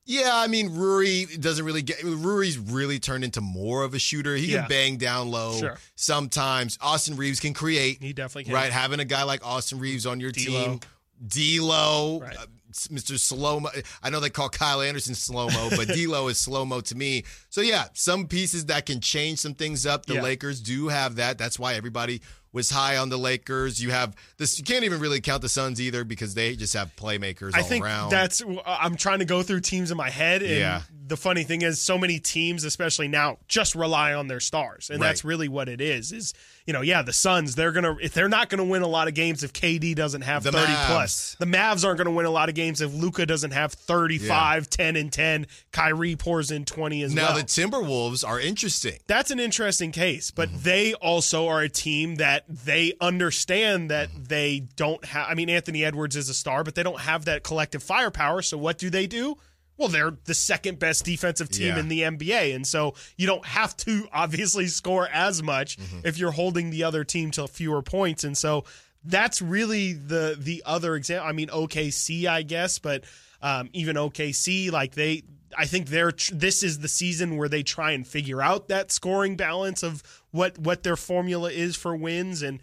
Yeah, 0.04 0.30
I 0.34 0.48
mean, 0.48 0.74
Rui 0.74 1.26
doesn't 1.38 1.64
really 1.64 1.82
get. 1.82 2.02
Rui's 2.02 2.58
really 2.58 2.98
turned 2.98 3.22
into 3.22 3.40
more 3.40 3.84
of 3.84 3.94
a 3.94 4.00
shooter. 4.00 4.34
He 4.34 4.46
Yeah. 4.46 4.62
can 4.62 4.68
bang 4.68 4.96
down 4.96 5.30
low 5.30 5.60
Sure. 5.60 5.78
sometimes. 5.94 6.76
Austin 6.80 7.16
Reaves 7.16 7.38
can 7.38 7.54
create. 7.54 7.98
He 8.02 8.12
definitely 8.12 8.44
can. 8.44 8.54
Right, 8.54 8.72
having 8.72 8.98
a 8.98 9.04
guy 9.04 9.22
like 9.22 9.46
Austin 9.46 9.78
Reaves 9.78 10.04
on 10.04 10.18
your 10.18 10.32
D'Lo. 10.32 10.64
team, 10.64 10.80
D'Lo, 11.28 12.18
Right. 12.20 12.36
uh, 12.36 12.46
Mr. 12.72 13.18
Slow 13.18 13.60
Mo. 13.60 13.70
I 14.02 14.10
know 14.10 14.20
they 14.20 14.30
call 14.30 14.48
Kyle 14.48 14.80
Anderson 14.82 15.14
slow 15.14 15.48
mo, 15.48 15.68
but 15.76 15.88
D'Lo 15.94 16.28
is 16.28 16.38
slow 16.38 16.64
mo 16.64 16.80
to 16.82 16.94
me. 16.94 17.24
So 17.50 17.60
yeah, 17.60 17.84
some 17.94 18.26
pieces 18.26 18.66
that 18.66 18.86
can 18.86 19.00
change 19.00 19.38
some 19.38 19.54
things 19.54 19.86
up. 19.86 20.06
The 20.06 20.14
Yeah. 20.14 20.22
Lakers 20.22 20.60
do 20.60 20.88
have 20.88 21.16
that. 21.16 21.38
That's 21.38 21.58
why 21.58 21.74
everybody 21.74 22.22
was 22.52 22.70
high 22.70 22.96
on 22.96 23.08
the 23.08 23.18
Lakers. 23.18 23.82
You 23.82 23.90
have 23.90 24.14
this. 24.38 24.58
You 24.58 24.64
can't 24.64 24.84
even 24.84 25.00
really 25.00 25.20
count 25.20 25.42
the 25.42 25.48
Suns 25.48 25.80
either 25.80 26.04
because 26.04 26.34
they 26.34 26.54
just 26.56 26.74
have 26.74 26.94
playmakers 26.96 27.54
I 27.54 27.58
all 27.58 27.64
think 27.64 27.84
around. 27.84 28.10
that's 28.10 28.42
I'm 28.66 28.96
trying 28.96 29.20
to 29.20 29.24
go 29.24 29.42
through 29.42 29.60
teams 29.60 29.90
in 29.90 29.96
my 29.96 30.10
head, 30.10 30.42
and 30.42 30.50
Yeah. 30.50 30.82
the 31.06 31.16
funny 31.16 31.44
thing 31.44 31.62
is, 31.62 31.80
so 31.80 31.96
many 31.98 32.18
teams, 32.18 32.64
especially 32.64 33.08
now, 33.08 33.38
just 33.48 33.74
rely 33.74 34.12
on 34.14 34.28
their 34.28 34.40
stars, 34.40 34.90
and 34.90 35.00
Right. 35.00 35.08
that's 35.08 35.24
really 35.24 35.48
what 35.48 35.68
it 35.68 35.80
is. 35.80 36.12
Is 36.12 36.34
you 36.64 36.72
know, 36.72 36.80
yeah, 36.80 37.02
the 37.02 37.12
Suns 37.12 37.56
they're 37.56 37.72
gonna 37.72 37.96
if 38.00 38.12
they're 38.14 38.28
not 38.28 38.48
gonna 38.48 38.62
win 38.64 38.82
a 38.82 38.86
lot 38.86 39.08
of 39.08 39.14
games 39.14 39.42
if 39.42 39.52
KD 39.52 39.94
doesn't 39.96 40.22
have 40.22 40.44
The 40.44 40.52
30 40.52 40.72
Mavs. 40.72 40.86
plus. 40.86 41.36
The 41.40 41.46
Mavs 41.46 41.84
aren't 41.84 41.98
gonna 41.98 42.12
win 42.12 42.26
a 42.26 42.30
lot 42.30 42.48
of 42.48 42.54
games 42.54 42.80
if 42.80 42.92
Luka 42.94 43.26
doesn't 43.26 43.50
have 43.50 43.72
35, 43.72 44.70
10 44.70 44.94
and 44.94 45.12
10. 45.12 45.46
Kyrie 45.72 46.14
pours 46.16 46.50
in 46.52 46.64
20 46.64 47.02
as 47.02 47.12
now 47.14 47.22
well. 47.22 47.30
Now 47.32 47.38
the 47.38 47.44
Timberwolves 47.44 48.26
are 48.26 48.38
interesting. 48.38 48.98
that's 49.08 49.30
an 49.30 49.40
interesting 49.40 49.90
case, 49.90 50.30
but 50.30 50.48
Mm-hmm. 50.50 50.62
they 50.62 50.94
also 50.94 51.48
are 51.48 51.62
a 51.62 51.68
team 51.68 52.16
that 52.16 52.41
they 52.48 52.92
understand 53.00 53.90
that 53.90 54.08
they 54.28 54.60
don't 54.76 55.04
have. 55.04 55.26
I 55.28 55.34
mean, 55.34 55.48
Anthony 55.50 55.84
Edwards 55.84 56.16
is 56.16 56.28
a 56.28 56.34
star, 56.34 56.64
but 56.64 56.74
they 56.74 56.82
don't 56.82 57.00
have 57.00 57.24
that 57.26 57.42
collective 57.42 57.82
firepower. 57.82 58.42
So 58.42 58.56
what 58.58 58.78
do 58.78 58.90
they 58.90 59.06
do? 59.06 59.36
Well, 59.78 59.88
they're 59.88 60.16
the 60.26 60.34
second 60.34 60.78
best 60.78 61.04
defensive 61.04 61.48
team 61.48 61.68
Yeah. 61.68 61.78
in 61.80 61.88
the 61.88 62.00
NBA, 62.02 62.54
and 62.54 62.66
so 62.66 62.94
you 63.16 63.26
don't 63.26 63.44
have 63.46 63.76
to 63.78 64.06
obviously 64.12 64.66
score 64.68 65.08
as 65.12 65.42
much 65.42 65.78
Mm-hmm. 65.78 66.00
if 66.04 66.18
you're 66.18 66.30
holding 66.32 66.70
the 66.70 66.84
other 66.84 67.04
team 67.04 67.30
to 67.32 67.48
fewer 67.48 67.82
points, 67.82 68.22
and 68.24 68.36
so 68.36 68.64
that's 69.04 69.42
really 69.42 69.92
the 69.94 70.36
the 70.38 70.62
other 70.66 70.94
example. 70.94 71.28
I 71.28 71.32
mean, 71.32 71.48
OKC, 71.48 72.26
I 72.26 72.42
guess, 72.42 72.78
but 72.78 73.04
um, 73.40 73.70
even 73.72 73.96
OKC, 73.96 74.70
like 74.70 74.94
they, 74.94 75.24
I 75.56 75.66
think 75.66 75.88
they're 75.88 76.12
tr- 76.12 76.34
this 76.34 76.62
is 76.62 76.78
the 76.80 76.88
season 76.88 77.36
where 77.36 77.48
they 77.48 77.62
try 77.62 77.92
and 77.92 78.06
figure 78.06 78.40
out 78.42 78.68
that 78.68 78.90
scoring 78.90 79.36
balance 79.36 79.82
of 79.82 80.02
what 80.30 80.58
what 80.58 80.82
their 80.82 80.96
formula 80.96 81.50
is 81.50 81.76
for 81.76 81.94
wins, 81.96 82.42
and 82.42 82.60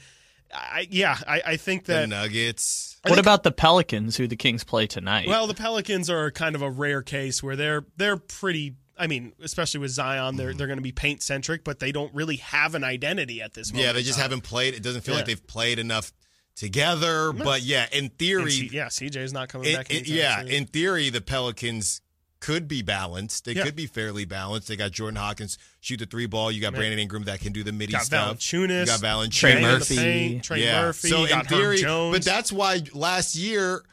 I, 0.54 0.88
yeah, 0.89 1.17
I, 1.28 1.41
I 1.45 1.58
think 1.58 1.86
that 1.86 1.93
The 1.93 1.99
that. 2.02 2.10
Nuggets. 2.10 2.97
What 3.08 3.19
about 3.19 3.43
the 3.43 3.52
Pelicans, 3.52 4.17
who 4.17 4.28
the 4.28 4.36
Kings 4.36 4.63
play 4.63 4.88
tonight? 4.88 5.28
Well, 5.28 5.47
the 5.47 5.54
Pelicans 5.54 6.10
are 6.10 6.32
kind 6.32 6.56
of 6.56 6.62
a 6.62 6.69
rare 6.69 7.02
case 7.02 7.41
where 7.41 7.56
they're 7.56 7.86
they're 7.97 8.17
pretty. 8.17 8.75
I 8.97 9.08
mean, 9.08 9.32
especially 9.41 9.80
with 9.80 9.91
Zion, 9.91 10.36
they're 10.36 10.49
mm-hmm. 10.49 10.58
they're 10.58 10.67
going 10.67 10.78
to 10.80 10.84
be 10.84 10.91
paint 10.91 11.21
centric, 11.23 11.63
but 11.63 11.80
they 11.80 11.91
don't 11.93 12.13
really 12.13 12.38
have 12.38 12.75
an 12.75 12.84
identity 12.84 13.41
at 13.41 13.54
this 13.54 13.71
moment. 13.71 13.86
Yeah, 13.88 13.93
they 13.93 14.04
just 14.04 14.15
time. 14.17 14.23
haven't 14.23 14.41
played. 14.41 14.73
It 14.73 14.84
doesn't 14.84 15.02
feel 15.02 15.15
like 15.15 15.25
they've 15.25 15.47
played 15.47 15.80
enough 15.80 16.12
together. 16.56 17.32
But 17.32 17.62
yeah, 17.62 17.88
in 17.91 18.10
theory, 18.10 18.52
C- 18.52 18.69
yeah, 18.71 18.88
CJ's 18.88 19.32
not 19.32 19.49
coming 19.49 19.69
In- 19.69 19.75
back. 19.78 19.89
in- 19.89 20.04
yeah, 20.06 20.41
soon. 20.41 20.47
in 20.49 20.65
theory, 20.65 21.10
the 21.10 21.21
Pelicans 21.21 22.02
could 22.39 22.67
be 22.67 22.82
balanced. 22.82 23.45
They 23.45 23.54
Yeah. 23.54 23.63
could 23.63 23.75
be 23.75 23.86
fairly 23.86 24.25
balanced. 24.25 24.67
They 24.69 24.75
got 24.75 24.91
Jordan 24.91 25.17
Hawkins 25.17 25.58
shoot 25.82 25.97
the 25.97 26.06
three 26.06 26.25
ball. 26.25 26.52
You 26.52 26.62
got 26.62 26.73
Brandon 26.73 26.99
Ingram 26.99 27.23
that 27.25 27.39
can 27.41 27.52
do 27.52 27.63
the 27.63 27.71
midi 27.71 27.91
got 27.93 28.06
stuff. 28.06 28.38
Valanciunas, 28.38 28.80
You 28.80 28.86
got 28.86 28.99
Trey 28.99 29.10
Valanciunas. 29.10 29.34
Trey 29.34 29.62
Murphy. 29.62 29.95
Murphy, 29.95 30.39
Trey 30.41 30.63
yeah. 30.63 30.82
Murphy. 30.82 31.10
So 31.10 31.17
you 31.17 31.23
in 31.25 31.30
got 31.30 31.47
theory, 31.47 31.78
Jones. 31.78 32.15
but 32.17 32.23
that's 32.25 32.52
why 32.52 32.82
last 32.93 33.36
year. 33.36 33.84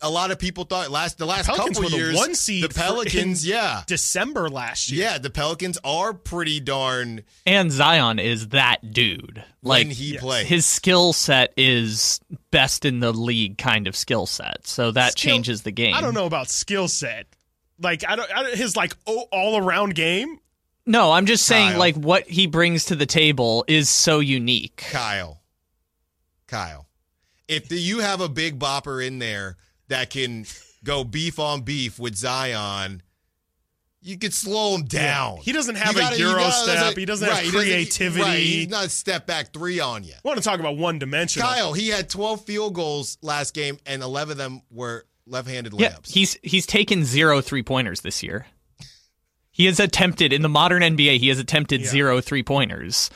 A 0.00 0.08
lot 0.08 0.30
of 0.30 0.38
people 0.38 0.62
thought 0.62 0.92
last 0.92 1.18
the 1.18 1.26
last 1.26 1.46
Pelicans 1.46 1.76
couple 1.76 1.82
were 1.82 1.90
the 1.90 1.96
years 1.96 2.14
one 2.14 2.36
seed 2.36 2.62
the 2.62 2.68
Pelicans, 2.68 3.44
in 3.44 3.50
yeah, 3.50 3.82
December 3.88 4.48
last 4.48 4.92
year. 4.92 5.02
yeah, 5.02 5.18
the 5.18 5.28
Pelicans 5.28 5.76
are 5.82 6.14
pretty 6.14 6.60
darn 6.60 7.24
and 7.44 7.72
Zion 7.72 8.20
is 8.20 8.50
that 8.50 8.92
dude. 8.92 9.42
Like 9.60 9.86
when 9.86 9.90
he 9.90 10.12
yes. 10.12 10.22
plays. 10.22 10.46
his 10.46 10.66
skill 10.66 11.12
set 11.12 11.52
is 11.56 12.20
best 12.52 12.84
in 12.84 13.00
the 13.00 13.10
league 13.12 13.58
kind 13.58 13.88
of 13.88 13.96
skill 13.96 14.26
set. 14.26 14.68
So 14.68 14.92
that 14.92 15.18
Skill- 15.18 15.32
changes 15.32 15.62
the 15.62 15.72
game. 15.72 15.94
I 15.94 16.00
don't 16.00 16.14
know 16.14 16.26
about 16.26 16.48
skill 16.48 16.86
set. 16.86 17.26
Like 17.80 18.04
I 18.08 18.16
don't, 18.16 18.30
I 18.34 18.42
don't 18.42 18.56
his 18.56 18.76
like 18.76 18.94
all 19.06 19.56
around 19.58 19.94
game. 19.94 20.40
No, 20.86 21.12
I'm 21.12 21.26
just 21.26 21.44
saying 21.46 21.76
like 21.76 21.96
what 21.96 22.26
he 22.26 22.46
brings 22.46 22.86
to 22.86 22.96
the 22.96 23.06
table 23.06 23.64
is 23.68 23.88
so 23.90 24.20
unique. 24.20 24.76
Kyle. 24.90 25.40
Kyle. 26.46 26.86
If 27.46 27.68
the, 27.68 27.76
you 27.76 28.00
have 28.00 28.20
a 28.20 28.28
big 28.28 28.58
bopper 28.58 29.06
in 29.06 29.18
there 29.18 29.56
that 29.88 30.10
can 30.10 30.46
go 30.84 31.04
beef 31.04 31.38
on 31.38 31.62
beef 31.62 31.98
with 31.98 32.14
Zion, 32.14 33.02
you 34.00 34.18
could 34.18 34.32
slow 34.34 34.74
him 34.74 34.84
down. 34.84 35.38
He 35.38 35.52
doesn't 35.52 35.74
have 35.76 35.96
a 35.96 35.98
gotta- 35.98 36.18
you 36.18 36.28
Euro 36.28 36.50
step. 36.50 36.96
a- 36.96 37.00
he 37.00 37.04
doesn't 37.06 37.26
right, 37.28 37.36
have 37.36 37.44
he 37.44 37.50
doesn't- 37.50 37.68
creativity. 37.68 38.22
right, 38.22 38.38
he's 38.38 38.68
not 38.68 38.86
a 38.86 38.88
step 38.88 39.26
back 39.26 39.52
three 39.52 39.80
on 39.80 40.04
you. 40.04 40.12
I 40.14 40.20
want 40.22 40.38
to 40.38 40.44
talk 40.44 40.60
about 40.60 40.76
one 40.76 40.98
dimensional. 40.98 41.48
Kyle, 41.48 41.72
he 41.72 41.88
had 41.88 42.08
12 42.08 42.44
field 42.44 42.74
goals 42.74 43.18
last 43.22 43.54
game, 43.54 43.78
and 43.86 44.02
11 44.02 44.32
of 44.32 44.38
them 44.38 44.62
were 44.70 45.04
left-handed 45.28 45.72
Yeah, 45.78 45.96
he's 46.04 46.38
he's 46.42 46.66
taken 46.66 47.04
zero 47.04 47.40
three 47.40 47.62
pointers 47.62 48.00
this 48.00 48.22
year. 48.22 48.46
He 49.50 49.66
has 49.66 49.80
attempted 49.80 50.32
in 50.32 50.42
the 50.42 50.48
modern 50.48 50.82
NBA. 50.82 51.18
He 51.18 51.28
has 51.28 51.38
attempted 51.38 51.80
Yeah. 51.82 51.88
zero 51.88 52.20
three 52.20 52.42
pointers. 52.42 53.10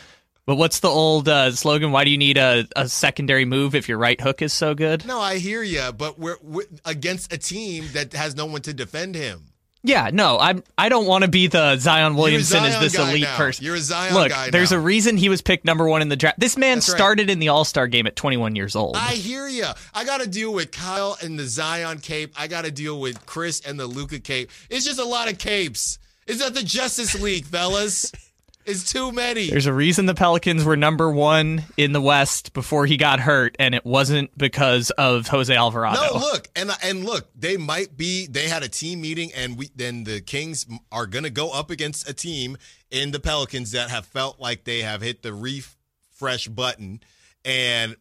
But 0.44 0.56
what's 0.56 0.80
the 0.80 0.88
old 0.88 1.28
uh, 1.28 1.52
slogan? 1.52 1.92
Why 1.92 2.02
do 2.04 2.10
you 2.10 2.18
need 2.18 2.36
a, 2.36 2.66
a 2.74 2.88
secondary 2.88 3.44
move 3.44 3.76
if 3.76 3.88
your 3.88 3.96
right 3.98 4.20
hook 4.20 4.42
is 4.42 4.52
so 4.52 4.74
good? 4.74 5.06
no, 5.06 5.20
I 5.20 5.38
hear 5.38 5.62
you, 5.62 5.92
but 5.96 6.18
we're, 6.18 6.36
we're 6.42 6.64
against 6.84 7.32
a 7.32 7.38
team 7.38 7.84
that 7.92 8.12
has 8.12 8.34
no 8.34 8.46
one 8.46 8.60
to 8.62 8.74
defend 8.74 9.14
him. 9.14 9.51
Yeah, 9.84 10.10
no, 10.12 10.38
I'm. 10.38 10.62
I 10.78 10.88
don't 10.88 11.06
want 11.06 11.24
to 11.24 11.28
be 11.28 11.48
the 11.48 11.76
Zion 11.76 12.14
Williamson 12.14 12.64
as 12.64 12.72
Zion 12.74 12.82
this 12.84 12.94
elite 12.94 13.22
now. 13.22 13.36
person. 13.36 13.64
You're 13.64 13.74
a 13.74 13.80
Zion 13.80 14.14
Look, 14.14 14.28
guy 14.28 14.50
there's 14.50 14.70
now. 14.70 14.76
a 14.76 14.80
reason 14.80 15.16
he 15.16 15.28
was 15.28 15.42
picked 15.42 15.64
number 15.64 15.88
one 15.88 16.02
in 16.02 16.08
the 16.08 16.14
draft. 16.14 16.38
This 16.38 16.56
man 16.56 16.76
That's 16.76 16.90
right. 16.90 16.96
started 16.96 17.28
in 17.30 17.40
the 17.40 17.48
All 17.48 17.64
Star 17.64 17.88
game 17.88 18.06
at 18.06 18.14
21 18.14 18.54
years 18.54 18.76
old. 18.76 18.96
I 18.96 19.14
hear 19.14 19.48
you. 19.48 19.66
I 19.92 20.04
got 20.04 20.20
to 20.20 20.28
deal 20.28 20.52
with 20.52 20.70
Kyle 20.70 21.16
and 21.20 21.36
the 21.36 21.46
Zion 21.46 21.98
cape. 21.98 22.32
I 22.38 22.46
got 22.46 22.64
to 22.64 22.70
deal 22.70 23.00
with 23.00 23.26
Chris 23.26 23.60
and 23.60 23.78
the 23.78 23.86
Luka 23.86 24.20
cape. 24.20 24.50
It's 24.70 24.84
just 24.84 25.00
a 25.00 25.04
lot 25.04 25.30
of 25.30 25.38
capes. 25.38 25.98
It's 26.28 26.38
not 26.38 26.54
the 26.54 26.62
Justice 26.62 27.20
League, 27.20 27.46
fellas. 27.46 28.12
It's 28.64 28.90
too 28.92 29.10
many. 29.12 29.50
There's 29.50 29.66
a 29.66 29.72
reason 29.72 30.06
the 30.06 30.14
Pelicans 30.14 30.64
were 30.64 30.76
number 30.76 31.10
one 31.10 31.64
in 31.76 31.92
the 31.92 32.00
West 32.00 32.52
before 32.52 32.86
he 32.86 32.96
got 32.96 33.20
hurt, 33.20 33.56
and 33.58 33.74
it 33.74 33.84
wasn't 33.84 34.36
because 34.38 34.90
of 34.90 35.26
Jose 35.28 35.54
Alvarado. 35.54 36.00
No, 36.00 36.18
look, 36.18 36.48
and 36.54 36.70
and 36.82 37.04
look, 37.04 37.28
they 37.34 37.56
might 37.56 37.96
be. 37.96 38.26
They 38.26 38.48
had 38.48 38.62
a 38.62 38.68
team 38.68 39.00
meeting, 39.00 39.30
and 39.34 39.58
we 39.58 39.70
then 39.74 40.04
the 40.04 40.20
Kings 40.20 40.66
are 40.92 41.06
going 41.06 41.24
to 41.24 41.30
go 41.30 41.50
up 41.50 41.70
against 41.70 42.08
a 42.08 42.14
team 42.14 42.56
in 42.90 43.10
the 43.10 43.20
Pelicans 43.20 43.72
that 43.72 43.90
have 43.90 44.06
felt 44.06 44.40
like 44.40 44.64
they 44.64 44.80
have 44.82 45.02
hit 45.02 45.22
the 45.22 45.32
refresh 45.32 46.46
button, 46.48 47.00
and 47.44 47.96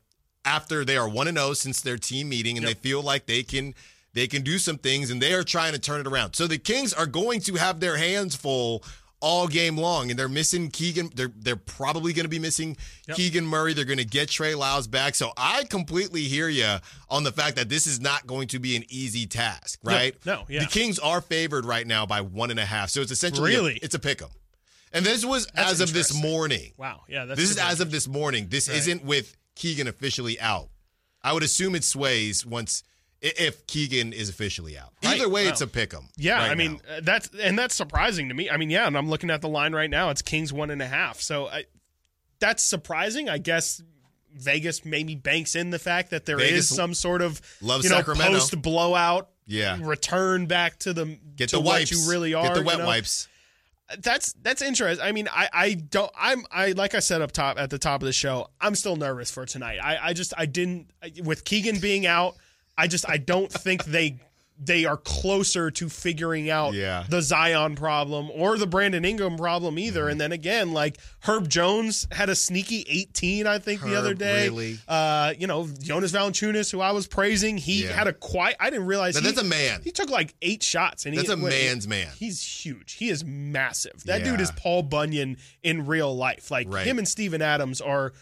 after 0.45 0.85
they 0.85 0.97
are 0.97 1.09
one 1.09 1.27
and 1.27 1.37
zero 1.37 1.53
since 1.53 1.81
their 1.81 1.97
team 1.97 2.29
meeting, 2.29 2.57
and 2.57 2.67
they 2.67 2.73
feel 2.75 3.01
like 3.01 3.25
they 3.25 3.41
can 3.41 3.73
they 4.13 4.27
can 4.27 4.43
do 4.43 4.57
some 4.57 4.77
things, 4.77 5.09
and 5.09 5.21
they 5.21 5.33
are 5.33 5.43
trying 5.43 5.73
to 5.73 5.79
turn 5.79 6.01
it 6.01 6.07
around. 6.07 6.35
So 6.35 6.45
the 6.45 6.57
Kings 6.57 6.93
are 6.93 7.05
going 7.05 7.39
to 7.41 7.55
have 7.55 7.79
their 7.79 7.97
hands 7.97 8.35
full 8.35 8.83
all 9.21 9.47
game 9.47 9.77
long, 9.77 10.09
and 10.09 10.19
they're 10.19 10.27
missing 10.27 10.69
Keegan. 10.69 11.11
They're 11.15 11.31
they're 11.37 11.55
probably 11.55 12.11
going 12.11 12.25
to 12.25 12.29
be 12.29 12.39
missing 12.39 12.75
Keegan 13.13 13.45
Murray. 13.45 13.73
They're 13.73 13.85
going 13.85 13.99
to 13.99 14.05
get 14.05 14.29
Trey 14.29 14.55
Lyles 14.55 14.87
back. 14.87 15.15
So 15.15 15.31
I 15.37 15.63
completely 15.65 16.23
hear 16.23 16.49
you 16.49 16.77
on 17.09 17.23
the 17.23 17.31
fact 17.31 17.55
that 17.55 17.69
this 17.69 17.87
is 17.87 17.99
not 18.01 18.27
going 18.27 18.47
to 18.49 18.59
be 18.59 18.75
an 18.75 18.83
easy 18.89 19.25
task, 19.27 19.79
right? 19.83 20.15
no, 20.25 20.43
yeah. 20.49 20.61
The 20.61 20.65
Kings 20.65 20.99
are 20.99 21.21
favored 21.21 21.65
right 21.65 21.85
now 21.87 22.05
by 22.05 22.21
one 22.21 22.51
and 22.51 22.59
a 22.59 22.65
half, 22.65 22.89
so 22.89 23.01
it's 23.01 23.11
essentially 23.11 23.53
a- 23.53 23.57
Really? 23.57 23.79
it's 23.81 23.95
a 23.95 23.99
pick 23.99 24.21
'em. 24.21 24.29
And 24.93 25.05
this 25.05 25.23
was 25.23 25.45
That's 25.55 25.71
as 25.71 25.81
of 25.81 25.93
this 25.93 26.13
morning. 26.13 26.73
Wow. 26.75 27.03
Yeah. 27.07 27.23
This 27.25 27.51
is 27.51 27.57
as 27.57 27.79
of 27.79 27.91
this 27.91 28.07
morning. 28.09 28.47
This 28.49 28.67
isn't 28.67 29.05
with 29.05 29.37
Keegan 29.55 29.87
officially 29.87 30.37
out. 30.41 30.67
I 31.23 31.31
would 31.33 31.43
assume 31.43 31.75
it 31.75 31.83
sways 31.85 32.45
once 32.45 32.83
if 33.21 33.67
Keegan 33.67 34.13
is 34.13 34.29
officially 34.29 34.77
out. 34.77 34.93
Right. 35.03 35.15
Either 35.19 35.29
way, 35.29 35.45
Wow. 35.45 35.51
it's 35.51 35.61
a 35.61 35.67
pick 35.67 35.93
'em. 35.93 36.09
Yeah, 36.17 36.37
right 36.39 36.51
I 36.51 36.55
mean 36.55 36.81
now. 36.89 36.95
uh, 36.97 37.01
that's 37.03 37.29
and 37.41 37.57
that's 37.57 37.75
surprising 37.75 38.29
to 38.29 38.33
me. 38.35 38.49
I 38.49 38.57
mean, 38.57 38.69
yeah, 38.69 38.87
and 38.87 38.97
I'm 38.97 39.09
looking 39.09 39.29
at 39.29 39.41
the 39.41 39.49
line 39.49 39.73
right 39.73 39.89
now. 39.89 40.09
It's 40.09 40.21
Kings 40.21 40.51
one 40.51 40.69
and 40.71 40.81
a 40.81 40.87
half. 40.87 41.21
So 41.21 41.47
I, 41.47 41.65
that's 42.39 42.63
surprising. 42.63 43.29
I 43.29 43.37
guess 43.37 43.81
Vegas 44.33 44.83
maybe 44.85 45.13
banks 45.15 45.55
in 45.55 45.69
the 45.69 45.79
fact 45.79 46.09
that 46.11 46.25
there 46.25 46.39
is 46.39 46.49
Vegas 46.49 46.69
some 46.69 46.93
sort 46.93 47.21
of 47.21 47.41
loves 47.61 47.83
you 47.83 47.89
know 47.91 47.97
Sacramento. 47.97 48.33
post 48.39 48.61
blowout. 48.61 49.29
Yeah. 49.47 49.77
return 49.81 50.45
back 50.45 50.79
to 50.79 50.93
the 50.93 51.17
get 51.35 51.49
to 51.49 51.57
the 51.57 51.61
what 51.61 51.73
wipes. 51.79 51.91
you 51.91 52.09
really 52.09 52.33
are. 52.33 52.43
Get 52.43 52.53
the 52.53 52.59
you 52.61 52.65
wet 52.65 52.77
know? 52.79 52.85
wipes. 52.87 53.27
That's 53.99 54.31
that's 54.41 54.61
interesting. 54.61 55.05
I 55.05 55.11
mean, 55.11 55.27
I 55.29 55.49
I 55.51 55.73
don't. 55.73 56.09
I'm 56.17 56.45
I 56.49 56.71
like 56.71 56.95
I 56.95 56.99
said 56.99 57.21
up 57.21 57.33
top 57.33 57.59
at 57.59 57.69
the 57.69 57.77
top 57.77 58.01
of 58.01 58.05
the 58.05 58.13
show. 58.13 58.47
I'm 58.61 58.73
still 58.75 58.95
nervous 58.95 59.29
for 59.29 59.45
tonight. 59.45 59.79
I 59.83 59.97
I 60.09 60.13
just 60.13 60.33
I 60.37 60.45
didn't 60.45 60.91
with 61.21 61.43
Keegan 61.43 61.79
being 61.79 62.05
out. 62.05 62.35
I 62.81 62.87
just 62.87 63.07
I 63.07 63.17
don't 63.17 63.51
think 63.51 63.85
they 63.85 64.17
they 64.63 64.85
are 64.85 64.97
closer 64.97 65.71
to 65.71 65.89
figuring 65.89 66.47
out 66.51 66.75
Yeah. 66.75 67.03
the 67.09 67.23
Zion 67.23 67.73
problem 67.75 68.29
or 68.31 68.59
the 68.59 68.67
Brandon 68.67 69.03
Ingram 69.03 69.35
problem 69.35 69.79
either. 69.79 70.01
Mm-hmm. 70.01 70.09
And 70.11 70.21
then 70.21 70.31
again, 70.31 70.71
like 70.71 70.99
Herb 71.21 71.49
Jones 71.49 72.07
had 72.11 72.29
a 72.29 72.35
sneaky 72.35 72.85
18, 72.87 73.47
I 73.47 73.57
think, 73.57 73.81
the 73.81 73.95
other 73.95 74.13
day. 74.13 74.49
really? 74.49 74.77
Uh, 74.87 75.33
you 75.39 75.47
know, 75.47 75.67
Jonas 75.81 76.11
Valanciunas, 76.11 76.71
who 76.71 76.79
I 76.79 76.91
was 76.91 77.07
praising, 77.07 77.57
he 77.57 77.85
Yeah. 77.85 77.93
had 77.93 78.05
a 78.07 78.13
quiet. 78.13 78.55
I 78.59 78.69
didn't 78.69 78.85
realize 78.85 79.15
he- 79.17 79.23
that's 79.23 79.39
a 79.39 79.43
man. 79.43 79.81
He 79.83 79.89
took 79.89 80.11
like 80.11 80.35
eight 80.43 80.61
shots, 80.61 81.07
and 81.07 81.17
That's 81.17 81.29
he, 81.29 81.33
a 81.33 81.37
wait, 81.43 81.49
man's 81.65 81.87
man. 81.87 82.09
He's 82.19 82.43
huge. 82.43 82.93
He 82.93 83.09
is 83.09 83.25
massive. 83.25 84.03
That 84.05 84.23
dude 84.23 84.41
is 84.41 84.51
Paul 84.51 84.83
Bunyan 84.83 85.37
in 85.63 85.87
real 85.87 86.15
life. 86.15 86.51
Like 86.51 86.67
Right. 86.71 86.85
him 86.85 86.99
and 86.99 87.07
Steven 87.07 87.41
Adams 87.41 87.81
are 87.81 88.13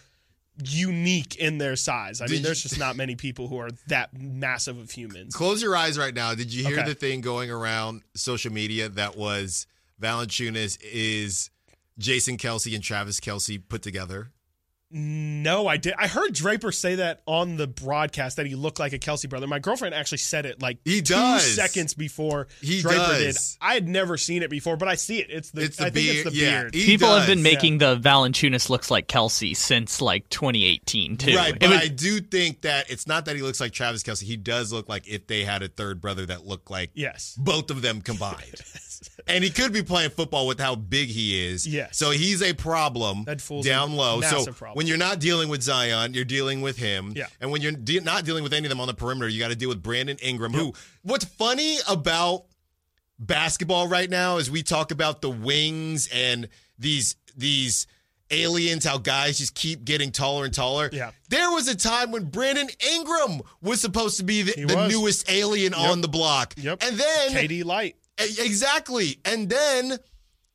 unique 0.64 1.36
in 1.38 1.58
their 1.58 1.76
size. 1.76 2.22
I 2.22 2.26
Did 2.28 2.34
mean, 2.34 2.44
there's 2.44 2.62
just 2.64 2.78
not 2.80 2.96
many 2.96 3.16
people 3.16 3.48
who 3.48 3.58
are 3.60 3.70
that 3.88 4.10
massive 4.20 4.78
of 4.78 4.92
humans. 4.92 5.36
Close 5.36 5.62
your 5.62 5.76
eyes 5.76 5.98
right 5.98 6.14
now. 6.14 6.36
Did 6.36 6.54
you 6.54 6.66
hear 6.66 6.80
Okay. 6.80 6.90
the 6.90 6.96
thing 6.96 7.22
going 7.22 7.50
around 7.52 8.02
social 8.16 8.52
media 8.52 8.90
that 8.90 9.16
was 9.18 9.68
Valanciunas 10.02 10.78
is 10.82 11.50
Jason 11.98 12.38
Kelce 12.38 12.74
and 12.74 12.84
Travis 12.84 13.20
Kelce 13.20 13.62
put 13.68 13.82
together? 13.82 14.32
No, 14.92 15.68
I 15.68 15.78
did. 15.78 15.94
I 16.00 16.08
heard 16.08 16.34
Draper 16.34 16.72
say 16.72 16.96
that 16.96 17.22
on 17.28 17.58
the 17.58 17.68
broadcast 17.68 18.38
that 18.38 18.48
he 18.48 18.56
looked 18.56 18.80
like 18.80 18.92
a 18.92 18.98
Kelce 18.98 19.30
brother. 19.30 19.46
My 19.46 19.60
girlfriend 19.60 19.94
actually 19.94 20.18
said 20.18 20.48
it 20.48 20.62
like 20.62 20.80
He 20.84 21.02
two 21.04 21.14
does. 21.14 21.46
seconds 21.56 21.94
before 21.94 22.48
He 22.60 22.82
Draper 22.82 22.98
does. 22.98 23.20
did. 23.20 23.58
I 23.62 23.76
had 23.76 23.88
never 23.88 24.18
seen 24.18 24.42
it 24.42 24.50
before, 24.50 24.78
but 24.78 24.88
I 24.88 24.96
see 24.96 25.20
it. 25.20 25.28
It's 25.30 25.52
the, 25.52 25.62
It's 25.62 25.78
the 25.78 25.86
I 25.86 25.90
think 25.92 26.08
beard. 26.08 26.26
it's 26.28 26.36
the 26.36 26.42
yeah, 26.42 26.62
beard. 26.62 26.74
he 26.74 26.86
People 26.88 27.16
have 27.16 27.28
been 27.28 27.38
does. 27.38 27.44
making 27.44 27.78
the 27.78 27.98
Valanciunas 27.98 28.70
looks 28.72 28.90
like 28.90 29.08
Kelce 29.08 29.56
since 29.56 30.02
like 30.02 30.28
2018 30.30 31.18
too. 31.18 31.36
Right, 31.36 31.58
but 31.60 31.70
was- 31.70 31.80
I 31.80 31.88
do 31.88 32.20
think 32.20 32.62
that 32.62 32.90
it's 32.90 33.06
not 33.06 33.26
that 33.26 33.36
he 33.36 33.44
looks 33.44 33.60
like 33.60 33.72
Travis 33.74 34.02
Kelce. 34.02 34.24
He 34.24 34.38
does 34.38 34.74
look 34.74 34.90
like 34.90 35.08
if 35.08 35.28
they 35.28 35.44
had 35.44 35.62
a 35.62 35.68
third 35.68 36.02
brother 36.02 36.26
that 36.26 36.48
looked 36.48 36.72
like 36.72 36.90
Yes. 36.96 37.36
both 37.40 37.70
of 37.70 37.84
them 37.84 38.02
combined. 38.02 38.56
and 39.30 39.44
he 39.44 39.50
could 39.50 39.72
be 39.72 39.84
playing 39.84 40.10
football 40.10 40.48
with 40.48 40.60
how 40.60 40.76
big 40.76 41.10
he 41.10 41.46
is. 41.48 41.68
Yeah. 41.68 41.88
So 41.92 42.12
he's 42.12 42.42
a 42.42 42.54
problem 42.54 43.26
down 43.62 43.94
low. 43.96 44.22
So 44.22 44.52
problem. 44.52 44.76
when 44.76 44.88
you're 44.88 44.98
not 44.98 45.20
dealing 45.20 45.48
with 45.50 45.62
Zion, 45.62 46.14
you're 46.14 46.26
dealing 46.26 46.62
with 46.62 46.78
him. 46.78 47.14
Yeah. 47.16 47.28
And 47.40 47.52
when 47.52 47.62
you're 47.62 47.72
de- 47.72 48.02
not 48.02 48.26
dealing 48.26 48.44
with 48.44 48.54
any 48.54 48.66
of 48.66 48.70
them 48.70 48.82
on 48.82 48.88
the 48.88 48.94
perimeter, 48.94 49.30
you 49.30 49.40
got 49.40 49.50
to 49.50 49.56
deal 49.56 49.70
with 49.70 49.82
Brandon 49.84 50.18
Ingram, 50.22 50.54
who, 50.54 50.74
what's 51.04 51.26
funny 51.26 51.78
about 51.88 52.46
basketball 53.18 53.88
right 53.88 54.10
now 54.10 54.38
is 54.38 54.50
we 54.50 54.64
talk 54.64 54.92
about 54.92 55.22
the 55.22 55.30
wings 55.30 56.10
and 56.14 56.50
these, 56.78 57.16
these, 57.38 57.88
aliens 58.32 58.86
how 58.86 58.96
guys 59.00 59.40
just 59.40 59.56
keep 59.56 59.84
getting 59.84 60.12
taller 60.12 60.46
and 60.46 60.54
taller 60.54 60.88
Yeah. 60.94 61.10
there 61.30 61.50
was 61.50 61.68
a 61.68 61.76
time 61.76 62.12
when 62.12 62.26
brandon 62.26 62.68
ingram 62.96 63.42
was 63.60 63.82
supposed 63.82 64.18
to 64.18 64.24
be 64.24 64.44
the, 64.44 64.66
the 64.68 64.88
newest 64.88 65.32
alien 65.32 65.74
on 65.74 66.02
the 66.02 66.08
block 66.08 66.54
Yep. 66.56 66.84
and 66.84 66.96
then 67.00 67.32
KD 67.32 67.66
Light. 67.66 67.96
Exactly. 68.20 69.20
And 69.26 69.50
then 69.50 69.98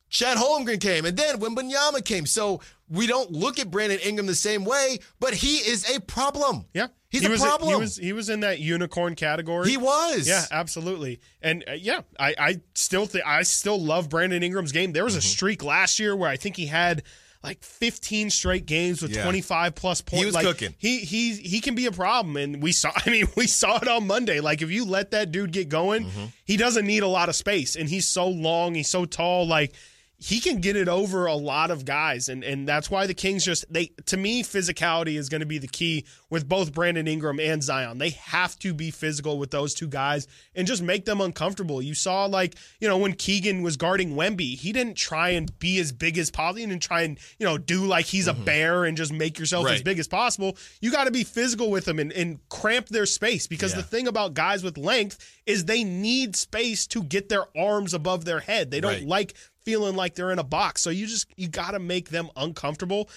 Chet 0.09 0.37
Holmgren 0.37 0.79
came. 0.79 1.05
And 1.05 1.17
then 1.17 1.39
Wembanyama 1.39 2.03
came. 2.05 2.25
So 2.25 2.61
we 2.89 3.07
don't 3.07 3.31
look 3.31 3.59
at 3.59 3.71
Brandon 3.71 3.99
Ingram 4.03 4.27
the 4.27 4.35
same 4.35 4.63
way, 4.65 4.99
but 5.19 5.33
he 5.33 5.57
is 5.57 5.89
a 5.95 5.99
problem. 6.01 6.65
Yeah, 6.73 6.87
He's 7.09 7.21
he 7.21 7.27
a 7.27 7.31
was 7.31 7.41
problem. 7.41 7.69
he 7.69 7.75
was 7.75 7.97
he 7.97 8.13
was 8.13 8.29
in 8.29 8.41
that 8.41 8.59
unicorn 8.59 9.15
category. 9.15 9.69
He 9.69 9.77
was. 9.77 10.27
Yeah, 10.27 10.45
absolutely. 10.51 11.19
And 11.41 11.63
uh, 11.67 11.71
yeah, 11.73 12.01
I, 12.19 12.35
I 12.37 12.61
still 12.75 13.05
think 13.07 13.25
I 13.25 13.41
still 13.43 13.81
love 13.81 14.09
Brandon 14.09 14.43
Ingram's 14.43 14.71
game. 14.71 14.91
There 14.93 15.03
was 15.03 15.15
a 15.15 15.19
Mm-hmm. 15.19 15.25
streak 15.27 15.63
last 15.63 15.99
year 15.99 16.15
where 16.15 16.29
I 16.29 16.37
think 16.37 16.55
he 16.57 16.67
had 16.67 17.01
like 17.45 17.63
15 17.63 18.29
straight 18.29 18.65
games 18.65 19.01
with 19.01 19.15
Yeah. 19.15 19.23
25 19.23 19.75
plus 19.75 20.01
points. 20.01 20.19
He 20.21 20.25
was 20.25 20.35
like, 20.35 20.45
cooking. 20.45 20.73
He 20.77 20.99
he 20.99 21.33
he 21.35 21.61
can 21.61 21.75
be 21.75 21.85
a 21.85 21.91
problem, 21.91 22.37
and 22.37 22.61
we 22.61 22.71
saw. 22.71 22.91
I 23.05 23.09
mean, 23.09 23.27
we 23.37 23.47
saw 23.47 23.77
it 23.77 23.87
on 23.87 24.07
Monday. 24.07 24.39
Like 24.39 24.61
if 24.61 24.71
you 24.71 24.85
let 24.85 25.11
that 25.11 25.31
dude 25.31 25.51
get 25.51 25.69
going, 25.69 26.05
Mm-hmm. 26.05 26.25
he 26.45 26.57
doesn't 26.57 26.85
need 26.85 27.03
a 27.03 27.07
lot 27.07 27.29
of 27.29 27.35
space, 27.35 27.75
and 27.75 27.87
he's 27.87 28.07
so 28.07 28.27
long, 28.27 28.73
he's 28.75 28.89
so 28.89 29.05
tall. 29.05 29.47
Like 29.47 29.73
he 30.17 30.39
can 30.39 30.61
get 30.61 30.75
it 30.75 30.87
over 30.87 31.25
a 31.25 31.35
lot 31.35 31.71
of 31.71 31.83
guys, 31.85 32.29
and 32.29 32.43
and 32.43 32.67
that's 32.67 32.89
why 32.89 33.05
the 33.05 33.13
Kings 33.13 33.43
just 33.43 33.65
they 33.71 33.87
to 34.05 34.17
me 34.17 34.43
physicality 34.43 35.17
is 35.17 35.29
going 35.29 35.41
to 35.41 35.45
be 35.45 35.57
the 35.57 35.67
key 35.67 36.05
with 36.29 36.47
both 36.47 36.73
Brandon 36.73 37.07
Ingram 37.07 37.39
and 37.39 37.61
Zion. 37.61 37.97
They 37.97 38.11
have 38.11 38.57
to 38.59 38.73
be 38.73 38.91
physical 38.91 39.37
with 39.37 39.51
those 39.51 39.73
two 39.73 39.87
guys 39.87 40.27
and 40.55 40.65
just 40.67 40.81
make 40.81 41.05
them 41.05 41.19
uncomfortable. 41.21 41.81
You 41.81 41.93
saw 41.93 42.25
like 42.25 42.55
you 42.79 42.87
know 42.87 42.97
when 42.97 43.13
Keegan 43.13 43.61
was 43.61 43.75
guarding 43.77 44.11
Wemby, 44.15 44.55
he 44.55 44.71
didn't 44.71 44.95
try 44.95 45.29
and 45.29 45.57
be 45.59 45.79
as 45.79 45.91
big 45.91 46.17
as 46.17 46.31
possible. 46.31 46.45
and 46.63 46.81
try 46.81 47.01
and 47.01 47.19
you 47.37 47.45
know 47.45 47.57
do 47.57 47.85
like 47.85 48.05
he's 48.05 48.27
a 48.27 48.33
mm-hmm. 48.33 48.43
bear 48.45 48.85
and 48.85 48.95
just 48.95 49.11
make 49.11 49.37
yourself 49.37 49.67
as 49.67 49.81
big 49.81 49.99
as 49.99 50.07
possible. 50.07 50.57
You 50.79 50.91
got 50.91 51.05
to 51.05 51.11
be 51.11 51.23
physical 51.23 51.69
with 51.69 51.85
them 51.85 51.99
and, 51.99 52.11
and 52.13 52.39
cramp 52.49 52.87
their 52.87 53.05
space 53.05 53.47
because 53.47 53.71
Yeah. 53.71 53.77
the 53.77 53.83
thing 53.83 54.07
about 54.07 54.33
guys 54.33 54.63
with 54.63 54.77
length 54.77 55.17
is 55.45 55.65
they 55.65 55.83
need 55.83 56.35
space 56.35 56.87
to 56.87 57.03
get 57.03 57.29
their 57.29 57.45
arms 57.57 57.93
above 57.93 58.25
their 58.25 58.39
head. 58.39 58.71
They 58.71 58.79
don't 58.79 58.93
Right. 58.93 59.05
like 59.07 59.33
feeling 59.65 59.95
like 59.95 60.15
they're 60.15 60.31
in 60.31 60.39
a 60.39 60.43
box. 60.43 60.81
So 60.81 60.89
you 60.89 61.07
just 61.07 61.27
you 61.35 61.49
got 61.49 61.71
to 61.71 61.79
make 61.79 62.09
them 62.09 62.29
uncomfortable. 62.35 63.09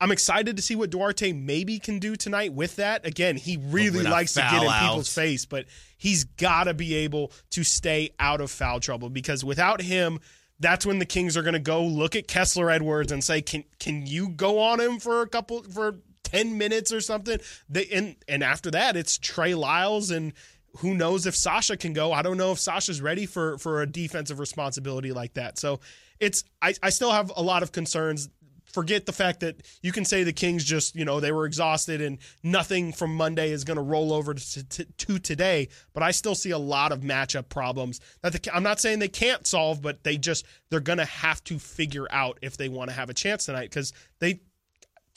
I'm 0.00 0.12
excited 0.12 0.56
to 0.56 0.62
see 0.62 0.76
what 0.76 0.90
Duarte 0.90 1.32
maybe 1.32 1.78
can 1.78 1.98
do 1.98 2.16
tonight 2.16 2.52
with 2.52 2.76
that. 2.76 3.06
Again, 3.06 3.36
he 3.36 3.56
really 3.56 4.02
likes 4.02 4.34
to 4.34 4.40
get 4.40 4.62
in 4.62 4.68
out. 4.68 4.88
people's 4.90 5.12
face, 5.12 5.46
but 5.46 5.64
he's 5.96 6.24
got 6.24 6.64
to 6.64 6.74
be 6.74 6.94
able 6.94 7.32
to 7.50 7.64
stay 7.64 8.10
out 8.20 8.40
of 8.40 8.50
foul 8.50 8.78
trouble 8.78 9.08
because 9.08 9.42
without 9.42 9.80
him, 9.80 10.20
that's 10.60 10.84
when 10.84 10.98
the 10.98 11.06
Kings 11.06 11.36
are 11.36 11.42
going 11.42 11.54
to 11.54 11.58
go 11.58 11.84
look 11.84 12.14
at 12.14 12.28
Kessler 12.28 12.70
Edwards 12.70 13.10
and 13.10 13.24
say, 13.24 13.40
"Can 13.42 13.64
can 13.78 14.06
you 14.06 14.28
go 14.28 14.58
on 14.58 14.80
him 14.80 14.98
for 14.98 15.22
a 15.22 15.28
couple 15.28 15.62
for 15.62 15.96
10 16.24 16.58
minutes 16.58 16.92
or 16.92 17.00
something?" 17.00 17.38
They 17.68 17.86
and 17.86 18.16
and 18.28 18.42
after 18.42 18.70
that, 18.72 18.96
it's 18.96 19.18
Trey 19.18 19.54
Lyles 19.54 20.10
and 20.10 20.34
who 20.76 20.94
knows 20.94 21.26
if 21.26 21.34
Sasha 21.34 21.76
can 21.76 21.92
go. 21.92 22.12
I 22.12 22.22
don't 22.22 22.36
know 22.36 22.52
if 22.52 22.58
Sasha's 22.58 23.00
ready 23.00 23.26
for 23.26 23.58
for 23.58 23.82
a 23.82 23.86
defensive 23.86 24.38
responsibility 24.38 25.12
like 25.12 25.34
that. 25.34 25.58
So, 25.58 25.80
it's 26.20 26.44
I 26.62 26.74
I 26.82 26.90
still 26.90 27.12
have 27.12 27.32
a 27.36 27.42
lot 27.42 27.62
of 27.62 27.72
concerns 27.72 28.28
forget 28.76 29.06
the 29.06 29.12
fact 29.12 29.40
that 29.40 29.62
you 29.80 29.90
can 29.90 30.04
say 30.04 30.22
the 30.22 30.34
Kings 30.34 30.62
just, 30.62 30.94
you 30.94 31.06
know, 31.06 31.18
they 31.18 31.32
were 31.32 31.46
exhausted 31.46 32.02
and 32.02 32.18
nothing 32.42 32.92
from 32.92 33.14
Monday 33.14 33.50
is 33.50 33.64
going 33.64 33.78
to 33.78 33.82
roll 33.82 34.12
over 34.12 34.34
to, 34.34 34.68
to, 34.68 34.84
to 34.84 35.18
today. 35.18 35.68
But 35.94 36.02
I 36.02 36.10
still 36.10 36.34
see 36.34 36.50
a 36.50 36.58
lot 36.58 36.92
of 36.92 37.00
matchup 37.00 37.48
problems 37.48 38.00
that 38.20 38.34
the, 38.34 38.54
I'm 38.54 38.62
not 38.62 38.78
saying 38.78 38.98
they 38.98 39.08
can't 39.08 39.46
solve, 39.46 39.80
but 39.80 40.04
they 40.04 40.18
just 40.18 40.44
they're 40.68 40.80
going 40.80 40.98
to 40.98 41.06
have 41.06 41.42
to 41.44 41.58
figure 41.58 42.06
out 42.10 42.38
if 42.42 42.58
they 42.58 42.68
want 42.68 42.90
to 42.90 42.96
have 42.96 43.08
a 43.08 43.14
chance 43.14 43.46
tonight 43.46 43.70
because 43.70 43.94
they. 44.18 44.40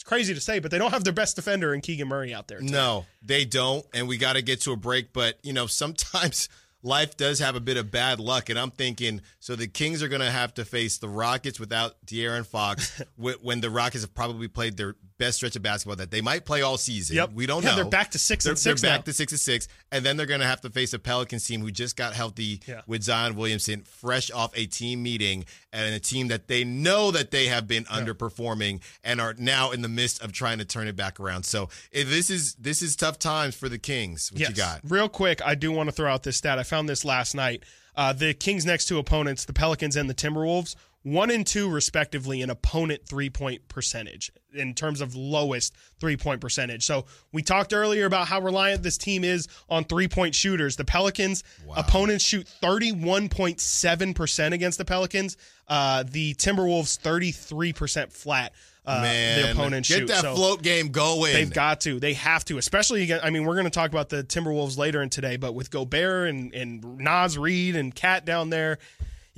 Crazy 0.10 0.34
to 0.34 0.42
say, 0.42 0.58
but 0.58 0.72
they 0.72 0.80
don't 0.80 0.90
have 0.90 1.04
their 1.04 1.14
best 1.14 1.36
defender 1.36 1.72
in 1.72 1.82
Keegan 1.82 2.08
Murray 2.08 2.34
out 2.34 2.48
there. 2.48 2.58
tonight. 2.58 2.72
No, 2.72 3.06
they 3.22 3.46
don't, 3.46 3.86
and 3.94 4.08
we 4.08 4.18
got 4.18 4.34
to 4.34 4.42
get 4.42 4.60
to 4.62 4.72
a 4.72 4.76
break. 4.76 5.14
But 5.14 5.38
you 5.44 5.54
know, 5.54 5.68
sometimes 5.68 6.50
life 6.82 7.16
does 7.16 7.38
have 7.38 7.56
a 7.56 7.60
bit 7.60 7.78
of 7.78 7.92
bad 7.92 8.20
luck, 8.20 8.50
and 8.50 8.58
I'm 8.58 8.72
thinking 8.72 9.22
so 9.40 9.56
the 9.56 9.68
Kings 9.68 10.02
are 10.02 10.08
going 10.08 10.22
to 10.22 10.32
have 10.32 10.56
to 10.56 10.66
face 10.66 10.98
the 10.98 11.08
Rockets 11.08 11.60
without 11.60 12.04
De'Aaron 12.08 12.44
Fox 12.44 13.04
when 13.18 13.62
the 13.62 13.70
Rockets 13.70 14.04
have 14.04 14.16
probably 14.16 14.48
played 14.48 14.78
their 14.78 14.96
best 15.20 15.38
stretch 15.38 15.56
of 15.56 15.62
basketball 15.62 15.98
that 15.98 16.10
they 16.10 16.22
might 16.22 16.46
play 16.46 16.64
all 16.64 16.78
season. 16.78 17.16
Yep. 17.18 17.34
We 17.34 17.46
don't 17.46 17.64
Yeah, 17.64 17.70
know. 17.72 17.76
they're 17.76 17.86
back 17.86 18.10
to 18.12 18.18
six 18.20 18.46
they're, 18.46 18.54
and 18.54 18.58
six 18.60 18.82
They're 18.82 18.90
back 18.90 19.02
now. 19.02 19.04
to 19.04 19.14
six 19.14 19.32
and 19.32 19.40
six, 19.40 19.68
and 19.92 20.04
then 20.04 20.18
they're 20.18 20.26
going 20.26 20.40
to 20.40 20.48
have 20.48 20.62
to 20.62 20.72
face 20.72 20.94
a 20.94 21.00
Pelicans 21.00 21.46
team 21.46 21.62
who 21.62 21.70
just 21.70 21.96
got 21.96 22.14
healthy 22.14 22.62
Yeah. 22.66 22.82
with 22.88 23.04
Zion 23.04 23.36
Williamson, 23.36 23.84
fresh 23.84 24.32
off 24.32 24.52
a 24.58 24.66
team 24.66 25.04
meeting, 25.04 25.46
and 25.72 25.94
a 25.94 26.00
team 26.00 26.30
that 26.30 26.48
they 26.48 26.64
know 26.64 27.12
that 27.12 27.30
they 27.30 27.46
have 27.46 27.68
been 27.68 27.84
underperforming 27.86 28.82
and 29.04 29.22
are 29.22 29.36
now 29.38 29.72
in 29.72 29.82
the 29.82 29.90
midst 29.90 30.22
of 30.22 30.32
trying 30.32 30.58
to 30.58 30.66
turn 30.66 30.88
it 30.88 30.96
back 30.96 31.20
around. 31.20 31.44
So 31.44 31.70
this 31.94 32.30
is 32.30 32.56
this 32.56 32.82
is 32.82 32.96
tough 32.96 33.20
times 33.20 33.56
for 33.56 33.70
the 33.70 33.78
Kings. 33.78 34.32
What 34.32 34.42
you 34.42 34.56
got? 34.56 34.82
Real 34.84 35.10
quick, 35.10 35.42
I 35.46 35.56
do 35.56 35.72
want 35.72 35.90
to 35.90 35.94
throw 35.94 36.12
out 36.12 36.24
this 36.24 36.38
stat. 36.38 36.58
I 36.60 36.64
found 36.64 36.90
this 36.90 37.06
last 37.06 37.36
night. 37.36 37.64
Uh, 37.96 38.14
the 38.14 38.34
Kings' 38.34 38.66
next 38.66 38.86
two 38.86 38.98
opponents, 38.98 39.44
the 39.44 39.52
Pelicans 39.52 39.98
and 39.98 40.10
the 40.10 40.14
Timberwolves, 40.14 40.76
one 41.04 41.32
and 41.32 41.48
two 41.48 41.70
respectively 41.70 42.42
in 42.42 42.50
opponent 42.50 43.02
three 43.08 43.30
point 43.30 43.68
percentage 43.70 44.32
in 44.54 44.74
terms 44.74 45.00
of 45.00 45.16
lowest 45.16 45.74
three 46.00 46.18
point 46.18 46.42
percentage. 46.42 46.86
So 46.86 47.06
we 47.32 47.42
talked 47.42 47.74
earlier 47.74 48.06
about 48.06 48.28
how 48.28 48.42
reliant 48.42 48.84
this 48.84 48.98
team 48.98 49.24
is 49.24 49.48
on 49.70 49.86
three 49.86 50.08
point 50.08 50.36
shooters. 50.36 50.76
The 50.76 50.86
Pelicans 50.86 51.44
opponents 51.76 52.24
shoot 52.26 52.48
thirty 52.48 52.92
one 52.92 53.30
point 53.30 53.62
seven 53.62 54.14
percent 54.14 54.54
against 54.54 54.78
the 54.78 54.86
Pelicans. 54.86 55.38
Uh, 55.68 56.04
the 56.10 56.34
Timberwolves 56.36 56.98
thirty 57.00 57.32
three 57.32 57.72
percent 57.74 58.12
flat. 58.12 58.54
Uh, 58.86 59.02
Man, 59.04 59.42
the 59.42 59.52
opponents 59.52 59.88
get 59.88 60.00
shoot. 60.00 60.08
that 60.08 60.22
So- 60.22 60.36
float 60.36 60.64
game 60.64 60.90
going. 60.90 61.32
They've 61.34 61.54
got 61.54 61.82
to. 61.82 62.00
They 62.00 62.14
have 62.14 62.44
to, 62.46 62.58
especially 62.58 63.04
again. 63.04 63.20
I 63.22 63.30
mean, 63.30 63.46
we're 63.46 63.54
going 63.54 63.66
to 63.66 63.70
talk 63.70 63.92
about 63.92 64.10
the 64.10 64.24
Timberwolves 64.24 64.78
later 64.78 65.02
in 65.04 65.10
today, 65.12 65.38
but 65.38 65.54
with 65.54 65.70
Gobert 65.70 66.28
and 66.30 66.54
and 66.56 66.98
Naz 66.98 67.38
Reid 67.38 67.76
and 67.76 67.94
Cat 67.94 68.26
down 68.26 68.50
there, 68.50 68.80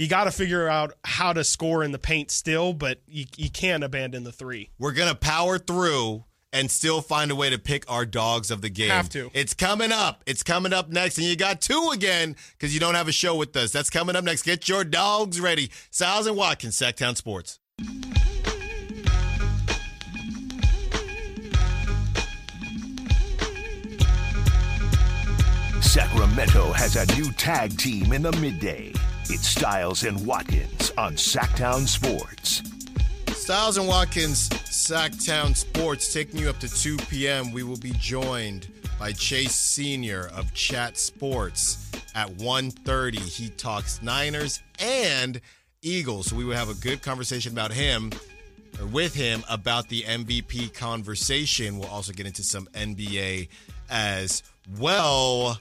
you 0.01 0.07
got 0.07 0.23
to 0.23 0.31
figure 0.31 0.67
out 0.67 0.93
how 1.03 1.31
to 1.31 1.43
score 1.43 1.83
in 1.83 1.91
the 1.91 1.99
paint 1.99 2.31
still. 2.31 2.73
But 2.73 3.01
you 3.07 3.25
you 3.37 3.51
can't 3.51 3.83
abandon 3.83 4.23
the 4.23 4.31
three. 4.31 4.71
We're 4.79 4.93
gonna 4.93 5.13
power 5.13 5.59
through 5.59 6.25
and 6.51 6.71
still 6.71 7.01
find 7.01 7.29
a 7.29 7.35
way 7.35 7.51
to 7.51 7.59
pick 7.59 7.89
our 7.89 8.03
dogs 8.03 8.49
of 8.49 8.61
the 8.61 8.69
game. 8.69 8.89
Have 8.89 9.09
to. 9.09 9.29
It's 9.35 9.53
coming 9.53 9.91
up. 9.91 10.23
It's 10.25 10.41
coming 10.41 10.73
up 10.73 10.89
next, 10.89 11.19
and 11.19 11.27
you 11.27 11.35
got 11.35 11.61
two 11.61 11.91
again 11.93 12.35
because 12.53 12.73
you 12.73 12.79
don't 12.79 12.95
have 12.95 13.07
a 13.07 13.11
show 13.11 13.35
with 13.35 13.55
us. 13.55 13.71
That's 13.71 13.91
coming 13.91 14.15
up 14.15 14.23
next. 14.23 14.41
Get 14.41 14.67
your 14.67 14.83
dogs 14.83 15.39
ready. 15.39 15.69
Stiles 15.91 16.25
and 16.25 16.35
Watkins, 16.35 16.75
Sactown 16.75 17.15
Sports. 17.15 17.59
Sacramento 25.81 26.71
has 26.71 26.95
a 26.95 27.05
new 27.17 27.31
tag 27.33 27.77
team 27.77 28.13
in 28.13 28.23
the 28.23 28.31
midday. 28.33 28.93
It's 29.29 29.47
Stiles 29.47 30.03
and 30.03 30.25
Watkins 30.25 30.91
on 30.97 31.13
Sactown 31.13 31.87
Sports. 31.87 32.63
Stiles 33.27 33.77
and 33.77 33.87
Watkins, 33.87 34.49
Sactown 34.49 35.55
Sports, 35.55 36.11
taking 36.13 36.39
you 36.39 36.49
up 36.49 36.59
to 36.59 36.69
2 36.69 36.97
p.m. 36.97 37.51
We 37.51 37.63
will 37.63 37.77
be 37.77 37.91
joined 37.93 38.67
by 38.99 39.13
Chase 39.13 39.55
Senior 39.55 40.29
of 40.35 40.53
Chat 40.53 40.97
Sports 40.97 41.91
at 42.13 42.29
1.30. 42.37 43.19
He 43.19 43.49
talks 43.49 44.01
Niners 44.01 44.61
and 44.79 45.39
Eagles. 45.81 46.27
So 46.27 46.35
we 46.35 46.43
will 46.43 46.55
have 46.55 46.69
a 46.69 46.75
good 46.75 47.01
conversation 47.01 47.51
about 47.51 47.71
him 47.71 48.11
or 48.79 48.87
with 48.87 49.13
him 49.13 49.43
about 49.49 49.87
the 49.87 50.03
MVP 50.03 50.73
conversation. 50.73 51.77
We'll 51.77 51.89
also 51.89 52.11
get 52.11 52.25
into 52.25 52.43
some 52.43 52.67
NBA 52.73 53.49
as 53.89 54.43
well. 54.79 55.59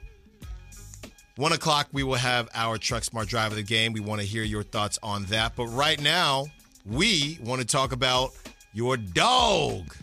One 1.40 1.52
o'clock, 1.52 1.88
we 1.90 2.02
will 2.02 2.16
have 2.16 2.50
our 2.52 2.76
Truck 2.76 3.02
Smart 3.02 3.26
Drive 3.26 3.50
of 3.52 3.56
the 3.56 3.62
game. 3.62 3.94
We 3.94 4.00
want 4.00 4.20
to 4.20 4.26
hear 4.26 4.42
your 4.42 4.62
thoughts 4.62 4.98
on 5.02 5.24
that. 5.30 5.56
But 5.56 5.68
right 5.68 5.98
now, 5.98 6.48
we 6.84 7.38
want 7.42 7.62
to 7.62 7.66
talk 7.66 7.92
about 7.92 8.32
your 8.74 8.98
dog 8.98 9.96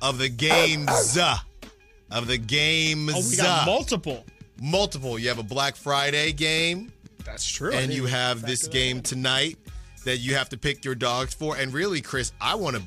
of 0.00 0.18
the 0.18 0.28
games. 0.28 1.18
Uh, 1.18 1.38
of 2.12 2.28
the 2.28 2.38
games. 2.38 3.12
Oh, 3.16 3.28
we 3.28 3.36
got 3.36 3.62
uh, 3.62 3.66
multiple. 3.66 4.24
Multiple. 4.62 5.18
You 5.18 5.26
have 5.26 5.40
a 5.40 5.42
Black 5.42 5.74
Friday 5.74 6.30
game, 6.32 6.92
That's 7.24 7.44
true. 7.44 7.72
And 7.72 7.92
you 7.92 8.06
have 8.06 8.42
this 8.42 8.68
game 8.68 9.02
tonight 9.02 9.58
that 10.04 10.18
you 10.18 10.36
have 10.36 10.50
to 10.50 10.56
pick 10.56 10.84
your 10.84 10.94
dogs 10.94 11.34
for. 11.34 11.56
And 11.56 11.72
really, 11.74 12.00
Chris, 12.00 12.30
I 12.40 12.54
want 12.54 12.76
to. 12.76 12.82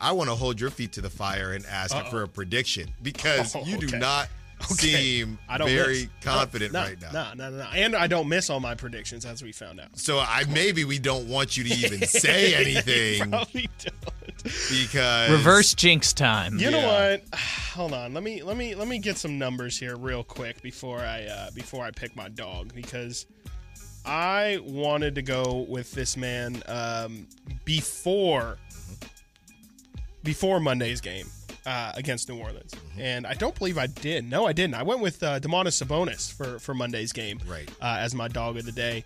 I 0.00 0.10
want 0.10 0.28
to 0.28 0.34
hold 0.34 0.60
your 0.60 0.70
feet 0.70 0.90
to 0.94 1.00
the 1.00 1.08
fire 1.08 1.52
and 1.52 1.64
ask 1.66 1.96
for 2.06 2.24
a 2.24 2.28
prediction 2.28 2.92
because 3.00 3.54
Oh, 3.54 3.62
you 3.64 3.78
do 3.78 3.86
okay. 3.90 3.98
not 4.00 4.28
Okay. 4.72 4.74
seem 4.92 5.38
I 5.48 5.58
don't 5.58 5.68
very 5.68 6.00
miss. 6.02 6.08
confident 6.22 6.72
no, 6.72 6.80
right 6.80 7.00
now. 7.00 7.10
No, 7.12 7.32
no, 7.34 7.50
no, 7.50 7.56
no. 7.64 7.68
And 7.74 7.94
I 7.94 8.06
don't 8.06 8.28
miss 8.28 8.50
all 8.50 8.60
my 8.60 8.74
predictions, 8.74 9.24
as 9.24 9.42
we 9.42 9.52
found 9.52 9.80
out. 9.80 9.96
So 9.98 10.18
I 10.18 10.44
maybe 10.48 10.84
we 10.84 10.98
don't 10.98 11.28
want 11.28 11.56
you 11.56 11.64
to 11.64 11.70
even 11.74 12.02
say 12.06 12.54
anything 12.76 13.30
Probably 13.30 13.68
don't. 13.78 14.44
because 14.70 15.30
Reverse 15.30 15.74
jinx 15.74 16.12
time. 16.12 16.58
You 16.58 16.70
know 16.70 16.78
Yeah. 16.80 17.10
what? 17.30 17.38
Hold 17.74 17.92
on. 17.92 18.14
Let 18.14 18.22
me 18.22 18.42
let 18.42 18.56
me 18.56 18.74
let 18.74 18.88
me 18.88 18.98
get 18.98 19.16
some 19.18 19.38
numbers 19.38 19.78
here 19.78 19.96
real 19.96 20.22
quick 20.24 20.62
before 20.62 21.00
I 21.00 21.24
uh, 21.24 21.50
before 21.52 21.84
I 21.84 21.90
pick 21.90 22.14
my 22.16 22.28
dog 22.28 22.72
because 22.74 23.26
I 24.06 24.58
wanted 24.62 25.14
to 25.16 25.22
go 25.22 25.64
with 25.68 25.90
this 25.92 26.16
man 26.16 26.62
um, 26.66 27.26
before 27.64 28.58
before 30.22 30.60
Monday's 30.60 31.00
game 31.00 31.26
uh, 31.66 31.92
against 31.94 32.28
New 32.28 32.38
Orleans, 32.38 32.74
and 32.98 33.26
I 33.26 33.34
don't 33.34 33.56
believe 33.58 33.78
I 33.78 33.86
did. 33.86 34.28
No, 34.28 34.46
I 34.46 34.52
didn't. 34.52 34.74
I 34.74 34.82
went 34.82 35.00
with 35.00 35.22
uh, 35.22 35.40
Domantas 35.40 35.82
Sabonis 35.84 36.32
for 36.32 36.58
for 36.58 36.74
Monday's 36.74 37.12
game, 37.12 37.38
Right. 37.46 37.70
uh, 37.80 37.96
as 38.00 38.14
my 38.14 38.28
dog 38.28 38.56
of 38.56 38.64
the 38.64 38.72
day, 38.72 39.04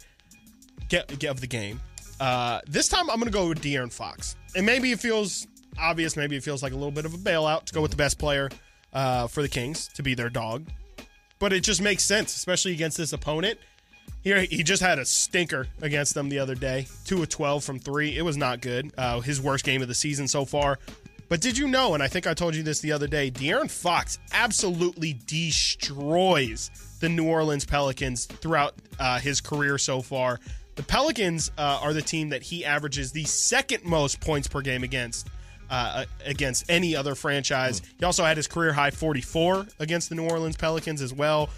get, 0.89 1.19
get 1.19 1.31
of 1.31 1.41
the 1.41 1.47
game. 1.47 1.81
Uh, 2.21 2.61
this 2.67 2.89
time 2.89 3.09
I'm 3.11 3.17
going 3.21 3.31
to 3.31 3.37
go 3.39 3.49
with 3.49 3.61
De'Aaron 3.63 3.93
Fox, 3.93 4.37
and 4.57 4.67
maybe 4.67 4.91
it 4.93 4.99
feels 5.01 5.47
obvious. 5.79 6.17
Maybe 6.17 6.37
it 6.37 6.43
feels 6.43 6.63
like 6.63 6.73
a 6.73 6.77
little 6.77 6.91
bit 6.91 7.05
of 7.05 7.15
a 7.15 7.19
bailout 7.19 7.65
to 7.67 7.75
go 7.75 7.81
with 7.81 7.93
the 7.93 7.97
best 7.97 8.19
player 8.19 8.49
uh, 8.93 9.27
for 9.29 9.43
the 9.43 9.49
Kings 9.49 9.89
to 9.95 10.03
be 10.03 10.15
their 10.15 10.31
dog, 10.31 10.67
but 11.39 11.53
it 11.53 11.61
just 11.63 11.81
makes 11.81 12.03
sense, 12.03 12.35
especially 12.37 12.73
against 12.73 12.97
this 12.97 13.13
opponent. 13.13 13.59
Here, 14.25 14.41
he 14.43 14.65
just 14.65 14.83
had 14.83 14.99
a 14.99 15.05
stinker 15.05 15.69
against 15.81 16.15
them 16.15 16.29
the 16.29 16.41
other 16.41 16.57
day. 16.57 16.89
Two 17.05 17.23
of 17.23 17.29
12 17.29 17.63
from 17.63 17.79
three. 17.79 18.17
It 18.19 18.23
was 18.23 18.37
not 18.37 18.61
good. 18.61 18.91
Uh, 18.99 19.21
his 19.21 19.41
worst 19.41 19.65
game 19.65 19.81
of 19.81 19.87
the 19.87 19.95
season 19.95 20.27
so 20.27 20.45
far. 20.45 20.79
But 21.29 21.43
did 21.43 21.59
you 21.59 21.68
know, 21.68 21.95
and 21.95 22.03
I 22.03 22.09
think 22.09 22.26
I 22.26 22.35
told 22.35 22.55
you 22.55 22.62
this 22.62 22.81
the 22.81 22.93
other 22.93 23.07
day, 23.07 23.31
De'Aaron 23.31 23.70
Fox 23.70 24.18
absolutely 24.33 25.20
destroys 25.26 26.70
the 27.01 27.09
New 27.09 27.26
Orleans 27.26 27.64
Pelicans 27.64 28.24
throughout 28.24 28.74
uh, 28.99 29.18
his 29.18 29.41
career 29.41 29.76
so 29.76 30.01
far. 30.01 30.41
The 30.76 30.83
Pelicans 30.83 31.51
uh, 31.59 31.81
are 31.83 31.93
the 31.93 32.03
team 32.03 32.31
that 32.31 32.43
he 32.43 32.64
averages 32.64 33.12
the 33.12 33.24
second 33.24 33.85
most 33.85 34.20
points 34.20 34.49
per 34.49 34.62
game 34.62 34.83
against. 34.83 35.29
Uh, 35.70 36.07
against 36.24 36.64
any 36.70 36.97
other 36.97 37.14
franchise. 37.14 37.83
He 37.99 38.05
also 38.07 38.24
had 38.24 38.39
his 38.39 38.47
career 38.47 38.72
high 38.72 38.91
44 38.91 39.66
against 39.81 40.09
the 40.09 40.14
New 40.14 40.26
Orleans 40.26 40.57
Pelicans 40.57 41.03
as 41.03 41.12
well. 41.12 41.51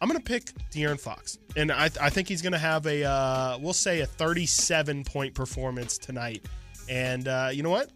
I'm 0.00 0.08
going 0.08 0.18
to 0.18 0.24
pick 0.24 0.46
De'Aaron 0.72 0.98
Fox, 0.98 1.38
and 1.54 1.70
I, 1.70 1.84
I 2.00 2.10
think 2.10 2.26
he's 2.26 2.42
going 2.42 2.54
to 2.54 2.58
have 2.58 2.86
a 2.86 3.04
uh, 3.04 3.58
we'll 3.60 3.72
say 3.72 4.00
a 4.00 4.06
37 4.06 5.04
point 5.04 5.32
performance 5.32 5.96
tonight. 5.96 6.44
And 6.88 7.28
uh, 7.28 7.50
you 7.52 7.62
know 7.62 7.70
what? 7.70 7.90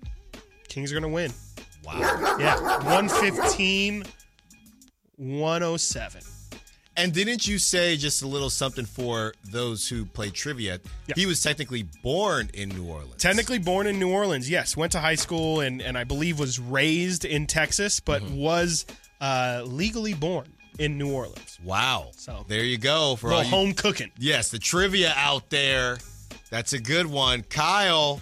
Kings 0.69 0.91
are 0.93 0.95
going 1.01 1.03
to 1.03 1.15
win. 1.15 1.33
wow. 1.85 2.37
Yeah, 2.39 2.57
115, 2.85 4.05
107. 5.17 6.21
And 6.97 7.13
didn't 7.13 7.49
you 7.49 7.59
say 7.59 7.97
just 7.97 8.23
a 8.23 8.27
little 8.27 8.51
something 8.51 8.85
for 8.85 9.35
those 9.51 9.89
who 9.89 10.05
play 10.05 10.31
trivia? 10.31 10.79
Yeah. 11.09 11.15
He 11.17 11.27
was 11.27 11.43
technically 11.43 11.83
born 12.05 12.51
in 12.55 12.69
New 12.69 12.85
Orleans. 12.85 13.17
Technically 13.21 13.59
born 13.59 13.89
in 13.89 13.99
New 13.99 14.11
Orleans, 14.13 14.49
yes. 14.49 14.77
Went 14.77 14.93
to 14.93 15.01
high 15.01 15.17
school 15.17 15.61
and, 15.61 15.83
and 15.83 15.99
I 15.99 16.05
believe 16.05 16.39
was 16.39 16.61
raised 16.61 17.25
in 17.25 17.49
Texas, 17.49 17.99
but 17.99 18.23
was 18.31 18.87
uh, 19.21 19.63
legally 19.67 20.15
born 20.15 20.47
in 20.79 20.97
New 20.97 21.13
Orleans. 21.13 21.59
Wow. 21.65 22.11
So- 22.17 22.45
there 22.47 22.63
you 22.63 22.79
go 22.79 23.17
for 23.17 23.33
all 23.33 23.43
you, 23.43 23.51
home 23.51 23.73
cooking. 23.73 24.13
Yes, 24.17 24.51
the 24.51 24.59
trivia 24.61 25.13
out 25.17 25.51
there. 25.51 25.99
That's 26.51 26.75
a 26.75 26.79
good 26.81 27.07
one. 27.07 27.43
Kyle, 27.43 28.21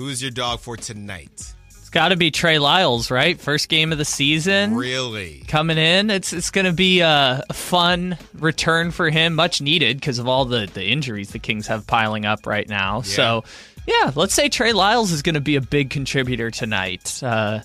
who's 0.00 0.22
your 0.22 0.30
dog 0.30 0.60
for 0.60 0.76
tonight? 0.76 1.30
It's 1.34 1.54
It's 1.78 1.90
got 1.90 2.08
to 2.08 2.16
be 2.16 2.30
Trey 2.30 2.58
Lyles, 2.58 3.10
right? 3.10 3.38
First 3.38 3.68
game 3.68 3.92
of 3.92 3.98
the 3.98 4.04
season. 4.04 4.74
Really? 4.74 5.42
coming 5.46 5.76
in. 5.76 6.08
It's 6.10 6.32
it's 6.32 6.50
going 6.50 6.64
to 6.64 6.72
be 6.72 7.00
a, 7.00 7.42
a 7.48 7.52
fun 7.52 8.16
return 8.34 8.92
for 8.92 9.10
him, 9.10 9.34
much 9.34 9.60
needed 9.60 9.98
because 10.00 10.18
of 10.18 10.26
all 10.26 10.44
the 10.46 10.70
the 10.72 10.84
injuries 10.84 11.30
the 11.30 11.38
Kings 11.38 11.66
have 11.66 11.86
piling 11.86 12.24
up 12.24 12.46
right 12.46 12.68
now. 12.68 13.02
So, 13.02 13.44
yeah, 13.86 14.12
let's 14.14 14.32
say 14.32 14.48
Trey 14.48 14.72
Lyles 14.72 15.10
is 15.12 15.20
going 15.22 15.34
to 15.34 15.40
be 15.40 15.56
a 15.56 15.60
big 15.60 15.90
contributor 15.90 16.50
tonight. 16.50 17.22
Uh, 17.22 17.60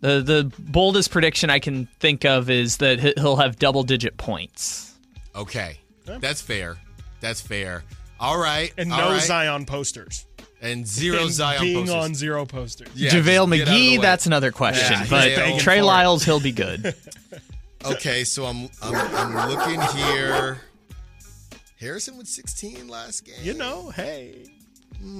the 0.00 0.20
the 0.20 0.52
boldest 0.58 1.10
prediction 1.10 1.50
I 1.50 1.58
can 1.58 1.86
think 1.98 2.24
of 2.24 2.48
is 2.50 2.76
that 2.76 3.00
he- 3.00 3.14
he'll 3.16 3.36
have 3.36 3.56
double 3.56 3.82
digit 3.82 4.16
points. 4.18 4.94
Okay. 5.34 5.80
That's 6.04 6.40
fair. 6.42 6.76
That's 7.20 7.40
fair. 7.40 7.82
All 8.20 8.38
right. 8.38 8.72
and 8.78 8.92
all 8.92 9.00
no 9.00 9.10
right. 9.12 9.22
Zion 9.22 9.64
posters. 9.66 10.25
And 10.62 10.86
zero 10.86 11.22
And 11.22 11.30
Zion 11.30 11.60
being 11.60 11.76
posters. 11.86 11.94
on 11.94 12.14
zero 12.14 12.46
posters. 12.46 12.88
Yeah, 12.94 13.10
JaVale 13.10 13.12
just 13.12 13.24
get 13.26 13.36
out 13.38 13.42
of 13.44 13.50
the 13.50 13.58
McGee, 13.58 14.00
that's 14.00 14.26
another 14.26 14.50
question. 14.52 14.98
Yeah, 14.98 15.06
but 15.10 15.30
he's 15.30 15.62
Trey. 15.62 15.82
Lyles, 15.82 16.24
he'll 16.24 16.40
be 16.40 16.52
good. 16.52 16.94
Okay, 17.84 18.24
so 18.24 18.46
I'm 18.46 18.68
I'm, 18.82 18.94
I'm 19.36 19.48
looking 19.48 19.80
here. 19.96 20.58
Harrison 21.78 22.16
with 22.16 22.26
16 22.26 22.88
last 22.88 23.24
game. 23.24 23.36
You 23.42 23.54
know, 23.54 23.90
hey, 23.90 24.46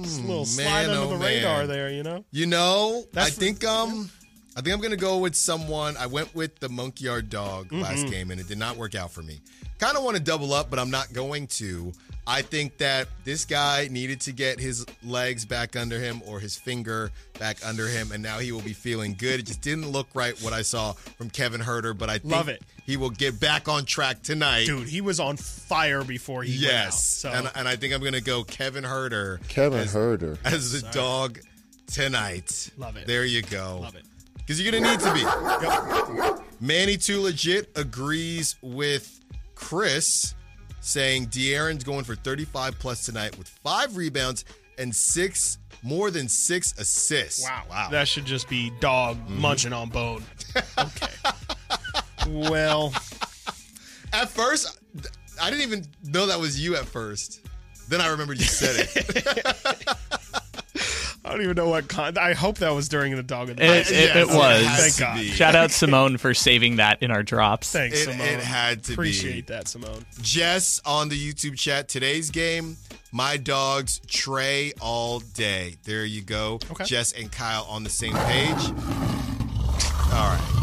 just 0.01 0.19
a 0.19 0.21
little 0.23 0.37
man, 0.39 0.45
slide 0.45 0.85
under 0.89 0.99
oh, 1.01 1.09
the 1.11 1.17
man. 1.17 1.21
radar 1.21 1.67
there. 1.67 1.89
You 1.89 2.03
know, 2.03 2.25
You 2.31 2.45
know, 2.47 3.05
That's 3.13 3.27
I 3.27 3.31
for- 3.31 3.39
think 3.39 3.63
um 3.63 4.09
I 4.57 4.61
think 4.61 4.75
I'm 4.75 4.81
gonna 4.81 4.97
go 4.97 5.19
with 5.19 5.35
someone. 5.35 5.95
I 5.97 6.07
went 6.07 6.33
with 6.35 6.59
the 6.59 6.67
monkey 6.67 7.05
yard 7.05 7.29
dog 7.29 7.67
Mm-hmm. 7.67 7.81
last 7.83 8.07
game 8.07 8.31
and 8.31 8.41
it 8.41 8.47
did 8.49 8.57
not 8.57 8.75
work 8.75 8.95
out 8.95 9.11
for 9.11 9.21
me. 9.21 9.39
Kind 9.79 9.95
of 9.95 10.03
want 10.03 10.17
to 10.17 10.23
double 10.23 10.51
up, 10.53 10.69
but 10.69 10.79
I'm 10.79 10.89
not 10.91 11.13
going 11.13 11.47
to. 11.47 11.93
I 12.29 12.41
think 12.41 12.77
that 12.79 13.07
this 13.23 13.45
guy 13.45 13.87
needed 13.89 14.19
to 14.21 14.33
get 14.33 14.59
his 14.59 14.85
legs 15.01 15.45
back 15.45 15.77
under 15.77 15.97
him 15.97 16.21
or 16.25 16.41
his 16.41 16.57
finger 16.57 17.09
back 17.39 17.65
under 17.65 17.87
him, 17.87 18.11
and 18.11 18.21
now 18.21 18.39
he 18.39 18.51
will 18.51 18.61
be 18.61 18.73
feeling 18.73 19.15
good. 19.17 19.39
It 19.39 19.43
just 19.45 19.61
didn't 19.61 19.87
look 19.89 20.07
right 20.13 20.37
what 20.41 20.51
I 20.51 20.61
saw 20.61 20.91
from 20.91 21.29
Kevin 21.29 21.61
Huerter, 21.61 21.97
but 21.97 22.09
I 22.09 22.17
think 22.17 22.33
Love 22.33 22.49
it. 22.49 22.61
he 22.85 22.97
will 22.97 23.11
get 23.11 23.39
back 23.39 23.69
on 23.69 23.85
track 23.85 24.23
tonight. 24.23 24.65
dude, 24.65 24.89
he 24.89 24.99
was 24.99 25.21
on 25.21 25.37
fire 25.37 26.03
before 26.03 26.43
he 26.43 26.51
went 26.61 26.65
out. 26.65 26.83
Yes, 26.85 27.03
So 27.05 27.29
and, 27.29 27.49
and 27.55 27.65
I 27.67 27.77
think 27.77 27.93
I'm 27.93 28.03
gonna 28.03 28.19
go 28.19 28.43
Kevin 28.43 28.83
Huerter 28.83 29.45
Kevin 29.47 29.79
as, 29.79 29.93
Huerter. 29.95 30.37
as 30.43 30.81
the 30.81 30.87
dog 30.91 31.39
tonight. 31.87 32.69
Love 32.77 32.97
it. 32.97 33.07
There 33.07 33.23
you 33.23 33.41
go. 33.41 33.79
love 33.81 33.95
it. 33.95 34.03
Because 34.37 34.61
you're 34.61 34.71
gonna 34.71 34.89
need 34.91 34.99
to 34.99 35.13
be. 35.13 36.43
Manny 36.59 36.97
Too 36.97 37.21
Legit 37.21 37.69
agrees 37.75 38.55
with 38.61 39.19
Chris, 39.55 40.33
saying 40.87 41.27
De'Aaron's 41.27 41.83
going 41.83 42.05
for 42.05 42.15
35 42.15 42.79
plus 42.79 43.05
tonight 43.05 43.37
with 43.37 43.47
five 43.49 43.97
rebounds 43.97 44.45
and 44.77 44.95
six 44.95 45.57
more 45.83 46.09
than 46.11 46.29
six 46.29 46.73
assists. 46.79 47.43
Wow, 47.43 47.63
Wow. 47.69 47.87
that 47.91 48.07
should 48.07 48.23
just 48.25 48.47
be 48.47 48.71
dog 48.79 49.17
Mm-hmm. 49.17 49.41
munching 49.41 49.73
on 49.73 49.89
bone. 49.89 50.23
Okay. 50.79 51.07
well, 52.29 52.93
At 54.13 54.29
first, 54.29 54.79
I 55.41 55.49
didn't 55.49 55.63
even 55.63 55.85
know 56.05 56.27
that 56.27 56.39
was 56.39 56.59
you 56.63 56.75
at 56.77 56.85
first. 56.85 57.41
Then 57.89 57.99
I 58.01 58.07
remembered 58.07 58.37
you 58.39 58.45
said 58.45 58.87
it. 58.95 59.97
I 61.27 61.31
don't 61.33 61.41
even 61.43 61.55
know 61.55 61.67
what. 61.69 61.87
Con- 61.89 62.17
I 62.17 62.33
hope 62.33 62.57
that 62.59 62.71
was 62.73 62.87
during 62.89 63.15
the 63.15 63.23
dog 63.23 63.49
of 63.49 63.57
the 63.57 63.63
It, 63.63 63.67
night. 63.67 63.75
it, 63.77 63.91
Yes, 63.91 64.15
it 64.15 64.19
it 64.21 64.27
was. 64.27 64.65
has 64.65 64.79
Thank 64.97 64.99
God. 64.99 65.19
be. 65.19 65.29
Shout 65.31 65.55
out 65.55 65.71
Simone 65.71 66.17
for 66.17 66.33
saving 66.33 66.77
that 66.77 67.01
in 67.03 67.11
our 67.11 67.23
drops. 67.23 67.71
Thanks, 67.71 67.99
It- 67.99 68.05
Simone. 68.05 68.21
it 68.27 68.39
had 68.39 68.83
to 68.83 68.87
be. 68.89 68.93
Appreciate 68.93 69.47
that, 69.47 69.67
Simone. 69.67 70.05
Jess 70.21 70.79
on 70.85 71.09
the 71.09 71.33
YouTube 71.33 71.57
chat. 71.57 71.87
Today's 71.89 72.29
game, 72.31 72.77
my 73.11 73.37
dogs 73.37 73.99
Trey 74.07 74.73
all 74.79 75.19
day. 75.19 75.75
There 75.83 76.05
you 76.05 76.21
go. 76.21 76.59
Okay. 76.71 76.85
Jess 76.85 77.11
and 77.11 77.31
Kyle 77.31 77.65
on 77.69 77.83
the 77.83 77.89
same 77.89 78.13
page. 78.13 78.71
All 80.09 80.29
right. 80.29 80.53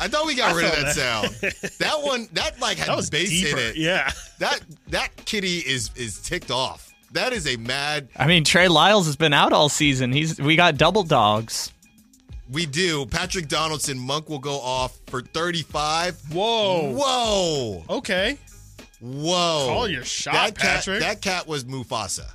I 0.00 0.08
thought 0.08 0.26
we 0.26 0.34
got 0.34 0.52
I 0.52 0.56
rid 0.56 0.66
of 0.66 0.72
felt 0.72 0.84
that, 0.96 1.32
sound. 1.52 1.52
That 1.78 2.02
one, 2.02 2.28
that 2.32 2.60
like 2.60 2.78
had 2.78 2.88
That 2.88 2.96
was 2.96 3.08
bass 3.10 3.30
deeper. 3.30 3.58
in 3.58 3.66
it. 3.66 3.76
Yeah. 3.76 4.10
That 4.40 4.60
that 4.88 5.10
kitty 5.24 5.58
is 5.58 5.90
is 5.94 6.18
ticked 6.20 6.50
off. 6.50 6.92
That 7.14 7.32
is 7.32 7.46
a 7.46 7.56
mad. 7.56 8.08
I 8.16 8.26
mean, 8.26 8.42
Trey 8.44 8.66
Lyles 8.68 9.06
has 9.06 9.14
been 9.16 9.32
out 9.32 9.52
all 9.52 9.68
season. 9.68 10.12
He's 10.12 10.40
we 10.40 10.56
got 10.56 10.76
double 10.76 11.04
dogs. 11.04 11.72
We 12.50 12.66
do. 12.66 13.06
Patrick 13.06 13.48
Donaldson, 13.48 13.98
Monk 13.98 14.28
will 14.28 14.40
go 14.40 14.60
off 14.60 14.98
for 15.06 15.22
35. 15.22 16.20
Whoa. 16.32 16.92
Whoa. 16.92 17.84
Okay. 17.88 18.38
Whoa. 19.00 19.66
Call 19.68 19.88
your 19.88 20.04
shot, 20.04 20.34
that 20.34 20.58
cat, 20.58 20.76
Patrick. 20.76 21.00
That 21.00 21.20
cat 21.20 21.46
was 21.46 21.64
Mufasa. 21.64 22.32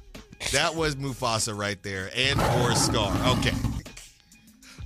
That 0.53 0.73
was 0.73 0.95
Mufasa 0.95 1.57
right 1.57 1.81
there. 1.83 2.09
And 2.15 2.39
or 2.39 2.73
Scar. 2.73 3.13
Okay. 3.37 3.53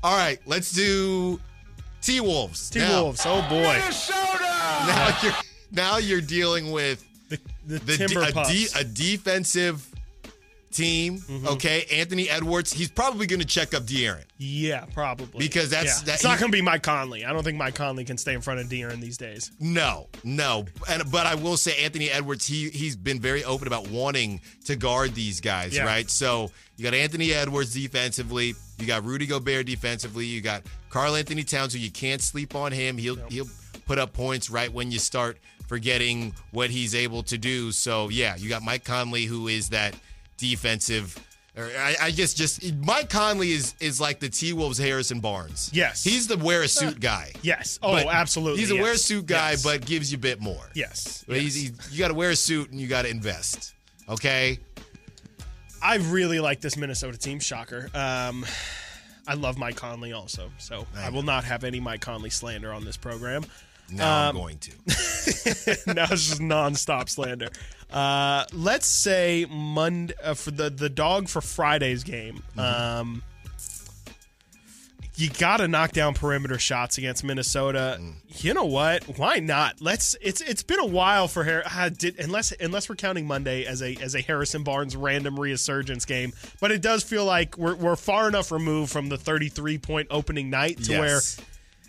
All 0.04 0.18
right, 0.18 0.39
let's 0.46 0.72
do 0.72 1.39
T 2.02 2.20
Wolves. 2.20 2.70
T 2.70 2.80
Wolves. 2.80 3.24
Oh 3.26 3.46
boy. 3.48 3.82
Now 4.86 5.18
you're 5.22 5.34
now 5.72 5.98
you're 5.98 6.20
dealing 6.20 6.72
with 6.72 7.06
The, 7.66 7.80
the, 7.80 7.97
Timber 7.97 8.26
de- 8.32 8.39
a, 8.41 8.43
de- 8.45 8.68
a 8.80 8.84
defensive 8.84 9.88
team. 10.72 11.20
Mm-hmm. 11.20 11.47
Okay, 11.49 11.86
Anthony 11.91 12.28
Edwards. 12.30 12.74
He's 12.74 12.89
probably 12.89 13.28
going 13.28 13.39
to 13.39 13.45
check 13.45 13.74
up 13.76 13.84
De'Aaron. 13.84 14.24
yeah, 14.39 14.86
probably. 14.93 15.38
Because 15.45 15.70
that's- 15.70 15.99
Yeah. 15.99 16.05
that- 16.05 16.16
it's 16.16 16.24
not 16.24 16.39
going 16.39 16.51
to 16.51 16.55
be 16.55 16.61
Mike 16.64 16.82
Conley. 16.82 17.24
I 17.26 17.32
don't 17.32 17.43
think 17.43 17.57
Mike 17.57 17.76
Conley 17.76 18.05
can 18.05 18.18
stay 18.18 18.34
in 18.34 18.41
front 18.41 18.59
of 18.59 18.68
De'Aaron 18.68 18.99
these 18.99 19.18
days. 19.18 19.51
No, 19.59 20.07
no, 20.24 20.66
and 20.89 21.03
but 21.11 21.28
I 21.28 21.36
will 21.36 21.57
say 21.57 21.78
Anthony 21.84 22.09
Edwards. 22.09 22.45
He 22.47 22.70
he's 22.72 22.95
been 22.95 23.20
very 23.20 23.43
open 23.43 23.68
about 23.68 23.88
wanting 23.89 24.41
to 24.66 24.76
guard 24.76 25.14
these 25.14 25.39
guys, 25.41 25.76
Yeah. 25.76 25.86
right? 25.86 26.09
So 26.09 26.49
you 26.76 26.84
got 26.84 26.95
Anthony 26.95 27.34
Edwards 27.34 27.74
defensively, 27.74 28.55
you 28.80 28.88
got 28.88 29.05
Rudy 29.05 29.28
Gobert 29.28 29.68
defensively, 29.68 30.26
you 30.26 30.41
got 30.41 30.64
Karl 30.89 31.16
Anthony 31.16 31.43
Towns, 31.43 31.74
who 31.74 31.80
you 31.80 31.91
can't 31.91 32.22
sleep 32.22 32.55
on 32.55 32.72
him. 32.72 32.97
He'll 32.97 33.18
he'll 33.30 33.47
put 33.86 34.00
up 34.00 34.14
points 34.14 34.50
right 34.50 34.72
when 34.72 34.92
you 34.92 35.00
start 35.00 35.38
forgetting 35.68 36.34
what 36.52 36.70
he's 36.70 36.94
able 36.96 37.24
to 37.24 37.38
do. 37.38 37.72
So 37.72 38.10
yeah, 38.10 38.36
you 38.36 38.50
got 38.50 38.62
Mike 38.64 38.84
Conley, 38.84 39.26
who 39.26 39.48
is 39.48 39.70
that 39.70 39.96
defensive. 40.38 41.18
Or 41.56 41.66
I, 41.78 41.96
I 42.02 42.12
guess 42.12 42.34
just 42.34 42.74
Mike 42.78 43.10
Conley 43.10 43.52
is 43.52 43.76
is 43.80 44.02
like 44.02 44.20
the 44.20 44.28
T 44.30 44.54
Wolves 44.54 44.78
Harrison 44.80 45.20
Barnes. 45.20 45.70
Yes. 45.72 46.04
he's 46.04 46.28
the 46.28 46.36
wear 46.38 46.64
a 46.64 46.68
suit 46.68 47.00
guy. 47.00 47.32
Yes. 47.44 47.78
Oh, 47.84 47.92
But 47.94 48.08
absolutely. 48.08 48.60
He's 48.62 48.72
a 48.72 48.76
yes. 48.76 48.82
wear 48.84 48.92
a 48.94 48.98
suit 48.98 49.26
guy, 49.28 49.52
Yes. 49.52 49.64
but 49.64 49.86
gives 49.86 50.12
you 50.12 50.18
a 50.18 50.20
bit 50.20 50.42
more. 50.42 50.68
yes. 50.74 51.24
But 51.28 51.38
he's, 51.38 51.56
yes. 51.64 51.76
he's- 51.78 51.92
you 51.94 52.00
got 52.00 52.08
to 52.08 52.16
wear 52.16 52.32
a 52.32 52.36
suit 52.36 52.72
and 52.72 52.80
you 52.82 52.88
got 52.88 53.04
to 53.04 53.10
invest. 53.10 53.76
Okay. 54.10 54.58
I 55.82 55.98
really 55.98 56.40
like 56.40 56.60
this 56.62 56.76
Minnesota 56.78 57.18
team. 57.18 57.40
Shocker. 57.40 57.90
Um, 57.94 58.46
I 59.28 59.36
love 59.36 59.58
Mike 59.58 59.76
Conley 59.76 60.12
also, 60.14 60.50
so 60.58 60.88
I, 60.96 61.10
will 61.10 61.24
not 61.24 61.44
have 61.44 61.64
any 61.64 61.80
Mike 61.80 62.02
Conley 62.02 62.30
slander 62.30 62.74
on 62.74 62.84
this 62.84 62.98
program. 62.98 63.44
Now 63.90 64.30
Um, 64.30 64.36
I'm 64.38 64.42
going 64.42 64.58
to. 64.60 64.72
now 65.94 66.08
it's 66.10 66.28
just 66.28 66.40
nonstop 66.42 67.10
slander. 67.10 67.50
Uh, 67.92 68.46
let's 68.54 68.88
say 68.88 69.46
Monday 69.50 70.14
uh, 70.24 70.34
for 70.34 70.52
the 70.52 70.70
the 70.70 70.90
dog 70.90 71.30
for 71.30 71.42
Friday's 71.42 72.04
game. 72.04 72.42
Um, 72.58 73.22
you 75.16 75.30
got 75.30 75.58
to 75.58 75.68
knock 75.68 75.92
down 75.92 76.16
perimeter 76.16 76.58
shots 76.58 76.98
against 76.98 77.24
Minnesota. 77.24 78.00
You 78.40 78.56
know 78.56 78.66
what? 78.66 79.04
Why 79.20 79.38
not? 79.38 79.76
Let's. 79.80 80.16
It's 80.22 80.42
it's 80.42 80.64
been 80.64 80.80
a 80.80 80.88
while 80.88 81.28
for 81.28 81.44
Har- 81.44 81.64
uh, 81.72 81.90
did, 81.90 82.20
unless 82.20 82.52
unless 82.54 82.90
we're 82.90 82.96
counting 82.96 83.28
Monday 83.28 83.64
as 83.66 83.84
a 83.84 83.96
as 83.98 84.16
a 84.16 84.22
Harrison 84.22 84.64
Barnes 84.64 84.96
random 84.96 85.40
resurgence 85.40 86.06
game, 86.06 86.34
but 86.60 86.72
it 86.72 86.82
does 86.82 87.04
feel 87.04 87.26
like 87.26 87.60
we're 87.60 87.76
we're 87.76 87.96
far 87.96 88.28
enough 88.28 88.52
removed 88.52 88.92
from 88.92 89.10
the 89.10 89.18
33 89.20 89.78
point 89.78 90.08
opening 90.10 90.50
night 90.50 90.80
to 90.86 90.94
Yes. 90.94 91.00
where 91.38 91.46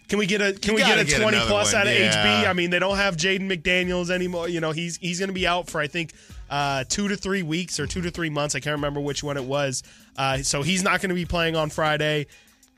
can 0.09 0.19
we 0.19 0.27
get 0.27 0.41
a 0.43 0.53
can 0.53 0.71
You 0.73 0.77
we 0.77 0.83
get 0.83 0.99
a 0.99 1.05
get 1.05 1.21
20 1.21 1.37
another 1.37 1.49
plus 1.51 1.73
one, 1.73 1.83
out 1.83 1.87
of 1.89 1.95
yeah. 1.95 2.45
HB? 2.45 2.49
I 2.49 2.53
mean, 2.53 2.71
they 2.71 2.79
don't 2.79 2.97
have 2.97 3.17
Jaden 3.17 3.51
McDaniels 3.51 4.11
anymore. 4.11 4.49
You 4.49 4.61
know, 4.61 4.73
he's 4.73 4.97
he's 4.99 5.19
going 5.19 5.29
to 5.29 5.35
be 5.35 5.47
out 5.47 5.69
for 5.69 5.81
I 5.81 5.87
think 5.87 6.13
uh, 6.51 6.85
two 6.89 7.09
to 7.09 7.17
three 7.17 7.43
weeks 7.43 7.81
or 7.81 7.87
two 7.87 8.03
to 8.03 8.11
three 8.11 8.31
months. 8.31 8.55
I 8.55 8.61
can't 8.61 8.75
remember 8.77 9.01
which 9.01 9.23
one 9.23 9.37
it 9.37 9.45
was. 9.45 9.83
Uh, 10.17 10.39
so 10.39 10.63
he's 10.63 10.83
not 10.83 11.01
going 11.01 11.09
to 11.09 11.15
be 11.15 11.25
playing 11.25 11.57
on 11.57 11.71
Friday. 11.71 12.27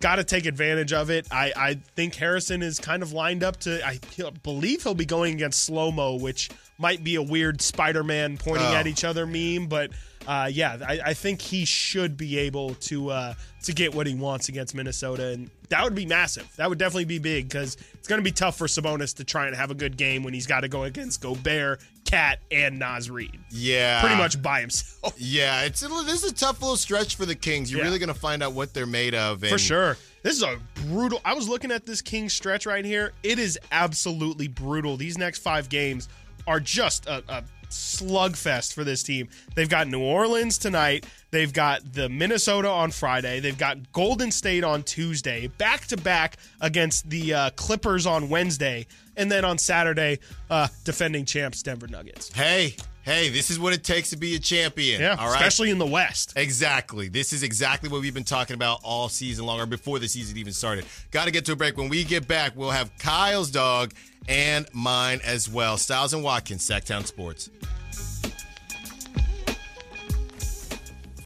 Got 0.01 0.17
to 0.17 0.25
take 0.25 0.45
advantage 0.45 0.93
of 0.93 1.09
it. 1.11 1.27
I, 1.31 1.53
I 1.57 1.75
think 1.97 2.15
Harrison 2.15 2.63
is 2.63 2.79
kind 2.79 3.03
of 3.03 3.13
lined 3.13 3.43
up 3.43 3.57
to. 3.61 3.85
I 3.85 3.99
believe 4.43 4.83
he'll 4.83 4.95
be 4.95 5.07
going 5.07 5.35
against 5.35 5.63
slow 5.65 5.91
mo, 5.91 6.17
which 6.17 6.51
might 6.79 7.03
be 7.03 7.15
a 7.15 7.23
weird 7.23 7.63
Spider-Man 7.63 8.37
pointing 8.37 8.67
Oh. 8.67 8.75
at 8.75 8.87
each 8.87 9.05
other 9.05 9.27
meme, 9.27 9.69
but 9.69 9.91
uh, 10.27 10.51
yeah, 10.53 10.77
I, 10.87 11.01
I 11.07 11.15
think 11.15 11.41
he 11.41 11.65
should 11.65 12.17
be 12.19 12.37
able 12.39 12.75
to 12.75 13.09
uh, 13.11 13.35
to 13.65 13.73
get 13.73 13.95
what 13.95 14.07
he 14.07 14.15
wants 14.15 14.51
against 14.51 14.75
Minnesota, 14.75 15.29
and 15.29 15.51
that 15.71 15.83
would 15.85 15.95
be 15.95 16.07
massive. 16.07 16.49
That 16.57 16.69
would 16.69 16.79
definitely 16.79 17.05
be 17.07 17.19
big 17.19 17.49
because 17.49 17.77
it's 17.95 18.09
going 18.09 18.21
to 18.21 18.25
be 18.25 18.33
tough 18.33 18.57
for 18.57 18.67
Sabonis 18.67 19.15
to 19.17 19.25
try 19.25 19.47
and 19.47 19.57
have 19.57 19.71
a 19.71 19.75
good 19.75 19.97
game 19.97 20.23
when 20.23 20.33
he's 20.35 20.47
got 20.47 20.61
to 20.61 20.69
go 20.69 20.85
against 20.85 21.21
Gobert, 21.21 21.81
Cat, 22.05 22.39
and 22.51 22.79
Naz 22.79 23.11
Reid, 23.11 23.39
Yeah. 23.51 24.01
pretty 24.01 24.17
much 24.17 24.41
by 24.41 24.61
himself. 24.61 25.15
Yeah. 25.19 25.63
It's 25.63 25.83
a, 25.83 25.89
this 25.89 26.23
is 26.25 26.31
a 26.33 26.35
tough 26.35 26.61
little 26.61 26.77
stretch 26.77 27.17
for 27.17 27.27
the 27.27 27.35
Kings. 27.35 27.71
You're 27.71 27.81
Yeah. 27.81 27.87
really 27.87 27.99
going 27.99 28.09
to 28.13 28.15
find 28.19 28.43
out 28.43 28.53
what 28.53 28.73
they're 28.75 28.87
made 28.87 29.15
of. 29.15 29.43
And 29.43 29.51
For 29.51 29.59
sure. 29.59 29.97
This 30.23 30.37
is 30.37 30.43
a 30.43 30.59
brutal. 30.87 31.21
I 31.25 31.35
was 31.35 31.49
looking 31.49 31.71
at 31.71 31.87
this 31.87 32.03
King 32.03 32.29
stretch 32.29 32.67
right 32.67 32.85
here. 32.85 33.13
It 33.23 33.39
is 33.39 33.59
absolutely 33.73 34.49
brutal. 34.49 34.97
These 34.97 35.19
next 35.19 35.39
five 35.39 35.69
games 35.69 36.09
are 36.49 36.61
just 36.61 37.07
a, 37.07 37.23
a 37.29 37.45
slugfest 37.71 38.73
for 38.73 38.85
this 38.85 39.03
team. 39.03 39.29
They've 39.55 39.69
got 39.69 39.89
New 39.89 40.01
Orleans 40.01 40.59
tonight. 40.59 41.07
They've 41.31 41.53
got 41.53 41.93
the 41.93 42.09
Minnesota 42.09 42.69
on 42.69 42.91
Friday. 42.91 43.41
They've 43.41 43.59
got 43.59 43.93
Golden 43.93 44.31
State 44.31 44.65
on 44.65 44.83
Tuesday. 44.83 45.49
Back 45.49 45.87
to 45.87 45.97
back 45.97 46.37
against 46.61 47.11
the 47.11 47.35
uh, 47.35 47.51
Clippers 47.51 48.07
on 48.07 48.29
Wednesday, 48.29 48.87
and 49.17 49.31
then 49.31 49.45
on 49.45 49.59
Saturday, 49.59 50.19
uh, 50.51 50.69
defending 50.85 51.25
champs 51.25 51.63
Denver 51.63 51.89
Nuggets. 51.89 52.33
Hey, 52.33 52.77
hey, 53.03 53.29
this 53.29 53.51
is 53.51 53.59
what 53.59 53.73
it 53.73 53.85
takes 53.85 54.11
to 54.11 54.17
be 54.17 54.35
a 54.35 54.39
champion. 54.39 55.01
Yeah, 55.01 55.17
all 55.19 55.29
right. 55.29 55.35
especially 55.35 55.71
in 55.71 55.79
the 55.79 55.87
West. 55.87 56.33
Exactly. 56.37 57.09
This 57.09 57.33
is 57.33 57.43
exactly 57.43 57.89
what 57.89 58.01
we've 58.01 58.15
been 58.15 58.25
talking 58.25 58.55
about 58.55 58.81
all 58.83 59.09
season 59.09 59.47
long, 59.47 59.61
or 59.61 59.67
before 59.67 59.99
the 59.99 60.09
season 60.09 60.37
even 60.39 60.53
started. 60.53 60.85
Got 61.11 61.27
to 61.27 61.31
get 61.31 61.45
to 61.47 61.53
a 61.53 61.57
break. 61.57 61.77
When 61.77 61.89
we 61.89 62.05
get 62.05 62.29
back, 62.29 62.53
we'll 62.57 62.71
have 62.71 62.91
Kyle's 62.99 63.51
dog 63.51 63.93
and 64.29 64.67
mine 64.73 65.21
as 65.25 65.49
well. 65.49 65.77
Stiles 65.77 66.15
and 66.15 66.23
Watkins, 66.23 66.67
Sactown 66.69 67.07
Sports. 67.07 67.51